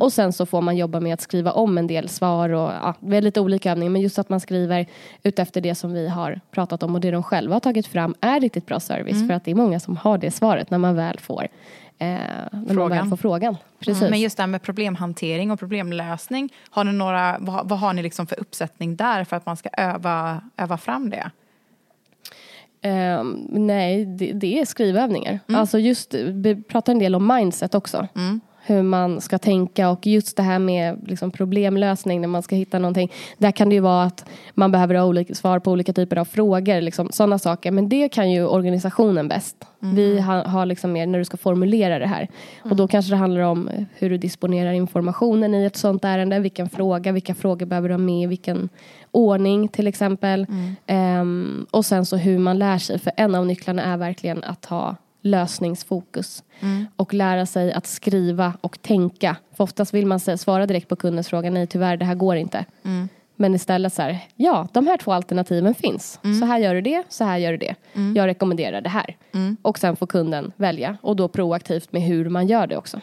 Och 0.00 0.12
sen 0.12 0.32
så 0.32 0.46
får 0.46 0.60
man 0.60 0.76
jobba 0.76 1.00
med 1.00 1.14
att 1.14 1.20
skriva 1.20 1.52
om 1.52 1.78
en 1.78 1.86
del 1.86 2.08
svar 2.08 2.48
och 2.48 2.70
ja, 2.70 2.94
har 3.00 3.20
lite 3.20 3.40
olika 3.40 3.72
övningar 3.72 3.90
men 3.90 4.02
just 4.02 4.18
att 4.18 4.28
man 4.28 4.40
skriver 4.40 4.86
utefter 5.22 5.60
det 5.60 5.74
som 5.74 5.92
vi 5.92 6.08
har 6.08 6.40
pratat 6.50 6.82
om 6.82 6.94
och 6.94 7.00
det 7.00 7.10
de 7.10 7.22
själva 7.22 7.54
har 7.54 7.60
tagit 7.60 7.86
fram 7.86 8.14
är 8.20 8.40
riktigt 8.40 8.66
bra 8.66 8.80
service 8.80 9.26
för 9.26 9.34
att 9.34 9.44
det 9.44 9.50
är 9.50 9.54
många 9.54 9.80
som 9.80 9.96
har 9.96 10.18
det 10.18 10.30
svaret 10.30 10.70
när 10.70 10.78
man 10.78 10.96
väl 10.96 11.18
får 11.18 11.48
när 11.98 12.48
man 12.52 12.68
Frågan. 12.68 12.98
väl 12.98 13.08
får 13.08 13.16
frågan. 13.16 13.56
Precis. 13.78 14.00
Mm, 14.00 14.10
Men 14.10 14.20
just 14.20 14.36
det 14.36 14.42
här 14.42 14.48
med 14.48 14.62
problemhantering 14.62 15.50
och 15.50 15.58
problemlösning, 15.58 16.52
har 16.70 16.84
ni 16.84 16.92
några, 16.92 17.36
vad, 17.40 17.68
vad 17.68 17.78
har 17.78 17.92
ni 17.92 18.02
liksom 18.02 18.26
för 18.26 18.40
uppsättning 18.40 18.96
där 18.96 19.24
för 19.24 19.36
att 19.36 19.46
man 19.46 19.56
ska 19.56 19.68
öva, 19.72 20.40
öva 20.56 20.78
fram 20.78 21.10
det? 21.10 21.30
Ehm, 22.82 23.46
nej, 23.50 24.04
det, 24.04 24.32
det 24.32 24.60
är 24.60 24.64
skrivövningar. 24.64 25.40
Alltså 25.48 25.78
just, 25.78 26.14
vi 26.14 26.62
pratar 26.62 26.92
en 26.92 26.98
del 26.98 27.14
om 27.14 27.26
mindset 27.26 27.74
också. 27.74 28.08
Hur 28.66 28.82
man 28.82 29.20
ska 29.20 29.38
tänka 29.38 29.90
och 29.90 30.06
just 30.06 30.36
det 30.36 30.42
här 30.42 30.58
med 30.58 30.98
liksom 31.06 31.30
problemlösning 31.30 32.20
när 32.20 32.28
man 32.28 32.42
ska 32.42 32.56
hitta 32.56 32.78
någonting. 32.78 33.12
Där 33.38 33.50
kan 33.50 33.68
det 33.68 33.74
ju 33.74 33.80
vara 33.80 34.04
att 34.04 34.24
man 34.54 34.72
behöver 34.72 34.94
ha 34.94 35.04
olika 35.04 35.34
svar 35.34 35.58
på 35.58 35.70
olika 35.70 35.92
typer 35.92 36.16
av 36.16 36.24
frågor. 36.24 36.80
Liksom, 36.80 37.08
sådana 37.12 37.38
saker. 37.38 37.70
Men 37.70 37.88
det 37.88 38.08
kan 38.08 38.30
ju 38.30 38.46
organisationen 38.46 39.28
bäst. 39.28 39.64
Vi 39.78 40.20
har, 40.20 40.44
har 40.44 40.66
liksom 40.66 40.92
mer 40.92 41.06
när 41.06 41.18
du 41.18 41.24
ska 41.24 41.36
formulera 41.36 41.98
det 41.98 42.06
här. 42.06 42.28
Och 42.62 42.76
då 42.76 42.88
kanske 42.88 43.12
det 43.12 43.16
handlar 43.16 43.40
om 43.40 43.70
hur 43.94 44.10
du 44.10 44.18
disponerar 44.18 44.72
informationen 44.72 45.54
i 45.54 45.64
ett 45.64 45.76
sådant 45.76 46.04
ärende. 46.04 46.38
Vilken 46.38 46.68
fråga, 46.68 47.12
vilka 47.12 47.34
frågor 47.34 47.66
behöver 47.66 47.88
du 47.88 47.94
ha 47.94 47.98
med, 47.98 48.28
vilken 48.28 48.68
ordning 49.10 49.68
till 49.68 49.86
exempel. 49.86 50.46
Ehm, 50.86 51.66
och 51.70 51.86
sen 51.86 52.06
så 52.06 52.16
hur 52.16 52.38
man 52.38 52.58
lär 52.58 52.78
sig. 52.78 52.98
För 52.98 53.12
en 53.16 53.34
av 53.34 53.46
nycklarna 53.46 53.82
är 53.82 53.96
verkligen 53.96 54.44
att 54.44 54.64
ha 54.64 54.96
lösningsfokus. 55.24 56.44
Och 56.96 57.14
lära 57.14 57.46
sig 57.46 57.72
att 57.72 57.86
skriva 57.86 58.52
och 58.60 58.82
tänka. 58.82 59.36
För 59.56 59.64
oftast 59.64 59.94
vill 59.94 60.06
man 60.06 60.20
svara 60.20 60.66
direkt 60.66 60.88
på 60.88 60.96
kundens 60.96 61.28
fråga. 61.28 61.50
Nej 61.50 61.66
tyvärr 61.66 61.96
det 61.96 62.04
här 62.04 62.14
går 62.14 62.36
inte. 62.36 62.64
Men 63.36 63.54
istället 63.54 63.92
så 63.92 64.02
här, 64.02 64.18
ja 64.36 64.68
de 64.72 64.86
här 64.86 64.96
två 64.96 65.12
alternativen 65.12 65.74
finns. 65.74 66.20
Så 66.40 66.46
här 66.46 66.58
gör 66.58 66.74
du 66.74 66.80
det, 66.80 67.02
så 67.08 67.24
här 67.24 67.38
gör 67.38 67.52
du 67.52 67.58
det. 67.58 67.74
Jag 68.14 68.26
rekommenderar 68.26 68.80
det 68.80 68.88
här. 68.88 69.16
Och 69.62 69.78
sen 69.78 69.96
får 69.96 70.06
kunden 70.06 70.52
välja. 70.56 70.96
Och 71.02 71.16
då 71.16 71.28
proaktivt 71.28 71.92
med 71.92 72.02
hur 72.02 72.28
man 72.28 72.46
gör 72.46 72.66
det 72.66 72.76
också. 72.76 73.00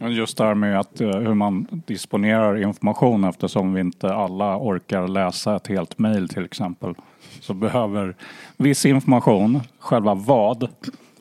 Just 0.00 0.38
det 0.38 0.44
här 0.44 0.54
med 0.54 0.80
att, 0.80 1.00
eh, 1.00 1.08
hur 1.10 1.34
man 1.34 1.82
disponerar 1.86 2.62
information 2.62 3.24
eftersom 3.24 3.74
vi 3.74 3.80
inte 3.80 4.14
alla 4.14 4.56
orkar 4.58 5.08
läsa 5.08 5.56
ett 5.56 5.66
helt 5.66 5.98
mejl 5.98 6.28
till 6.28 6.44
exempel. 6.44 6.94
Så 7.40 7.54
behöver 7.54 8.16
viss 8.56 8.86
information, 8.86 9.60
själva 9.78 10.14
vad 10.14 10.68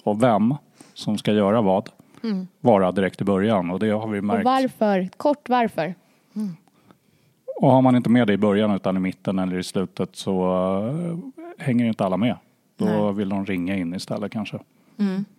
och 0.03 0.23
vem 0.23 0.55
som 0.93 1.17
ska 1.17 1.33
göra 1.33 1.61
vad, 1.61 1.89
vara 2.59 2.91
direkt 2.91 3.21
i 3.21 3.23
början. 3.23 3.69
Och 3.71 3.79
det 3.79 3.89
har 3.89 4.07
vi 4.07 4.19
Och 4.19 4.23
märkt. 4.23 4.45
varför? 4.45 5.09
Kort 5.17 5.49
varför? 5.49 5.95
Och 7.61 7.71
har 7.71 7.81
man 7.81 7.95
inte 7.95 8.09
med 8.09 8.27
det 8.27 8.33
i 8.33 8.37
början 8.37 8.71
utan 8.75 8.97
i 8.97 8.99
mitten 8.99 9.39
eller 9.39 9.57
i 9.59 9.63
slutet 9.63 10.15
så 10.15 10.43
eh, 10.87 11.17
hänger 11.65 11.85
inte 11.85 12.05
alla 12.05 12.17
med. 12.17 12.35
Då 12.77 13.11
vill 13.11 13.29
de 13.29 13.45
ringa 13.45 13.77
in 13.77 13.93
istället 13.95 14.31
kanske. 14.31 14.59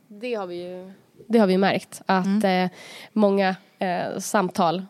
Det 0.09 0.35
har 0.35 0.47
vi 0.47 0.63
ju 0.69 0.93
det 1.27 1.39
har 1.39 1.47
vi 1.47 1.59
märkt. 1.59 2.03
Att 2.07 2.45
eh, 2.45 2.67
många 3.13 3.57
eh, 3.79 4.19
samtal 4.19 4.83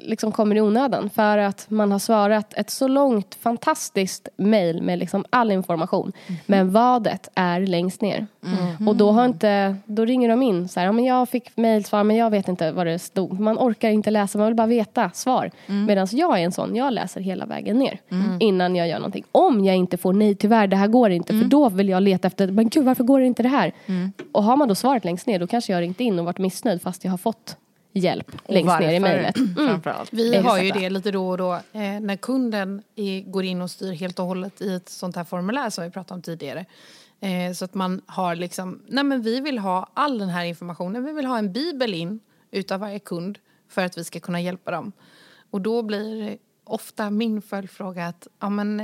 liksom 0.00 0.32
kommer 0.32 0.56
i 0.56 0.60
onödan 0.60 1.10
för 1.10 1.38
att 1.38 1.66
man 1.68 1.92
har 1.92 1.98
svarat 1.98 2.54
ett 2.56 2.70
så 2.70 2.88
långt 2.88 3.34
fantastiskt 3.34 4.28
mejl 4.36 4.82
med 4.82 4.98
liksom 4.98 5.24
all 5.30 5.50
information. 5.50 6.12
Mm. 6.26 6.40
Men 6.46 6.70
vadet 6.70 7.28
är 7.34 7.60
längst 7.60 8.00
ner. 8.00 8.26
Mm. 8.46 8.88
Och 8.88 8.96
då, 8.96 9.10
har 9.10 9.24
inte, 9.24 9.76
då 9.84 10.04
ringer 10.04 10.28
de 10.28 10.42
in 10.42 10.68
så 10.68 10.80
här, 10.80 10.86
ja, 10.86 10.92
men 10.92 11.04
jag 11.04 11.28
fick 11.28 11.56
mejlsvar 11.56 12.04
men 12.04 12.16
jag 12.16 12.30
vet 12.30 12.48
inte 12.48 12.72
vad 12.72 12.86
det 12.86 12.98
stod. 12.98 13.40
Man 13.40 13.58
orkar 13.58 13.90
inte 13.90 14.10
läsa, 14.10 14.38
man 14.38 14.46
vill 14.46 14.56
bara 14.56 14.66
veta 14.66 15.10
svar. 15.10 15.50
Mm. 15.66 15.84
Medan 15.84 16.06
jag 16.10 16.40
är 16.40 16.44
en 16.44 16.52
sån, 16.52 16.76
jag 16.76 16.92
läser 16.92 17.20
hela 17.20 17.46
vägen 17.46 17.78
ner 17.78 18.00
mm. 18.10 18.36
innan 18.40 18.76
jag 18.76 18.88
gör 18.88 18.98
någonting. 18.98 19.24
Om 19.32 19.64
jag 19.64 19.76
inte 19.76 19.96
får 19.96 20.12
nej 20.12 20.34
tyvärr, 20.34 20.66
det 20.66 20.76
här 20.76 20.88
går 20.88 21.10
inte. 21.10 21.26
För 21.26 21.34
mm. 21.34 21.48
då 21.48 21.68
vill 21.68 21.88
jag 21.88 22.02
leta 22.02 22.28
efter, 22.28 22.48
men 22.48 22.68
gud 22.68 22.84
varför 22.84 23.04
går 23.04 23.20
det 23.20 23.26
inte 23.26 23.42
det 23.42 23.48
här? 23.48 23.72
Mm. 23.86 24.12
Och 24.32 24.42
har 24.42 24.56
man 24.56 24.68
då 24.68 24.74
svaret 24.74 25.04
längst 25.04 25.26
ner 25.26 25.38
då 25.38 25.46
kanske 25.46 25.72
jag 25.72 25.80
ringt 25.80 26.00
in 26.00 26.18
och 26.18 26.24
varit 26.24 26.38
missnöjd 26.38 26.82
fast 26.82 27.04
jag 27.04 27.10
har 27.10 27.18
fått 27.18 27.56
hjälp 27.94 28.32
och 28.42 28.54
längst 28.54 28.80
ner 28.80 28.92
i 28.92 29.00
mejlet. 29.00 29.36
Mm. 29.36 29.80
Vi 30.10 30.36
har 30.36 30.58
ju 30.58 30.70
det 30.70 30.90
lite 30.90 31.10
då 31.10 31.28
och 31.28 31.38
då 31.38 31.52
eh, 31.54 32.00
när 32.00 32.16
kunden 32.16 32.82
är, 32.96 33.20
går 33.20 33.44
in 33.44 33.62
och 33.62 33.70
styr 33.70 33.92
helt 33.92 34.18
och 34.18 34.26
hållet 34.26 34.60
i 34.60 34.74
ett 34.74 34.88
sånt 34.88 35.16
här 35.16 35.24
formulär 35.24 35.70
som 35.70 35.84
vi 35.84 35.90
pratade 35.90 36.14
om 36.14 36.22
tidigare. 36.22 36.66
Eh, 37.20 37.52
så 37.52 37.64
att 37.64 37.74
man 37.74 38.02
har 38.06 38.34
liksom, 38.34 38.82
nej 38.86 39.04
men 39.04 39.22
vi 39.22 39.40
vill 39.40 39.58
ha 39.58 39.90
all 39.94 40.18
den 40.18 40.28
här 40.28 40.44
informationen, 40.44 41.04
vi 41.04 41.12
vill 41.12 41.26
ha 41.26 41.38
en 41.38 41.52
bibel 41.52 41.94
in 41.94 42.20
utav 42.50 42.80
varje 42.80 42.98
kund 42.98 43.38
för 43.68 43.84
att 43.84 43.98
vi 43.98 44.04
ska 44.04 44.20
kunna 44.20 44.40
hjälpa 44.40 44.70
dem. 44.70 44.92
Och 45.50 45.60
då 45.60 45.82
blir 45.82 46.38
ofta 46.64 47.10
min 47.10 47.42
följdfråga 47.42 48.06
att, 48.06 48.28
ja 48.40 48.50
men 48.50 48.80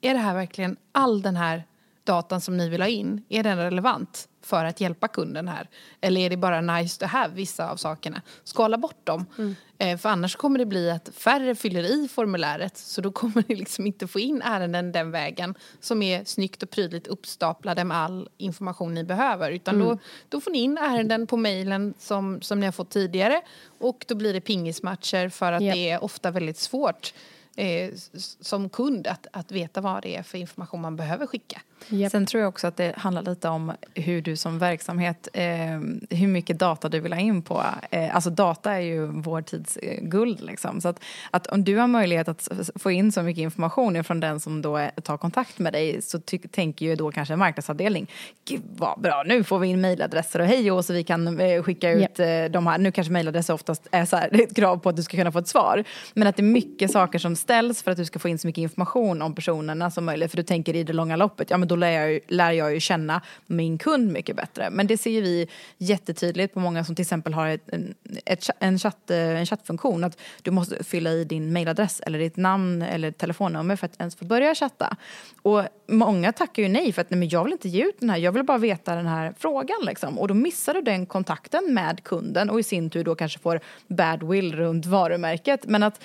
är 0.00 0.14
det 0.14 0.20
här 0.20 0.34
verkligen 0.34 0.76
all 0.92 1.22
den 1.22 1.36
här 1.36 1.64
datan 2.04 2.40
som 2.40 2.56
ni 2.56 2.68
vill 2.68 2.82
ha 2.82 2.88
in, 2.88 3.24
är 3.28 3.42
den 3.42 3.58
relevant? 3.58 4.28
För 4.46 4.64
att 4.64 4.80
hjälpa 4.80 5.08
kunden 5.08 5.48
här? 5.48 5.68
Eller 6.00 6.20
är 6.20 6.30
det 6.30 6.36
bara 6.36 6.60
nice 6.60 7.00
to 7.00 7.06
have, 7.06 7.34
vissa 7.34 7.70
av 7.70 7.76
sakerna? 7.76 8.22
Skala 8.44 8.78
bort 8.78 9.06
dem. 9.06 9.26
Mm. 9.38 9.56
Eh, 9.78 9.98
för 9.98 10.08
annars 10.08 10.36
kommer 10.36 10.58
det 10.58 10.66
bli 10.66 10.90
att 10.90 11.10
färre 11.14 11.54
fyller 11.54 11.82
i 11.82 12.08
formuläret 12.08 12.76
så 12.76 13.00
då 13.00 13.12
kommer 13.12 13.44
ni 13.48 13.54
liksom 13.54 13.86
inte 13.86 14.06
få 14.06 14.20
in 14.20 14.42
ärenden 14.42 14.92
den 14.92 15.10
vägen 15.10 15.54
som 15.80 16.02
är 16.02 16.24
snyggt 16.24 16.62
och 16.62 16.70
prydligt 16.70 17.06
uppstaplade 17.06 17.84
med 17.84 17.96
all 17.96 18.28
information 18.38 18.94
ni 18.94 19.04
behöver. 19.04 19.50
Utan 19.50 19.74
mm. 19.74 19.88
då, 19.88 19.98
då 20.28 20.40
får 20.40 20.50
ni 20.50 20.58
in 20.58 20.78
ärenden 20.78 21.26
på 21.26 21.36
mejlen 21.36 21.94
som, 21.98 22.42
som 22.42 22.60
ni 22.60 22.66
har 22.66 22.72
fått 22.72 22.90
tidigare 22.90 23.42
och 23.78 24.04
då 24.08 24.14
blir 24.14 24.32
det 24.32 24.40
pingismatcher 24.40 25.28
för 25.28 25.52
att 25.52 25.62
yep. 25.62 25.74
det 25.74 25.90
är 25.90 26.04
ofta 26.04 26.30
väldigt 26.30 26.58
svårt 26.58 27.14
eh, 27.56 27.90
som 28.40 28.68
kund 28.68 29.06
att, 29.06 29.26
att 29.32 29.52
veta 29.52 29.80
vad 29.80 30.02
det 30.02 30.16
är 30.16 30.22
för 30.22 30.38
information 30.38 30.80
man 30.80 30.96
behöver 30.96 31.26
skicka. 31.26 31.60
Yep. 31.90 32.10
Sen 32.10 32.26
tror 32.26 32.40
jag 32.40 32.48
också 32.48 32.66
att 32.66 32.76
det 32.76 32.94
handlar 32.96 33.22
lite 33.22 33.48
om 33.48 33.72
hur 33.94 34.22
du 34.22 34.36
som 34.36 34.58
verksamhet, 34.58 35.28
eh, 35.32 35.44
hur 36.10 36.26
mycket 36.26 36.58
data 36.58 36.88
du 36.88 37.00
vill 37.00 37.12
ha 37.12 37.20
in 37.20 37.42
på. 37.42 37.64
Eh, 37.90 38.14
alltså 38.14 38.30
data 38.30 38.72
är 38.72 38.80
ju 38.80 39.06
vår 39.06 39.42
tids 39.42 39.76
eh, 39.76 40.02
guld 40.02 40.40
liksom. 40.40 40.80
Så 40.80 40.88
att, 40.88 41.00
att, 41.30 41.46
om 41.46 41.64
du 41.64 41.76
har 41.76 41.86
möjlighet 41.86 42.28
att 42.28 42.48
få 42.74 42.90
in 42.90 43.12
så 43.12 43.22
mycket 43.22 43.42
information 43.42 44.04
från 44.04 44.20
den 44.20 44.40
som 44.40 44.62
då 44.62 44.88
tar 45.02 45.16
kontakt 45.16 45.58
med 45.58 45.72
dig 45.72 46.02
så 46.02 46.20
tänker 46.50 46.86
ju 46.86 46.96
då 46.96 47.12
kanske 47.12 47.34
en 47.34 47.38
marknadsavdelning, 47.38 48.10
gud 48.48 48.62
vad 48.76 49.00
bra, 49.00 49.22
nu 49.26 49.44
får 49.44 49.58
vi 49.58 49.68
in 49.68 49.80
mejladresser 49.80 50.40
och 50.40 50.46
hej 50.46 50.70
och 50.70 50.84
så 50.84 50.92
vi 50.92 51.04
kan 51.04 51.40
eh, 51.40 51.62
skicka 51.62 51.90
ut 51.90 52.00
yep. 52.00 52.20
Eh, 52.20 52.52
de 52.52 52.66
här, 52.66 52.78
nu 52.78 52.92
kanske 52.92 53.12
mejladresser 53.12 53.54
oftast 53.54 53.86
är 53.90 54.04
så 54.04 54.16
här, 54.16 54.40
ett 54.42 54.56
krav 54.56 54.76
på 54.76 54.88
att 54.88 54.96
du 54.96 55.02
ska 55.02 55.16
kunna 55.16 55.32
få 55.32 55.38
ett 55.38 55.48
svar. 55.48 55.84
Men 56.14 56.28
att 56.28 56.36
det 56.36 56.42
är 56.42 56.44
mycket 56.44 56.90
saker 56.90 57.18
som 57.18 57.36
ställs 57.44 57.82
för 57.82 57.90
att 57.90 57.96
du 57.96 58.04
ska 58.04 58.18
få 58.18 58.28
in 58.28 58.38
så 58.38 58.46
mycket 58.46 58.62
information 58.62 59.22
om 59.22 59.34
personerna 59.34 59.90
som 59.90 60.04
möjligt. 60.04 60.30
För 60.30 60.36
du 60.36 60.42
tänker 60.42 60.76
i 60.76 60.84
det 60.84 60.92
långa 60.92 61.16
loppet, 61.16 61.50
ja 61.50 61.56
men 61.56 61.68
då 61.68 61.76
lär 61.76 61.90
jag, 61.90 62.20
lär 62.28 62.52
jag 62.52 62.74
ju 62.74 62.80
känna 62.80 63.20
min 63.46 63.78
kund 63.78 64.12
mycket 64.12 64.36
bättre. 64.36 64.70
Men 64.70 64.86
det 64.86 64.98
ser 64.98 65.22
vi 65.22 65.48
jättetydligt 65.78 66.54
på 66.54 66.60
många 66.60 66.84
som 66.84 66.94
till 66.94 67.02
exempel 67.02 67.34
har 67.34 67.48
ett, 67.48 67.68
ett, 68.24 68.50
en, 68.58 68.78
chatt, 68.78 69.10
eh, 69.10 69.18
en 69.18 69.46
chattfunktion. 69.46 70.04
Att 70.04 70.18
du 70.42 70.50
måste 70.50 70.84
fylla 70.84 71.10
i 71.10 71.24
din 71.24 71.52
mailadress 71.52 72.00
eller 72.00 72.18
ditt 72.18 72.36
namn 72.36 72.82
eller 72.82 73.10
telefonnummer 73.10 73.76
för 73.76 73.86
att 73.86 74.00
ens 74.00 74.16
få 74.16 74.24
börja 74.24 74.54
chatta. 74.54 74.96
Och 75.42 75.62
många 75.86 76.32
tackar 76.32 76.62
ju 76.62 76.68
nej 76.68 76.92
för 76.92 77.02
att 77.02 77.10
nej, 77.10 77.18
men 77.18 77.28
jag 77.28 77.44
vill 77.44 77.52
inte 77.52 77.68
ge 77.68 77.84
ut 77.84 78.00
den 78.00 78.10
här, 78.10 78.16
jag 78.16 78.32
vill 78.32 78.42
bara 78.42 78.58
veta 78.58 78.94
den 78.94 79.06
här 79.06 79.34
frågan. 79.38 79.78
Liksom. 79.82 80.18
Och 80.18 80.28
då 80.28 80.34
missar 80.34 80.74
du 80.74 80.80
den 80.80 81.06
kontakten 81.06 81.74
med 81.74 82.02
kunden 82.04 82.50
och 82.50 82.60
i 82.60 82.62
sin 82.62 82.90
tur 82.90 83.04
då 83.04 83.14
kanske 83.14 83.38
får 83.38 83.60
badwill 83.88 84.56
runt 84.56 84.86
varumärket. 84.86 85.66
Men 85.66 85.82
att 85.82 86.00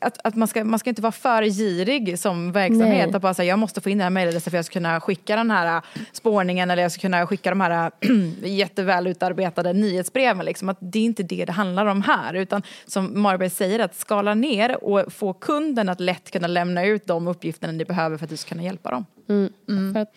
att, 0.00 0.18
att 0.24 0.34
man, 0.34 0.48
ska, 0.48 0.64
man 0.64 0.78
ska 0.78 0.90
inte 0.90 1.02
vara 1.02 1.12
för 1.12 1.42
girig 1.42 2.18
som 2.18 2.52
verksamhet. 2.52 3.06
Nej. 3.06 3.16
Att 3.16 3.22
bara 3.22 3.34
säga, 3.34 3.48
jag 3.48 3.58
måste 3.58 3.80
få 3.80 3.90
in 3.90 3.98
den 3.98 4.02
här 4.02 4.10
mejladressen 4.10 4.50
för 4.50 4.56
att 4.56 4.58
jag 4.58 4.64
ska 4.64 4.72
kunna 4.72 5.00
skicka 5.00 5.36
den 5.36 5.50
här 5.50 5.76
äh, 5.76 6.02
spårningen 6.12 6.70
eller 6.70 6.82
jag 6.82 6.92
ska 6.92 7.00
kunna 7.00 7.26
skicka 7.26 7.50
de 7.50 7.60
här 7.60 7.90
äh, 8.00 8.10
jätteväl 8.50 9.06
utarbetade 9.06 9.72
nyhetsbreven. 9.72 10.44
Liksom. 10.44 10.68
Att 10.68 10.78
det 10.80 10.98
är 10.98 11.04
inte 11.04 11.22
det 11.22 11.44
det 11.44 11.52
handlar 11.52 11.86
om 11.86 12.02
här. 12.02 12.34
Utan 12.34 12.62
som 12.86 13.22
Marberg 13.22 13.50
säger, 13.50 13.78
att 13.78 13.94
skala 13.94 14.34
ner 14.34 14.84
och 14.84 15.12
få 15.12 15.32
kunden 15.32 15.88
att 15.88 16.00
lätt 16.00 16.30
kunna 16.30 16.46
lämna 16.46 16.84
ut 16.84 17.06
de 17.06 17.28
uppgifterna 17.28 17.72
ni 17.72 17.84
behöver 17.84 18.16
för 18.16 18.24
att 18.24 18.30
du 18.30 18.36
ska 18.36 18.48
kunna 18.48 18.62
hjälpa 18.62 18.90
dem. 18.90 19.06
Mm. 19.28 19.52
Mm. 19.68 19.94
För 19.94 20.00
att 20.00 20.14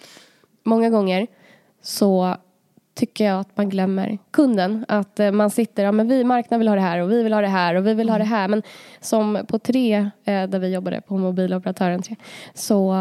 många 0.64 0.90
gånger 0.90 1.28
så 1.82 2.38
tycker 3.02 3.26
jag 3.26 3.40
att 3.40 3.58
man 3.58 3.70
glömmer 3.70 4.18
kunden. 4.32 4.86
Att 4.88 5.20
eh, 5.20 5.32
man 5.32 5.50
sitter, 5.50 5.84
ja 5.84 5.92
men 5.92 6.08
vi, 6.08 6.24
marknaden 6.24 6.60
vill 6.60 6.68
ha 6.68 6.76
det 6.76 6.82
här 6.82 7.00
och 7.00 7.12
vi 7.12 7.24
vill 7.24 7.34
ha 7.34 7.42
det 7.42 7.48
här 7.48 7.76
och 7.76 7.88
vi 7.88 7.94
vill 7.94 8.10
ha 8.10 8.18
det 8.18 8.24
här. 8.24 8.48
Men 8.48 8.64
som 9.00 9.46
på 9.48 9.60
tre, 9.60 10.10
eh, 10.24 10.44
där 10.50 10.60
vi 10.60 10.68
jobbade 10.68 11.02
på 11.02 11.18
mobiloperatören 11.18 12.02
tre, 12.02 12.16
så 12.54 12.96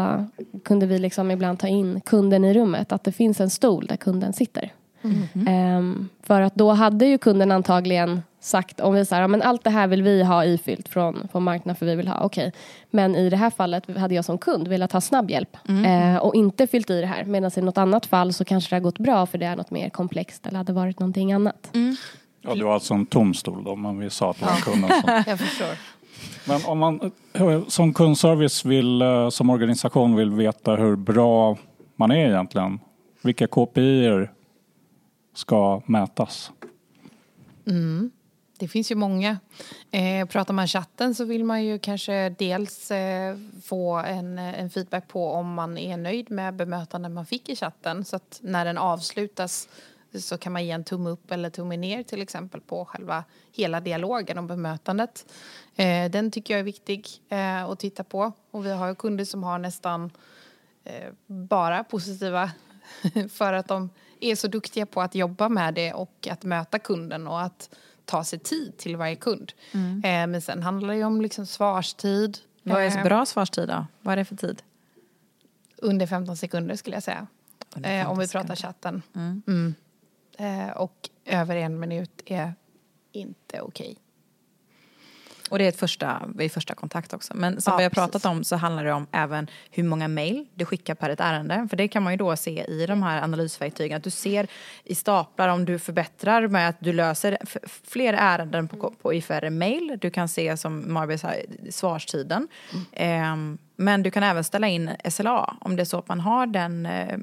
kunde 0.63 0.85
vi 0.85 0.99
liksom 0.99 1.31
ibland 1.31 1.59
ta 1.59 1.67
in 1.67 2.01
kunden 2.01 2.45
i 2.45 2.53
rummet. 2.53 2.91
Att 2.91 3.03
det 3.03 3.11
finns 3.11 3.41
en 3.41 3.49
stol 3.49 3.85
där 3.85 3.95
kunden 3.95 4.33
sitter. 4.33 4.71
Mm. 5.03 5.77
Um, 5.77 6.09
för 6.23 6.41
att 6.41 6.55
då 6.55 6.71
hade 6.71 7.05
ju 7.05 7.17
kunden 7.17 7.51
antagligen 7.51 8.21
sagt 8.39 8.79
om 8.79 8.93
vi 8.93 9.05
säger 9.05 9.27
men 9.27 9.41
allt 9.41 9.63
det 9.63 9.69
här 9.69 9.87
vill 9.87 10.03
vi 10.03 10.23
ha 10.23 10.45
ifyllt 10.45 10.89
från, 10.89 11.27
från 11.31 11.43
marknaden 11.43 11.75
för 11.75 11.85
vi 11.85 11.95
vill 11.95 12.07
ha, 12.07 12.19
okej. 12.23 12.47
Okay. 12.47 12.59
Men 12.89 13.15
i 13.15 13.29
det 13.29 13.37
här 13.37 13.49
fallet 13.49 13.97
hade 13.97 14.15
jag 14.15 14.25
som 14.25 14.37
kund 14.37 14.67
velat 14.67 14.91
ha 14.91 15.01
snabb 15.01 15.31
hjälp 15.31 15.57
mm. 15.67 16.15
eh, 16.15 16.21
och 16.21 16.35
inte 16.35 16.67
fyllt 16.67 16.89
i 16.89 17.01
det 17.01 17.07
här. 17.07 17.23
Medan 17.23 17.51
i 17.55 17.61
något 17.61 17.77
annat 17.77 18.05
fall 18.05 18.33
så 18.33 18.45
kanske 18.45 18.69
det 18.69 18.75
har 18.75 18.81
gått 18.81 18.99
bra 18.99 19.25
för 19.25 19.37
det 19.37 19.45
är 19.45 19.55
något 19.55 19.71
mer 19.71 19.89
komplext 19.89 20.47
eller 20.47 20.57
hade 20.57 20.73
varit 20.73 20.99
någonting 20.99 21.33
annat. 21.33 21.69
Mm. 21.73 21.95
Ja, 22.41 22.55
du 22.55 22.65
har 22.65 22.73
alltså 22.73 22.93
en 22.93 23.05
tom 23.05 23.33
stol 23.33 23.63
då, 23.63 23.75
men 23.75 23.99
vi 23.99 24.09
sa 24.09 24.31
att 24.31 24.39
det 24.39 24.45
var 24.45 24.55
kunden 24.55 25.01
som... 25.01 25.23
jag 25.27 25.39
förstår. 25.39 25.77
Men 26.45 26.61
om 26.65 26.79
man 26.79 27.11
som 27.67 27.93
kundservice 27.93 28.65
vill, 28.65 29.01
eh, 29.01 29.29
som 29.29 29.49
organisation 29.49 30.15
vill 30.15 30.31
veta 30.31 30.75
hur 30.75 30.95
bra 30.95 31.57
man 31.95 32.11
är 32.11 32.27
egentligen, 32.27 32.79
vilka 33.21 33.47
KPI 33.47 34.27
ska 35.33 35.81
mätas? 35.85 36.51
Mm. 37.67 38.11
Det 38.57 38.67
finns 38.67 38.91
ju 38.91 38.95
många. 38.95 39.39
Eh, 39.91 40.27
pratar 40.27 40.53
man 40.53 40.67
chatten 40.67 41.15
så 41.15 41.25
vill 41.25 41.43
man 41.43 41.63
ju 41.65 41.79
kanske 41.79 42.29
dels 42.29 42.91
eh, 42.91 43.37
få 43.63 43.93
en, 43.93 44.39
en, 44.39 44.69
feedback 44.69 45.07
på 45.07 45.31
om 45.31 45.53
man 45.53 45.77
är 45.77 45.97
nöjd 45.97 46.31
med 46.31 46.55
bemötandet 46.55 47.11
man 47.11 47.25
fick 47.25 47.49
i 47.49 47.55
chatten. 47.55 48.05
Så 48.05 48.15
att 48.15 48.39
när 48.43 48.65
den 48.65 48.77
avslutas 48.77 49.67
så 50.19 50.37
kan 50.37 50.53
man 50.53 50.65
ge 50.65 50.71
en 50.71 50.83
tumme 50.83 51.09
upp 51.09 51.31
eller 51.31 51.49
tumme 51.49 51.77
ner 51.77 52.03
till 52.03 52.21
exempel 52.21 52.61
på 52.61 52.85
själva 52.85 53.23
hela 53.51 53.79
dialogen 53.79 54.37
om 54.37 54.47
bemötandet. 54.47 55.25
Eh, 55.75 56.11
den 56.11 56.31
tycker 56.31 56.53
jag 56.53 56.59
är 56.59 56.63
viktig 56.63 57.07
eh, 57.29 57.63
att 57.65 57.79
titta 57.79 58.03
på. 58.03 58.31
Och 58.51 58.65
vi 58.65 58.71
har 58.71 58.87
ju 58.87 58.95
kunder 58.95 59.25
som 59.25 59.43
har 59.43 59.57
nästan 59.57 60.11
eh, 60.83 61.13
bara 61.27 61.83
positiva 61.83 62.51
för 63.29 63.53
att 63.53 63.67
de 63.67 63.89
är 64.21 64.35
så 64.35 64.47
duktiga 64.47 64.85
på 64.85 65.01
att 65.01 65.15
jobba 65.15 65.49
med 65.49 65.73
det 65.73 65.93
och 65.93 66.27
att 66.31 66.43
möta 66.43 66.79
kunden 66.79 67.27
och 67.27 67.41
att 67.41 67.69
ta 68.05 68.23
sig 68.23 68.39
tid 68.39 68.77
till 68.77 68.95
varje 68.95 69.15
kund. 69.15 69.53
Mm. 69.71 70.03
Eh, 70.03 70.27
men 70.31 70.41
sen 70.41 70.63
handlar 70.63 70.93
det 70.93 70.97
ju 70.97 71.03
om 71.03 71.21
liksom 71.21 71.45
svarstid. 71.45 72.37
Vad 72.63 72.81
är 72.81 72.97
eh, 72.97 73.03
bra 73.03 73.25
svarstid 73.25 73.67
då? 73.67 73.85
Vad 74.01 74.11
är 74.11 74.17
det 74.17 74.25
för 74.25 74.35
tid? 74.35 74.63
Under 75.77 76.07
15 76.07 76.37
sekunder 76.37 76.75
skulle 76.75 76.95
jag 76.95 77.03
säga. 77.03 77.27
Eh, 77.83 78.11
om 78.11 78.19
vi 78.19 78.27
pratar 78.27 78.55
chatten. 78.55 79.01
Mm. 79.15 79.43
Mm. 79.47 79.75
Eh, 80.37 80.71
och 80.71 81.09
över 81.25 81.55
en 81.55 81.79
minut 81.79 82.21
är 82.25 82.53
inte 83.11 83.61
okej. 83.61 83.85
Okay. 83.91 83.95
Och 85.51 85.57
det 85.57 85.63
är 85.63 85.69
ett 85.69 85.79
första, 85.79 86.21
vid 86.35 86.51
första 86.51 86.75
kontakt 86.75 87.13
också. 87.13 87.33
Men 87.35 87.61
som 87.61 87.71
ja, 87.71 87.77
vi 87.77 87.83
har 87.83 87.89
pratat 87.89 88.11
precis. 88.11 88.25
om 88.25 88.43
så 88.43 88.55
handlar 88.55 88.83
det 88.85 88.93
om 88.93 89.07
även 89.11 89.47
hur 89.71 89.83
många 89.83 90.07
mejl 90.07 90.45
du 90.55 90.65
skickar 90.65 90.95
per 90.95 91.09
ett 91.09 91.19
ärende. 91.19 91.67
För 91.69 91.77
det 91.77 91.87
kan 91.87 92.03
man 92.03 92.13
ju 92.13 92.17
då 92.17 92.35
se 92.35 92.65
i 92.67 92.85
de 92.85 93.03
här 93.03 93.21
analysverktygen. 93.21 93.97
Att 93.97 94.03
du 94.03 94.09
ser 94.09 94.47
i 94.83 94.95
staplar 94.95 95.47
om 95.47 95.65
du 95.65 95.79
förbättrar 95.79 96.47
med 96.47 96.69
att 96.69 96.75
du 96.79 96.93
löser 96.93 97.37
fler 97.83 98.13
ärenden 98.13 98.67
på, 98.67 98.93
på 99.01 99.13
i 99.13 99.21
färre 99.21 99.49
mejl. 99.49 99.97
Du 100.01 100.09
kan 100.09 100.27
se 100.27 100.57
som 100.57 100.93
Marby 100.93 101.17
sa, 101.17 101.33
svarstiden. 101.69 102.47
Mm. 102.93 103.53
Eh, 103.53 103.57
men 103.81 104.03
du 104.03 104.11
kan 104.11 104.23
även 104.23 104.43
ställa 104.43 104.67
in 104.67 104.89
SLA. 105.09 105.57
Om 105.61 105.75
det 105.75 105.83
är 105.83 105.85
så 105.85 105.97
att 105.97 106.07
man 106.07 106.19
har 106.19 106.47
den, 106.47 106.85
eh, 106.85 107.17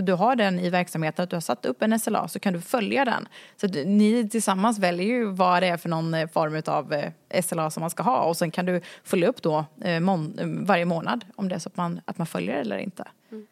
du 0.00 0.12
har 0.12 0.36
den 0.36 0.58
i 0.58 0.70
verksamheten, 0.70 1.22
att 1.22 1.30
du 1.30 1.36
har 1.36 1.40
satt 1.40 1.66
upp 1.66 1.82
en 1.82 2.00
SLA 2.00 2.28
så 2.28 2.38
kan 2.38 2.52
du 2.52 2.60
följa 2.60 3.04
den. 3.04 3.28
Så 3.56 3.66
ni 3.66 4.28
tillsammans 4.28 4.78
väljer 4.78 5.06
ju 5.06 5.24
vad 5.24 5.62
det 5.62 5.66
är 5.66 5.76
för 5.76 5.88
någon 5.88 6.14
eh, 6.14 6.28
form 6.28 6.62
av 6.66 6.92
eh, 6.92 7.42
SLA 7.42 7.70
som 7.70 7.80
man 7.80 7.90
ska 7.90 8.02
ha 8.02 8.22
och 8.22 8.36
sen 8.36 8.50
kan 8.50 8.66
du 8.66 8.80
följa 9.04 9.28
upp 9.28 9.42
då 9.42 9.64
varje 10.60 10.84
månad 10.84 11.24
om 11.36 11.48
det 11.48 11.54
är 11.54 11.58
så 11.58 11.68
att 11.68 11.76
man, 11.76 12.00
att 12.04 12.18
man 12.18 12.26
följer 12.26 12.54
det 12.54 12.60
eller 12.60 12.78
inte. 12.78 13.08
Mm. 13.30 13.46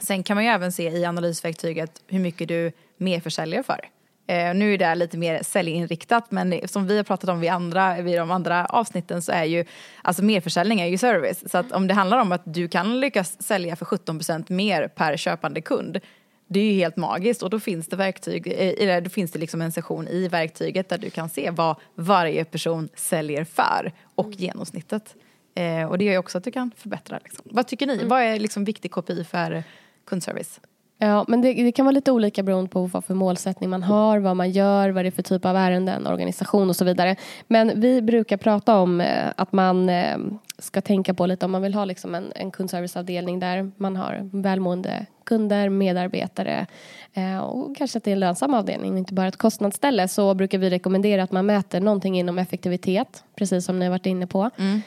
Sen 0.00 0.22
kan 0.22 0.34
man 0.34 0.44
ju 0.44 0.50
även 0.50 0.72
se 0.72 0.90
i 0.90 1.04
analysverktyget 1.04 2.02
hur 2.06 2.18
mycket 2.18 2.48
du 2.48 2.72
merförsäljer 2.96 3.62
för. 3.62 3.88
Eh, 4.28 4.54
nu 4.54 4.74
är 4.74 4.78
det 4.78 4.94
lite 4.94 5.18
mer 5.18 5.42
säljinriktat 5.42 6.30
men 6.30 6.68
som 6.68 6.86
vi 6.86 6.96
har 6.96 7.04
pratat 7.04 7.30
om 7.30 7.40
vid, 7.40 7.50
andra, 7.50 8.00
vid 8.00 8.18
de 8.18 8.30
andra 8.30 8.66
avsnitten 8.66 9.22
så 9.22 9.32
är 9.32 9.44
ju 9.44 9.64
alltså 10.02 10.24
merförsäljning 10.24 10.80
är 10.80 10.86
ju 10.86 10.98
service. 10.98 11.50
Så 11.50 11.58
att 11.58 11.72
om 11.72 11.86
det 11.86 11.94
handlar 11.94 12.18
om 12.18 12.32
att 12.32 12.42
du 12.44 12.68
kan 12.68 13.00
lyckas 13.00 13.42
sälja 13.42 13.76
för 13.76 13.86
17% 13.86 14.52
mer 14.52 14.88
per 14.88 15.16
köpande 15.16 15.60
kund 15.60 16.00
det 16.48 16.60
är 16.60 16.64
ju 16.64 16.72
helt 16.72 16.96
magiskt 16.96 17.42
och 17.42 17.50
då 17.50 17.60
finns 17.60 17.88
det 17.88 17.96
verktyg, 17.96 18.46
eller 18.46 19.00
då 19.00 19.10
finns 19.10 19.32
det 19.32 19.38
liksom 19.38 19.62
en 19.62 19.72
session 19.72 20.08
i 20.08 20.28
verktyget 20.28 20.88
där 20.88 20.98
du 20.98 21.10
kan 21.10 21.28
se 21.28 21.50
vad 21.50 21.76
varje 21.94 22.44
person 22.44 22.88
säljer 22.94 23.44
för 23.44 23.92
och 24.14 24.26
mm. 24.26 24.38
genomsnittet. 24.38 25.14
Eh, 25.54 25.84
och 25.84 25.98
det 25.98 26.04
gör 26.04 26.12
ju 26.12 26.18
också 26.18 26.38
att 26.38 26.44
du 26.44 26.50
kan 26.50 26.70
förbättra. 26.76 27.20
Liksom. 27.24 27.44
Vad 27.50 27.68
tycker 27.68 27.86
ni? 27.86 27.94
Mm. 27.94 28.08
Vad 28.08 28.22
är 28.22 28.38
liksom 28.38 28.64
viktig 28.64 28.90
KPI 28.90 29.24
för 29.24 29.64
kundservice? 30.06 30.60
Ja, 31.00 31.24
men 31.28 31.40
det, 31.40 31.52
det, 31.52 31.72
kan 31.72 31.84
vara 31.84 31.92
lite 31.92 32.12
olika 32.12 32.42
beroende 32.42 32.70
på 32.70 32.86
vad 32.86 33.04
för 33.04 33.14
målsättning 33.14 33.70
man 33.70 33.82
har, 33.82 34.18
vad 34.18 34.36
man 34.36 34.50
gör, 34.50 34.90
vad 34.90 35.04
det 35.04 35.08
är 35.08 35.10
för 35.10 35.22
typ 35.22 35.44
av 35.44 35.56
ärenden, 35.56 36.06
organisation 36.06 36.68
och 36.68 36.76
så 36.76 36.84
vidare. 36.84 37.16
Men 37.46 37.80
vi 37.80 38.02
brukar 38.02 38.36
prata 38.36 38.78
om 38.78 39.00
eh, 39.00 39.28
att 39.36 39.52
man 39.52 39.88
eh, 39.88 40.18
ska 40.58 40.80
tänka 40.80 41.14
på 41.14 41.26
lite 41.26 41.46
om 41.46 41.52
man 41.52 41.62
vill 41.62 41.74
ha 41.74 41.84
liksom 41.84 42.14
en, 42.14 42.32
en 42.34 42.50
kundserviceavdelning 42.50 43.40
där 43.40 43.70
man 43.76 43.96
har 43.96 44.30
välmående 44.32 45.06
kunder, 45.24 45.68
medarbetare 45.68 46.66
eh, 47.12 47.38
och 47.38 47.76
kanske 47.76 47.98
att 47.98 48.04
det 48.04 48.10
är 48.10 48.12
en 48.12 48.20
lönsam 48.20 48.54
avdelning 48.54 48.98
inte 48.98 49.14
bara 49.14 49.28
ett 49.28 49.36
kostnadsställe 49.36 50.08
så 50.08 50.34
brukar 50.34 50.58
vi 50.58 50.70
rekommendera 50.70 51.22
att 51.22 51.32
man 51.32 51.46
mäter 51.46 51.80
någonting 51.80 52.18
inom 52.18 52.38
effektivitet, 52.38 53.24
precis 53.36 53.64
som 53.64 53.78
ni 53.78 53.84
har 53.84 53.90
varit 53.90 54.06
inne 54.06 54.26
på. 54.26 54.50
Mm. 54.56 54.80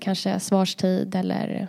kanske 0.00 0.40
svarstid 0.40 1.14
eller 1.14 1.68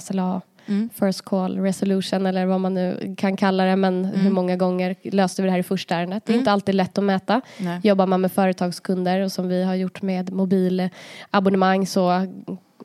SLA 0.00 0.40
Mm. 0.66 0.90
First 0.94 1.22
call 1.22 1.58
resolution 1.58 2.26
eller 2.26 2.46
vad 2.46 2.60
man 2.60 2.74
nu 2.74 3.14
kan 3.18 3.36
kalla 3.36 3.64
det 3.64 3.76
men 3.76 4.04
mm. 4.04 4.20
hur 4.20 4.30
många 4.30 4.56
gånger 4.56 4.96
löste 5.02 5.42
vi 5.42 5.46
det 5.46 5.52
här 5.52 5.58
i 5.58 5.62
första 5.62 5.94
ärendet. 5.94 6.26
Det 6.26 6.30
är 6.30 6.34
mm. 6.34 6.40
inte 6.40 6.52
alltid 6.52 6.74
lätt 6.74 6.98
att 6.98 7.04
mäta. 7.04 7.40
Nej. 7.58 7.80
Jobbar 7.82 8.06
man 8.06 8.20
med 8.20 8.32
företagskunder 8.32 9.20
och 9.20 9.32
som 9.32 9.48
vi 9.48 9.64
har 9.64 9.74
gjort 9.74 10.02
med 10.02 10.32
mobilabonnemang 10.32 11.86
så 11.86 12.26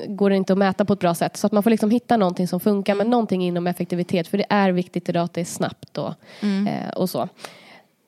går 0.07 0.29
det 0.29 0.35
inte 0.35 0.53
att 0.53 0.59
mäta 0.59 0.85
på 0.85 0.93
ett 0.93 0.99
bra 0.99 1.15
sätt. 1.15 1.37
Så 1.37 1.47
att 1.47 1.53
man 1.53 1.63
får 1.63 1.69
liksom 1.69 1.91
hitta 1.91 2.17
någonting 2.17 2.47
som 2.47 2.59
funkar 2.59 2.95
men 2.95 3.09
någonting 3.09 3.43
inom 3.43 3.67
effektivitet 3.67 4.27
för 4.27 4.37
det 4.37 4.45
är 4.49 4.71
viktigt 4.71 5.09
idag 5.09 5.23
att 5.23 5.33
det 5.33 5.41
är 5.41 5.45
snabbt 5.45 5.97
och, 5.97 6.13
mm. 6.41 6.67
eh, 6.67 6.89
och 6.89 7.09
så. 7.09 7.21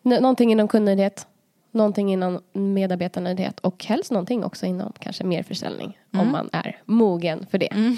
N 0.04 0.18
någonting 0.22 0.52
inom 0.52 0.68
kundnöjdhet 0.68 1.28
någonting 1.72 2.14
inom 2.14 2.42
medarbetarnöjdhet 2.54 3.60
och 3.60 3.86
helst 3.86 4.12
någonting 4.12 4.44
också 4.44 4.66
inom 4.66 4.94
kanske 5.00 5.24
merförsäljning 5.24 5.98
mm. 6.14 6.26
om 6.26 6.32
man 6.32 6.50
är 6.52 6.78
mogen 6.86 7.46
för 7.52 7.58
det. 7.58 7.74
Mm. 7.74 7.96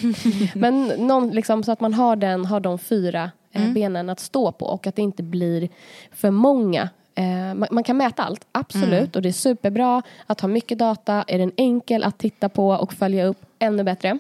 Men 0.56 0.88
någon, 1.08 1.30
liksom, 1.30 1.64
så 1.64 1.72
att 1.72 1.80
man 1.80 1.94
har, 1.94 2.16
den, 2.16 2.46
har 2.46 2.60
de 2.60 2.80
fyra 2.80 3.32
eh, 3.52 3.62
mm. 3.62 3.74
benen 3.74 4.10
att 4.10 4.20
stå 4.20 4.52
på 4.52 4.66
och 4.66 4.88
att 4.88 4.96
det 4.96 5.02
inte 5.02 5.24
blir 5.24 5.70
för 6.12 6.32
många 6.32 6.90
eh, 7.16 7.54
man, 7.54 7.68
man, 7.72 7.84
kan 7.84 7.98
mäta 7.98 8.24
allt, 8.24 8.48
absolut, 8.52 8.94
mm. 8.94 9.12
och 9.14 9.22
det 9.22 9.30
är 9.30 9.34
superbra 9.34 10.02
att 10.26 10.42
ha 10.42 10.48
mycket 10.48 10.78
data. 10.78 11.24
Är 11.28 11.38
den 11.38 11.52
enkel 11.58 12.04
att 12.04 12.18
titta 12.18 12.50
på 12.50 12.70
och 12.70 12.94
följa 12.94 13.26
upp, 13.26 13.46
ännu 13.60 13.84
bättre. 13.84 14.20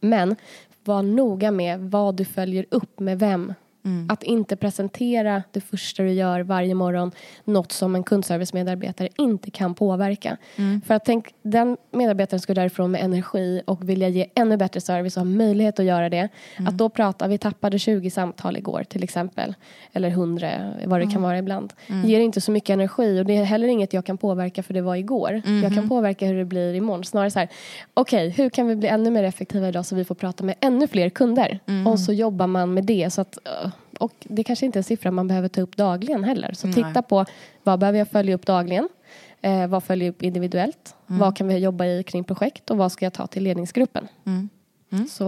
Men 0.00 0.36
var 0.84 1.02
noga 1.02 1.50
med 1.50 1.80
vad 1.80 2.14
du 2.14 2.24
följer 2.24 2.66
upp 2.70 3.00
med 3.00 3.18
vem 3.18 3.54
Mm. 3.84 4.06
Att 4.10 4.22
inte 4.22 4.56
presentera 4.56 5.42
det 5.52 5.60
första 5.60 6.02
du 6.02 6.12
gör 6.12 6.40
varje 6.40 6.74
morgon 6.74 7.12
något 7.44 7.72
som 7.72 7.94
en 7.94 8.04
kundservice-medarbetare 8.04 9.08
inte 9.16 9.50
kan 9.50 9.74
påverka. 9.74 10.36
Mm. 10.56 10.80
För 10.80 10.94
att 10.94 11.04
tänk, 11.04 11.34
den 11.42 11.76
medarbetaren 11.90 12.40
ska 12.40 12.54
därifrån 12.54 12.90
med 12.90 13.00
energi 13.00 13.62
och 13.66 13.88
vilja 13.88 14.08
ge 14.08 14.26
ännu 14.34 14.56
bättre 14.56 14.80
service 14.80 15.16
och 15.16 15.20
ha 15.20 15.30
möjlighet 15.30 15.78
att 15.78 15.84
göra 15.84 16.08
det. 16.08 16.28
Mm. 16.56 16.68
Att 16.68 16.78
då 16.78 16.88
prata, 16.88 17.28
vi 17.28 17.38
tappade 17.38 17.78
20 17.78 18.10
samtal 18.10 18.56
igår 18.56 18.84
till 18.88 19.02
exempel. 19.02 19.54
Eller 19.92 20.08
100, 20.08 20.48
vad 20.84 21.00
det 21.00 21.04
kan 21.04 21.12
mm. 21.12 21.22
vara 21.22 21.38
ibland. 21.38 21.72
Mm. 21.86 22.08
Ger 22.08 22.20
inte 22.20 22.40
så 22.40 22.50
mycket 22.50 22.70
energi 22.70 23.20
och 23.20 23.26
det 23.26 23.36
är 23.36 23.44
heller 23.44 23.68
inget 23.68 23.92
jag 23.92 24.04
kan 24.04 24.18
påverka 24.18 24.62
för 24.62 24.74
det 24.74 24.82
var 24.82 24.96
igår. 24.96 25.32
Jag 25.32 25.42
kan 25.44 25.72
mm-hmm. 25.72 25.88
påverka 25.88 26.26
hur 26.26 26.38
det 26.38 26.44
blir 26.44 26.74
imorgon. 26.74 27.04
Snarare 27.04 27.30
så 27.30 27.38
här, 27.38 27.48
okej, 27.94 28.28
okay, 28.28 28.44
hur 28.44 28.50
kan 28.50 28.66
vi 28.66 28.76
bli 28.76 28.88
ännu 28.88 29.10
mer 29.10 29.24
effektiva 29.24 29.68
idag 29.68 29.86
så 29.86 29.96
vi 29.96 30.04
får 30.04 30.14
prata 30.14 30.44
med 30.44 30.54
ännu 30.60 30.86
fler 30.88 31.10
kunder? 31.10 31.58
Mm. 31.66 31.86
Och 31.86 32.00
så 32.00 32.12
jobbar 32.12 32.46
man 32.46 32.74
med 32.74 32.84
det 32.84 33.12
så 33.12 33.20
att 33.20 33.38
och 34.04 34.12
det 34.20 34.44
kanske 34.44 34.66
inte 34.66 34.76
är 34.76 34.80
en 34.80 34.84
siffra 34.84 35.10
man 35.10 35.28
behöver 35.28 35.48
ta 35.48 35.60
upp 35.60 35.76
dagligen 35.76 36.24
heller. 36.24 36.52
Så 36.52 36.66
Nej. 36.66 36.74
titta 36.74 37.02
på 37.02 37.24
vad 37.62 37.78
behöver 37.78 37.98
jag 37.98 38.08
följa 38.08 38.34
upp 38.34 38.46
dagligen? 38.46 38.88
Eh, 39.42 39.66
vad 39.66 39.84
följer 39.84 40.10
upp 40.10 40.22
individuellt? 40.22 40.96
Mm. 41.08 41.20
Vad 41.20 41.36
kan 41.36 41.48
vi 41.48 41.58
jobba 41.58 41.86
i 41.86 42.02
kring 42.02 42.24
projekt 42.24 42.70
och 42.70 42.76
vad 42.76 42.92
ska 42.92 43.06
jag 43.06 43.12
ta 43.12 43.26
till 43.26 43.42
ledningsgruppen? 43.42 44.08
Mm. 44.26 44.48
Mm. 44.94 45.08
Så 45.08 45.24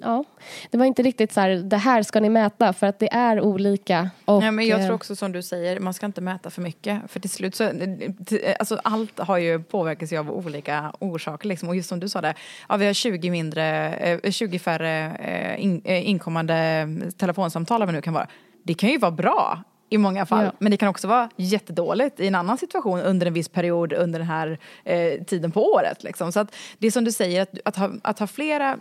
ja, 0.00 0.24
det 0.70 0.78
var 0.78 0.84
inte 0.84 1.02
riktigt 1.02 1.32
så 1.32 1.40
här, 1.40 1.50
det 1.50 1.76
här 1.76 2.02
ska 2.02 2.20
ni 2.20 2.28
mäta 2.28 2.72
för 2.72 2.86
att 2.86 2.98
det 2.98 3.12
är 3.12 3.40
olika. 3.40 4.10
Och, 4.24 4.42
ja, 4.42 4.50
men 4.50 4.66
jag 4.66 4.78
tror 4.80 4.90
eh, 4.90 4.94
också 4.94 5.16
som 5.16 5.32
du 5.32 5.42
säger, 5.42 5.80
man 5.80 5.94
ska 5.94 6.06
inte 6.06 6.20
mäta 6.20 6.50
för 6.50 6.62
mycket. 6.62 7.10
För 7.10 7.20
till 7.20 7.30
slut 7.30 7.54
så, 7.54 7.70
alltså 8.58 8.80
allt 8.84 9.18
har 9.18 9.38
ju 9.38 9.62
påverkats 9.62 10.12
av 10.12 10.30
olika 10.30 10.92
orsaker 10.98 11.48
liksom. 11.48 11.68
Och 11.68 11.76
just 11.76 11.88
som 11.88 12.00
du 12.00 12.08
sa 12.08 12.20
det, 12.20 12.34
ja, 12.68 12.76
vi 12.76 12.86
har 12.86 12.92
20 12.92 13.30
mindre, 13.30 14.20
20 14.30 14.56
eh, 14.56 14.60
färre 14.60 15.16
eh, 15.16 15.64
in, 15.64 15.86
inkommande 15.86 16.88
telefonsamtal 17.16 17.80
vad 17.80 17.94
nu 17.94 18.02
kan 18.02 18.14
vara. 18.14 18.26
Det 18.62 18.74
kan 18.74 18.90
ju 18.90 18.98
vara 18.98 19.10
bra 19.10 19.62
i 19.88 19.98
många 19.98 20.26
fall. 20.26 20.44
Ja. 20.44 20.52
Men 20.58 20.70
det 20.70 20.76
kan 20.76 20.88
också 20.88 21.08
vara 21.08 21.30
jättedåligt 21.36 22.20
i 22.20 22.26
en 22.26 22.34
annan 22.34 22.58
situation 22.58 23.00
under 23.00 23.26
en 23.26 23.32
viss 23.32 23.48
period 23.48 23.92
under 23.92 24.18
den 24.18 24.28
här 24.28 24.58
eh, 24.84 25.24
tiden 25.24 25.50
på 25.50 25.64
året. 25.64 26.04
Liksom. 26.04 26.32
Så 26.32 26.40
att 26.40 26.54
det 26.78 26.86
är 26.86 26.90
som 26.90 27.04
du 27.04 27.12
säger, 27.12 27.42
att, 27.42 27.58
att, 27.64 27.76
ha, 27.76 27.90
att 28.02 28.18
ha 28.18 28.26
flera 28.26 28.78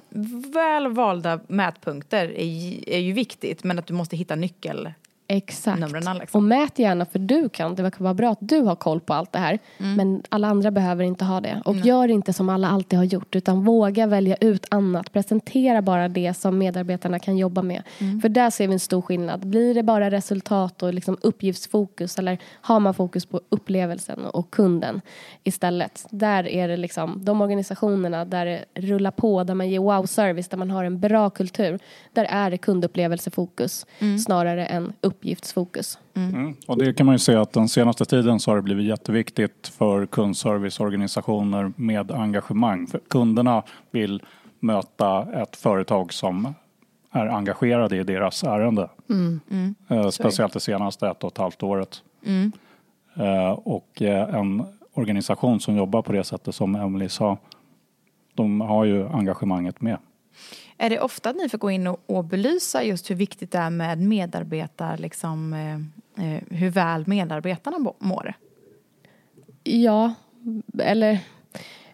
väl 0.53 0.87
valda 0.87 1.39
mätpunkter 1.47 2.25
är, 2.25 2.89
är 2.89 2.99
ju 2.99 3.13
viktigt 3.13 3.63
men 3.63 3.79
att 3.79 3.87
du 3.87 3.93
måste 3.93 4.15
hitta 4.15 4.35
nyckel 4.35 4.93
Exakt. 5.29 5.79
Numren, 5.79 6.17
liksom. 6.17 6.39
Och 6.39 6.43
mät 6.43 6.79
gärna 6.79 7.05
för 7.05 7.19
du 7.19 7.49
kan. 7.49 7.75
Det 7.75 7.91
kan 7.91 8.03
vara 8.03 8.13
bra 8.13 8.31
att 8.31 8.37
du 8.41 8.61
har 8.61 8.75
koll 8.75 8.99
på 8.99 9.13
allt 9.13 9.31
det 9.31 9.39
här. 9.39 9.59
Mm. 9.77 9.93
Men 9.95 10.23
alla 10.29 10.47
andra 10.47 10.71
behöver 10.71 11.03
inte 11.03 11.25
ha 11.25 11.41
det. 11.41 11.61
Och 11.65 11.73
mm. 11.73 11.87
gör 11.87 12.07
inte 12.07 12.33
som 12.33 12.49
alla 12.49 12.69
alltid 12.69 12.99
har 12.99 13.05
gjort. 13.05 13.35
Utan 13.35 13.63
våga 13.63 14.07
välja 14.07 14.35
ut 14.35 14.65
annat. 14.71 15.13
Presentera 15.13 15.81
bara 15.81 16.07
det 16.07 16.33
som 16.33 16.57
medarbetarna 16.57 17.19
kan 17.19 17.37
jobba 17.37 17.61
med. 17.61 17.83
Mm. 17.99 18.21
För 18.21 18.29
där 18.29 18.49
ser 18.49 18.67
vi 18.67 18.73
en 18.73 18.79
stor 18.79 19.01
skillnad. 19.01 19.47
Blir 19.47 19.73
det 19.73 19.83
bara 19.83 20.11
resultat 20.11 20.83
och 20.83 20.93
liksom 20.93 21.17
uppgiftsfokus. 21.21 22.17
Eller 22.17 22.37
har 22.61 22.79
man 22.79 22.93
fokus 22.93 23.25
på 23.25 23.41
upplevelsen 23.49 24.25
och 24.25 24.51
kunden 24.51 25.01
istället. 25.43 26.05
Där 26.09 26.47
är 26.47 26.67
det 26.67 26.77
liksom 26.77 27.25
de 27.25 27.41
organisationerna 27.41 28.25
där 28.25 28.45
det 28.45 28.65
rullar 28.73 29.11
på. 29.11 29.43
Där 29.43 29.53
man 29.53 29.69
ger 29.69 29.79
wow-service. 29.79 30.47
Där 30.47 30.57
man 30.57 30.71
har 30.71 30.83
en 30.83 30.99
bra 30.99 31.29
kultur. 31.29 31.79
Där 32.13 32.25
är 32.29 32.51
det 32.51 32.57
kundupplevelsefokus. 32.57 33.85
Mm. 33.99 34.19
Snarare 34.19 34.65
än 34.65 34.93
upplevelsefokus 35.01 35.16
uppgiftsfokus. 35.17 35.99
Mm. 36.13 36.35
Mm. 36.35 36.55
Och 36.67 36.77
det 36.77 36.93
kan 36.93 37.05
man 37.05 37.15
ju 37.15 37.19
se 37.19 37.35
att 37.35 37.53
den 37.53 37.69
senaste 37.69 38.05
tiden 38.05 38.39
så 38.39 38.51
har 38.51 38.55
det 38.55 38.61
blivit 38.61 38.85
jätteviktigt 38.85 39.67
för 39.67 40.05
kundserviceorganisationer 40.05 41.71
med 41.75 42.11
engagemang. 42.11 42.87
För 42.87 42.99
kunderna 43.07 43.63
vill 43.91 44.21
möta 44.59 45.27
ett 45.41 45.55
företag 45.55 46.13
som 46.13 46.53
är 47.11 47.27
engagerade 47.27 47.97
i 47.97 48.03
deras 48.03 48.43
ärende. 48.43 48.89
Mm. 49.09 49.39
mm. 49.51 49.75
Eh, 49.89 50.09
speciellt 50.09 50.53
det 50.53 50.59
senaste 50.59 51.07
ett 51.07 51.23
och 51.23 51.31
ett 51.31 51.37
halvt 51.37 51.63
året. 51.63 52.03
Mm. 52.25 52.51
Eh, 53.15 53.51
och 53.51 54.01
eh, 54.01 54.35
en 54.35 54.65
organisation 54.93 55.59
som 55.59 55.77
jobbar 55.77 56.01
på 56.01 56.11
det 56.11 56.23
sättet 56.23 56.55
som 56.55 56.75
Emily 56.75 57.09
sa, 57.09 57.37
de 58.33 58.61
har 58.61 58.85
ju 58.85 59.07
engagemanget 59.07 59.81
med. 59.81 59.97
Är 60.77 60.89
det 60.89 60.99
ofta 60.99 61.29
att 61.29 61.35
ni 61.35 61.49
får 61.49 61.57
gå 61.57 61.71
in 61.71 61.87
och, 61.87 62.03
och 62.05 62.23
belysa 62.23 62.83
just 62.83 63.09
hur 63.09 63.15
viktigt 63.15 63.51
det 63.51 63.57
är 63.57 63.69
med 63.69 64.01
medarbetare, 64.01 64.97
liksom, 64.97 65.53
eh, 65.53 65.75
eh 66.25 66.41
hur 66.49 66.69
väl 66.69 67.07
medarbetarna 67.07 67.91
mår? 67.99 68.33
Ja, 69.63 70.13
eller 70.79 71.19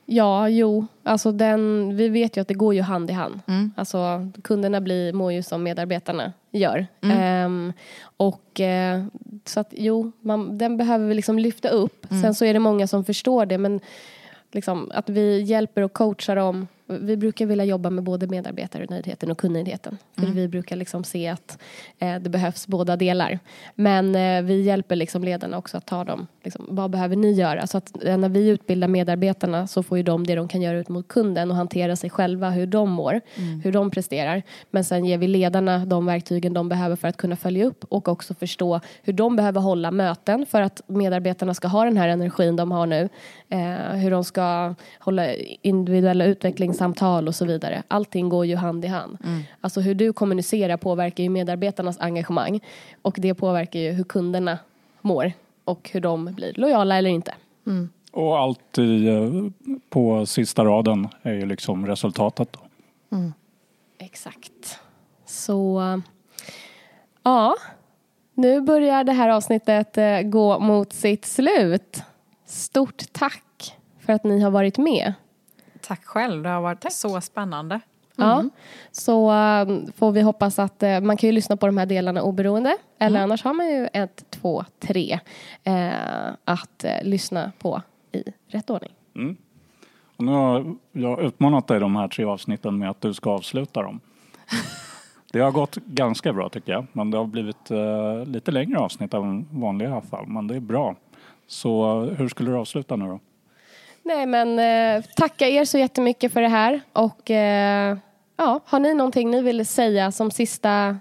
ja, 0.05 0.49
jo. 0.49 0.87
Alltså 1.03 1.31
den, 1.31 1.95
vi 1.95 2.09
vet 2.09 2.37
ju 2.37 2.41
att 2.41 2.47
det 2.47 2.53
går 2.53 2.73
ju 2.73 2.81
hand 2.81 3.09
i 3.09 3.13
hand. 3.13 3.39
Mm. 3.47 3.71
Alltså 3.77 4.31
kunderna 4.43 4.81
blir, 4.81 5.13
mår 5.13 5.31
ju 5.33 5.43
som 5.43 5.63
medarbetarna 5.63 6.33
gör. 6.51 6.87
Mm. 7.01 7.45
Um, 7.45 7.73
och 8.17 8.59
uh, 8.59 9.05
så 9.45 9.59
att 9.59 9.73
jo, 9.77 10.11
man, 10.21 10.57
den 10.57 10.77
behöver 10.77 11.07
vi 11.07 11.13
liksom 11.13 11.39
lyfta 11.39 11.69
upp. 11.69 12.11
Mm. 12.11 12.23
Sen 12.23 12.35
så 12.35 12.45
är 12.45 12.53
det 12.53 12.59
många 12.59 12.87
som 12.87 13.05
förstår 13.05 13.45
det 13.45 13.57
men 13.57 13.79
liksom, 14.51 14.91
att 14.93 15.09
vi 15.09 15.41
hjälper 15.41 15.81
och 15.81 15.93
coachar 15.93 16.35
dem 16.35 16.67
vi 17.01 17.17
brukar 17.17 17.45
vilja 17.45 17.65
jobba 17.65 17.89
med 17.89 18.03
både 18.03 18.27
medarbetarnöjdheten 18.27 19.31
och 19.31 19.37
kundnöjdheten. 19.37 19.97
För 20.15 20.23
mm. 20.23 20.35
vi 20.35 20.47
brukar 20.47 20.75
liksom 20.75 21.03
se 21.03 21.27
att 21.27 21.57
eh, 21.99 22.15
det 22.15 22.29
behövs 22.29 22.67
båda 22.67 22.95
delar. 22.95 23.39
Men 23.75 24.15
eh, 24.15 24.41
vi 24.41 24.61
hjälper 24.61 24.95
liksom 24.95 25.23
ledarna 25.23 25.57
också 25.57 25.77
att 25.77 25.85
ta 25.85 26.03
dem. 26.03 26.27
Liksom, 26.43 26.65
vad 26.69 26.91
behöver 26.91 27.15
ni 27.15 27.31
göra? 27.31 27.67
Så 27.67 27.77
att 27.77 28.05
eh, 28.05 28.17
när 28.17 28.29
vi 28.29 28.49
utbildar 28.49 28.87
medarbetarna 28.87 29.67
så 29.67 29.83
får 29.83 29.97
ju 29.97 30.03
de 30.03 30.27
det 30.27 30.35
de 30.35 30.47
kan 30.47 30.61
göra 30.61 30.77
ut 30.77 30.89
mot 30.89 31.07
kunden 31.07 31.51
och 31.51 31.57
hantera 31.57 31.95
sig 31.95 32.09
själva, 32.09 32.49
hur 32.49 32.67
de 32.67 32.89
mår, 32.89 33.21
mm. 33.35 33.61
hur 33.61 33.71
de 33.71 33.91
presterar. 33.91 34.43
Men 34.71 34.83
sen 34.83 35.05
ger 35.05 35.17
vi 35.17 35.27
ledarna 35.27 35.85
de 35.85 36.05
verktygen 36.05 36.53
de 36.53 36.69
behöver 36.69 36.95
för 36.95 37.07
att 37.07 37.17
kunna 37.17 37.35
följa 37.35 37.65
upp 37.65 37.83
och 37.89 38.07
också 38.07 38.33
förstå 38.33 38.79
hur 39.03 39.13
de 39.13 39.35
behöver 39.35 39.61
hålla 39.61 39.91
möten 39.91 40.45
för 40.45 40.61
att 40.61 40.81
medarbetarna 40.87 41.53
ska 41.53 41.67
ha 41.67 41.85
den 41.85 41.97
här 41.97 42.07
energin 42.07 42.55
de 42.55 42.71
har 42.71 42.85
nu. 42.85 43.09
Eh, 43.49 43.95
hur 43.95 44.11
de 44.11 44.23
ska 44.23 44.75
hålla 44.99 45.33
individuella 45.61 46.25
utvecklings 46.25 46.81
samtal 46.83 47.27
och 47.27 47.35
så 47.35 47.45
vidare. 47.45 47.83
Allting 47.87 48.29
går 48.29 48.45
ju 48.45 48.55
hand 48.55 48.85
i 48.85 48.87
hand. 48.87 49.17
Mm. 49.23 49.43
Alltså 49.61 49.81
hur 49.81 49.95
du 49.95 50.13
kommunicerar 50.13 50.77
påverkar 50.77 51.23
ju 51.23 51.29
medarbetarnas 51.29 51.99
engagemang 51.99 52.59
och 53.01 53.15
det 53.19 53.33
påverkar 53.33 53.79
ju 53.79 53.91
hur 53.91 54.03
kunderna 54.03 54.59
mår. 55.01 55.31
och 55.65 55.89
hur 55.93 56.01
de 56.01 56.25
blir 56.25 56.53
lojala 56.55 56.97
eller 56.97 57.09
inte. 57.09 57.33
Mm. 57.67 57.89
Och 58.11 58.37
allt 58.39 58.77
i, 58.77 59.07
eh, 59.07 59.69
på 59.89 60.25
sista 60.25 60.65
raden 60.65 61.07
är 61.21 61.33
ju 61.33 61.45
liksom 61.45 61.87
resultatet. 61.87 62.49
Då. 62.53 62.59
Mm. 63.15 63.33
Exakt. 63.97 64.79
Så 65.25 65.81
ja, 67.23 67.55
nu 68.33 68.61
börjar 68.61 69.03
det 69.03 69.13
här 69.13 69.29
avsnittet 69.29 69.97
eh, 69.97 70.21
gå 70.21 70.59
mot 70.59 70.93
sitt 70.93 71.25
slut. 71.25 72.01
Stort 72.45 73.03
tack 73.11 73.77
för 73.99 74.13
att 74.13 74.23
ni 74.23 74.41
har 74.41 74.51
varit 74.51 74.77
med. 74.77 75.13
Tack 75.87 76.05
själv, 76.05 76.43
det 76.43 76.49
har 76.49 76.61
varit 76.61 76.81
tack. 76.81 76.93
så 76.93 77.21
spännande. 77.21 77.79
Mm. 78.17 78.29
Ja, 78.29 78.49
så 78.91 79.31
um, 79.31 79.91
får 79.95 80.11
vi 80.11 80.21
hoppas 80.21 80.59
att 80.59 80.83
uh, 80.83 80.99
man 80.99 81.17
kan 81.17 81.27
ju 81.27 81.31
lyssna 81.31 81.57
på 81.57 81.65
de 81.65 81.77
här 81.77 81.85
delarna 81.85 82.21
oberoende. 82.21 82.77
Eller 82.99 83.19
mm. 83.19 83.23
annars 83.23 83.43
har 83.43 83.53
man 83.53 83.67
ju 83.67 83.87
ett, 83.93 84.25
två, 84.29 84.65
tre 84.79 85.19
uh, 85.67 86.33
att 86.45 86.85
uh, 86.85 87.07
lyssna 87.07 87.51
på 87.59 87.81
i 88.11 88.23
rätt 88.47 88.69
ordning. 88.69 88.91
Mm. 89.15 89.37
Och 90.17 90.23
nu 90.23 90.31
har 90.31 90.75
jag 90.91 91.21
utmanat 91.21 91.67
dig 91.67 91.79
de 91.79 91.95
här 91.95 92.07
tre 92.07 92.25
avsnitten 92.25 92.77
med 92.77 92.89
att 92.89 93.01
du 93.01 93.13
ska 93.13 93.29
avsluta 93.31 93.81
dem. 93.81 93.99
Det 95.31 95.39
har 95.39 95.51
gått 95.51 95.75
ganska 95.75 96.33
bra 96.33 96.49
tycker 96.49 96.71
jag. 96.71 96.85
Men 96.91 97.11
det 97.11 97.17
har 97.17 97.25
blivit 97.25 97.71
uh, 97.71 98.25
lite 98.25 98.51
längre 98.51 98.79
avsnitt 98.79 99.13
än 99.13 99.47
vanliga 99.51 99.89
i 99.89 99.91
alla 99.91 100.01
fall. 100.01 100.27
Men 100.27 100.47
det 100.47 100.55
är 100.55 100.59
bra. 100.59 100.95
Så 101.47 101.99
hur 102.01 102.29
skulle 102.29 102.51
du 102.51 102.57
avsluta 102.57 102.95
nu 102.95 103.05
då? 103.05 103.19
Nej 104.05 104.25
men 104.25 104.59
uh, 104.59 105.03
tacka 105.15 105.47
er 105.47 105.65
så 105.65 105.77
jättemycket 105.77 106.33
för 106.33 106.41
det 106.41 106.47
här. 106.47 106.81
Och 106.93 107.29
uh, 107.29 107.35
ja, 108.37 108.59
har 108.65 108.79
ni 108.79 108.93
någonting 108.93 109.31
ni 109.31 109.41
vill 109.41 109.65
säga 109.65 110.11
som 110.11 110.31
sista 110.31 110.97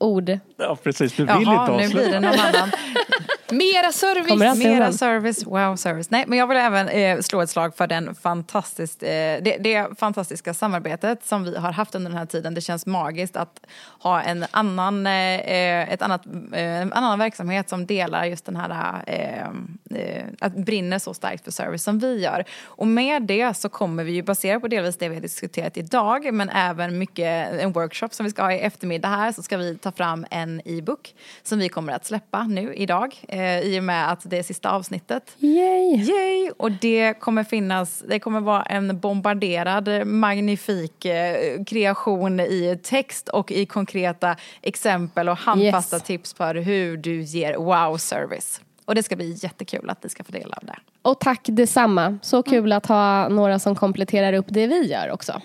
ord? 0.00 0.38
Ja 0.56 0.76
precis, 0.82 1.12
du 1.16 1.22
vill 1.22 1.30
Jaha, 1.30 1.40
inte 1.40 1.72
avsluta. 1.72 1.76
nu 1.76 1.88
blir 1.88 2.12
det 2.12 2.20
någon 2.20 2.40
annan. 2.40 2.70
Mera 3.52 3.92
service! 3.92 4.58
Mera 4.58 4.92
service, 4.92 5.46
wow 5.46 5.76
service. 5.76 6.10
Nej, 6.10 6.24
men 6.26 6.38
jag 6.38 6.46
vill 6.46 6.56
även 6.58 6.88
eh, 6.88 7.20
slå 7.20 7.40
ett 7.40 7.50
slag 7.50 7.76
för 7.76 7.86
den 7.86 8.14
fantastiskt, 8.14 9.02
eh, 9.02 9.08
det, 9.08 9.56
det, 9.60 9.98
fantastiska 9.98 10.54
samarbetet 10.54 11.24
som 11.24 11.44
vi 11.44 11.56
har 11.56 11.72
haft 11.72 11.94
under 11.94 12.10
den 12.10 12.18
här 12.18 12.26
tiden. 12.26 12.54
Det 12.54 12.60
känns 12.60 12.86
magiskt 12.86 13.36
att 13.36 13.60
ha 13.98 14.22
en 14.22 14.44
annan, 14.50 15.06
eh, 15.06 15.12
eh 15.12 15.92
ett 15.92 16.02
annat, 16.02 16.26
eh, 16.52 16.80
en 16.80 16.92
annan 16.92 17.18
verksamhet 17.18 17.68
som 17.68 17.86
delar 17.86 18.24
just 18.24 18.44
den 18.44 18.56
här, 18.56 19.02
eh, 19.06 19.46
att 20.38 20.56
brinner 20.56 20.98
så 20.98 21.14
starkt 21.14 21.44
för 21.44 21.50
service 21.50 21.82
som 21.82 21.98
vi 21.98 22.22
gör. 22.22 22.44
Och 22.64 22.86
med 22.86 23.22
det 23.22 23.56
så 23.56 23.68
kommer 23.68 24.04
vi 24.04 24.12
ju 24.12 24.22
baserat 24.22 24.62
på 24.62 24.68
delvis 24.68 24.96
det 24.96 25.08
vi 25.08 25.14
har 25.14 25.22
diskuterat 25.22 25.76
idag 25.76 26.34
men 26.34 26.48
även 26.48 26.98
mycket 26.98 27.52
en 27.52 27.72
workshop 27.72 28.08
som 28.10 28.24
vi 28.24 28.30
ska 28.30 28.42
ha 28.42 28.52
i 28.52 28.60
eftermiddag 28.60 29.08
här 29.08 29.32
så 29.32 29.42
ska 29.42 29.56
vi 29.56 29.78
ta 29.78 29.92
fram 29.92 30.26
en 30.30 30.60
e-book 30.64 31.14
som 31.42 31.58
vi 31.58 31.68
kommer 31.68 31.92
att 31.92 32.06
släppa 32.06 32.42
nu 32.42 32.74
idag 32.74 33.24
eh, 33.42 33.60
i 33.60 33.80
och 33.80 33.84
med 33.84 34.12
att 34.12 34.20
det 34.24 34.38
är 34.38 34.42
sista 34.42 34.70
avsnittet. 34.70 35.36
Yay! 35.38 35.96
Yay! 35.96 36.50
Och 36.56 36.72
det 36.72 37.14
kommer 37.14 37.44
finnas, 37.44 38.04
det 38.08 38.18
kommer 38.18 38.40
vara 38.40 38.62
en 38.62 39.00
bombarderad 39.00 40.06
magnifik 40.06 41.04
eh, 41.04 41.64
kreation 41.64 42.40
i 42.40 42.78
text 42.82 43.28
och 43.28 43.52
i 43.52 43.66
konkreta 43.66 44.36
exempel 44.62 45.28
och 45.28 45.36
handfasta 45.36 45.96
yes. 45.96 46.02
tips 46.02 46.34
för 46.34 46.54
hur 46.54 46.96
du 46.96 47.22
ger 47.22 47.56
wow-service. 47.56 48.60
Och 48.84 48.94
det 48.94 49.02
ska 49.02 49.16
bli 49.16 49.36
jättekul 49.42 49.90
att 49.90 50.02
ni 50.02 50.10
ska 50.10 50.24
få 50.24 50.32
del 50.32 50.52
av 50.52 50.64
det. 50.64 50.76
Och 51.02 51.20
tack 51.20 51.40
detsamma. 51.44 52.18
Så 52.22 52.42
kul 52.42 52.58
mm. 52.58 52.76
att 52.76 52.86
ha 52.86 53.28
några 53.28 53.58
som 53.58 53.74
kompletterar 53.74 54.32
upp 54.32 54.46
det 54.48 54.66
vi 54.66 54.86
gör 54.86 55.10
också. 55.10 55.42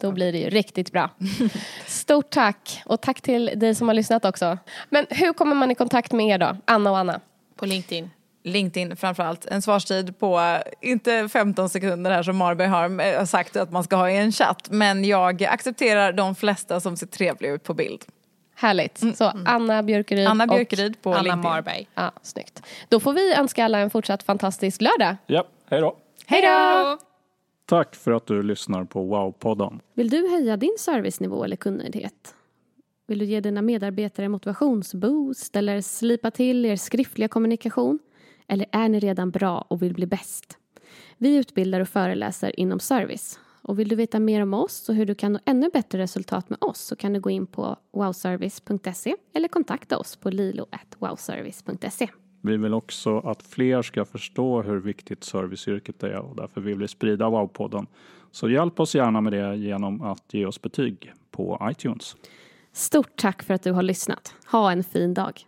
Då 0.00 0.12
blir 0.12 0.32
det 0.32 0.38
ju 0.38 0.50
riktigt 0.50 0.92
bra. 0.92 1.10
Stort 1.86 2.30
tack 2.30 2.82
och 2.86 3.00
tack 3.00 3.20
till 3.20 3.52
dig 3.56 3.74
som 3.74 3.88
har 3.88 3.94
lyssnat 3.94 4.24
också. 4.24 4.58
Men 4.88 5.06
hur 5.10 5.32
kommer 5.32 5.54
man 5.54 5.70
i 5.70 5.74
kontakt 5.74 6.12
med 6.12 6.26
er 6.26 6.38
då, 6.38 6.56
Anna 6.64 6.90
och 6.90 6.98
Anna? 6.98 7.20
På 7.58 7.66
LinkedIn. 7.66 8.10
LinkedIn 8.42 8.96
framförallt. 8.96 9.46
En 9.46 9.62
svarstid 9.62 10.18
på, 10.18 10.58
inte 10.80 11.28
15 11.28 11.68
sekunder 11.68 12.10
här 12.10 12.22
som 12.22 12.36
Marberg 12.36 12.68
har 12.68 13.00
eh, 13.00 13.24
sagt 13.24 13.56
att 13.56 13.72
man 13.72 13.84
ska 13.84 13.96
ha 13.96 14.10
i 14.10 14.16
en 14.16 14.32
chatt. 14.32 14.68
Men 14.70 15.04
jag 15.04 15.44
accepterar 15.44 16.12
de 16.12 16.34
flesta 16.34 16.80
som 16.80 16.96
ser 16.96 17.06
trevliga 17.06 17.52
ut 17.52 17.62
på 17.62 17.74
bild. 17.74 18.04
Härligt. 18.54 19.02
Mm. 19.02 19.14
Så 19.14 19.32
Anna 19.46 19.82
Björkeryd, 19.82 20.28
Anna 20.28 20.46
Björkeryd 20.46 21.02
på 21.02 21.10
Anna 21.10 21.22
LinkedIn. 21.22 21.42
Marberg. 21.42 21.88
Ja, 21.94 22.12
snyggt. 22.22 22.62
Då 22.88 23.00
får 23.00 23.12
vi 23.12 23.34
önska 23.34 23.64
alla 23.64 23.78
en 23.78 23.90
fortsatt 23.90 24.22
fantastisk 24.22 24.80
lördag. 24.80 25.16
Ja, 25.26 25.44
hej 25.70 25.80
då. 25.80 25.96
Hej 26.26 26.42
då! 26.42 26.98
Tack 27.66 27.94
för 27.94 28.12
att 28.12 28.26
du 28.26 28.42
lyssnar 28.42 28.84
på 28.84 29.14
Wow-podden. 29.14 29.80
Vill 29.94 30.10
du 30.10 30.28
höja 30.30 30.56
din 30.56 30.76
servicenivå 30.78 31.44
eller 31.44 31.56
kundnöjdhet? 31.56 32.34
Vill 33.08 33.18
du 33.18 33.24
ge 33.24 33.40
dina 33.40 33.62
medarbetare 33.62 34.28
motivationsboost 34.28 35.56
eller 35.56 35.80
slipa 35.80 36.30
till 36.30 36.64
er 36.64 36.76
skriftliga 36.76 37.28
kommunikation? 37.28 37.98
Eller 38.46 38.66
är 38.72 38.88
ni 38.88 39.00
redan 39.00 39.30
bra 39.30 39.66
och 39.68 39.82
vill 39.82 39.94
bli 39.94 40.06
bäst? 40.06 40.58
Vi 41.18 41.36
utbildar 41.36 41.80
och 41.80 41.88
föreläser 41.88 42.60
inom 42.60 42.80
service. 42.80 43.40
Och 43.62 43.78
vill 43.78 43.88
du 43.88 43.96
veta 43.96 44.20
mer 44.20 44.42
om 44.42 44.54
oss 44.54 44.88
och 44.88 44.94
hur 44.94 45.06
du 45.06 45.14
kan 45.14 45.32
nå 45.32 45.38
ännu 45.44 45.70
bättre 45.72 45.98
resultat 45.98 46.50
med 46.50 46.58
oss 46.60 46.80
så 46.80 46.96
kan 46.96 47.12
du 47.12 47.20
gå 47.20 47.30
in 47.30 47.46
på 47.46 47.76
wowservice.se 47.92 49.14
eller 49.34 49.48
kontakta 49.48 49.98
oss 49.98 50.16
på 50.16 50.30
lilo.wowservice.se. 50.30 52.08
Vi 52.42 52.56
vill 52.56 52.74
också 52.74 53.18
att 53.18 53.42
fler 53.42 53.82
ska 53.82 54.04
förstå 54.04 54.62
hur 54.62 54.80
viktigt 54.80 55.24
serviceyrket 55.24 56.02
är 56.02 56.18
och 56.18 56.36
därför 56.36 56.60
vill 56.60 56.78
vi 56.78 56.88
sprida 56.88 57.26
Wow-podden. 57.26 57.86
Så 58.30 58.50
hjälp 58.50 58.80
oss 58.80 58.94
gärna 58.94 59.20
med 59.20 59.32
det 59.32 59.56
genom 59.56 60.02
att 60.02 60.34
ge 60.34 60.46
oss 60.46 60.62
betyg 60.62 61.12
på 61.30 61.68
iTunes. 61.70 62.16
Stort 62.78 63.16
tack 63.16 63.42
för 63.42 63.54
att 63.54 63.62
du 63.62 63.72
har 63.72 63.82
lyssnat. 63.82 64.34
Ha 64.46 64.72
en 64.72 64.84
fin 64.84 65.14
dag. 65.14 65.47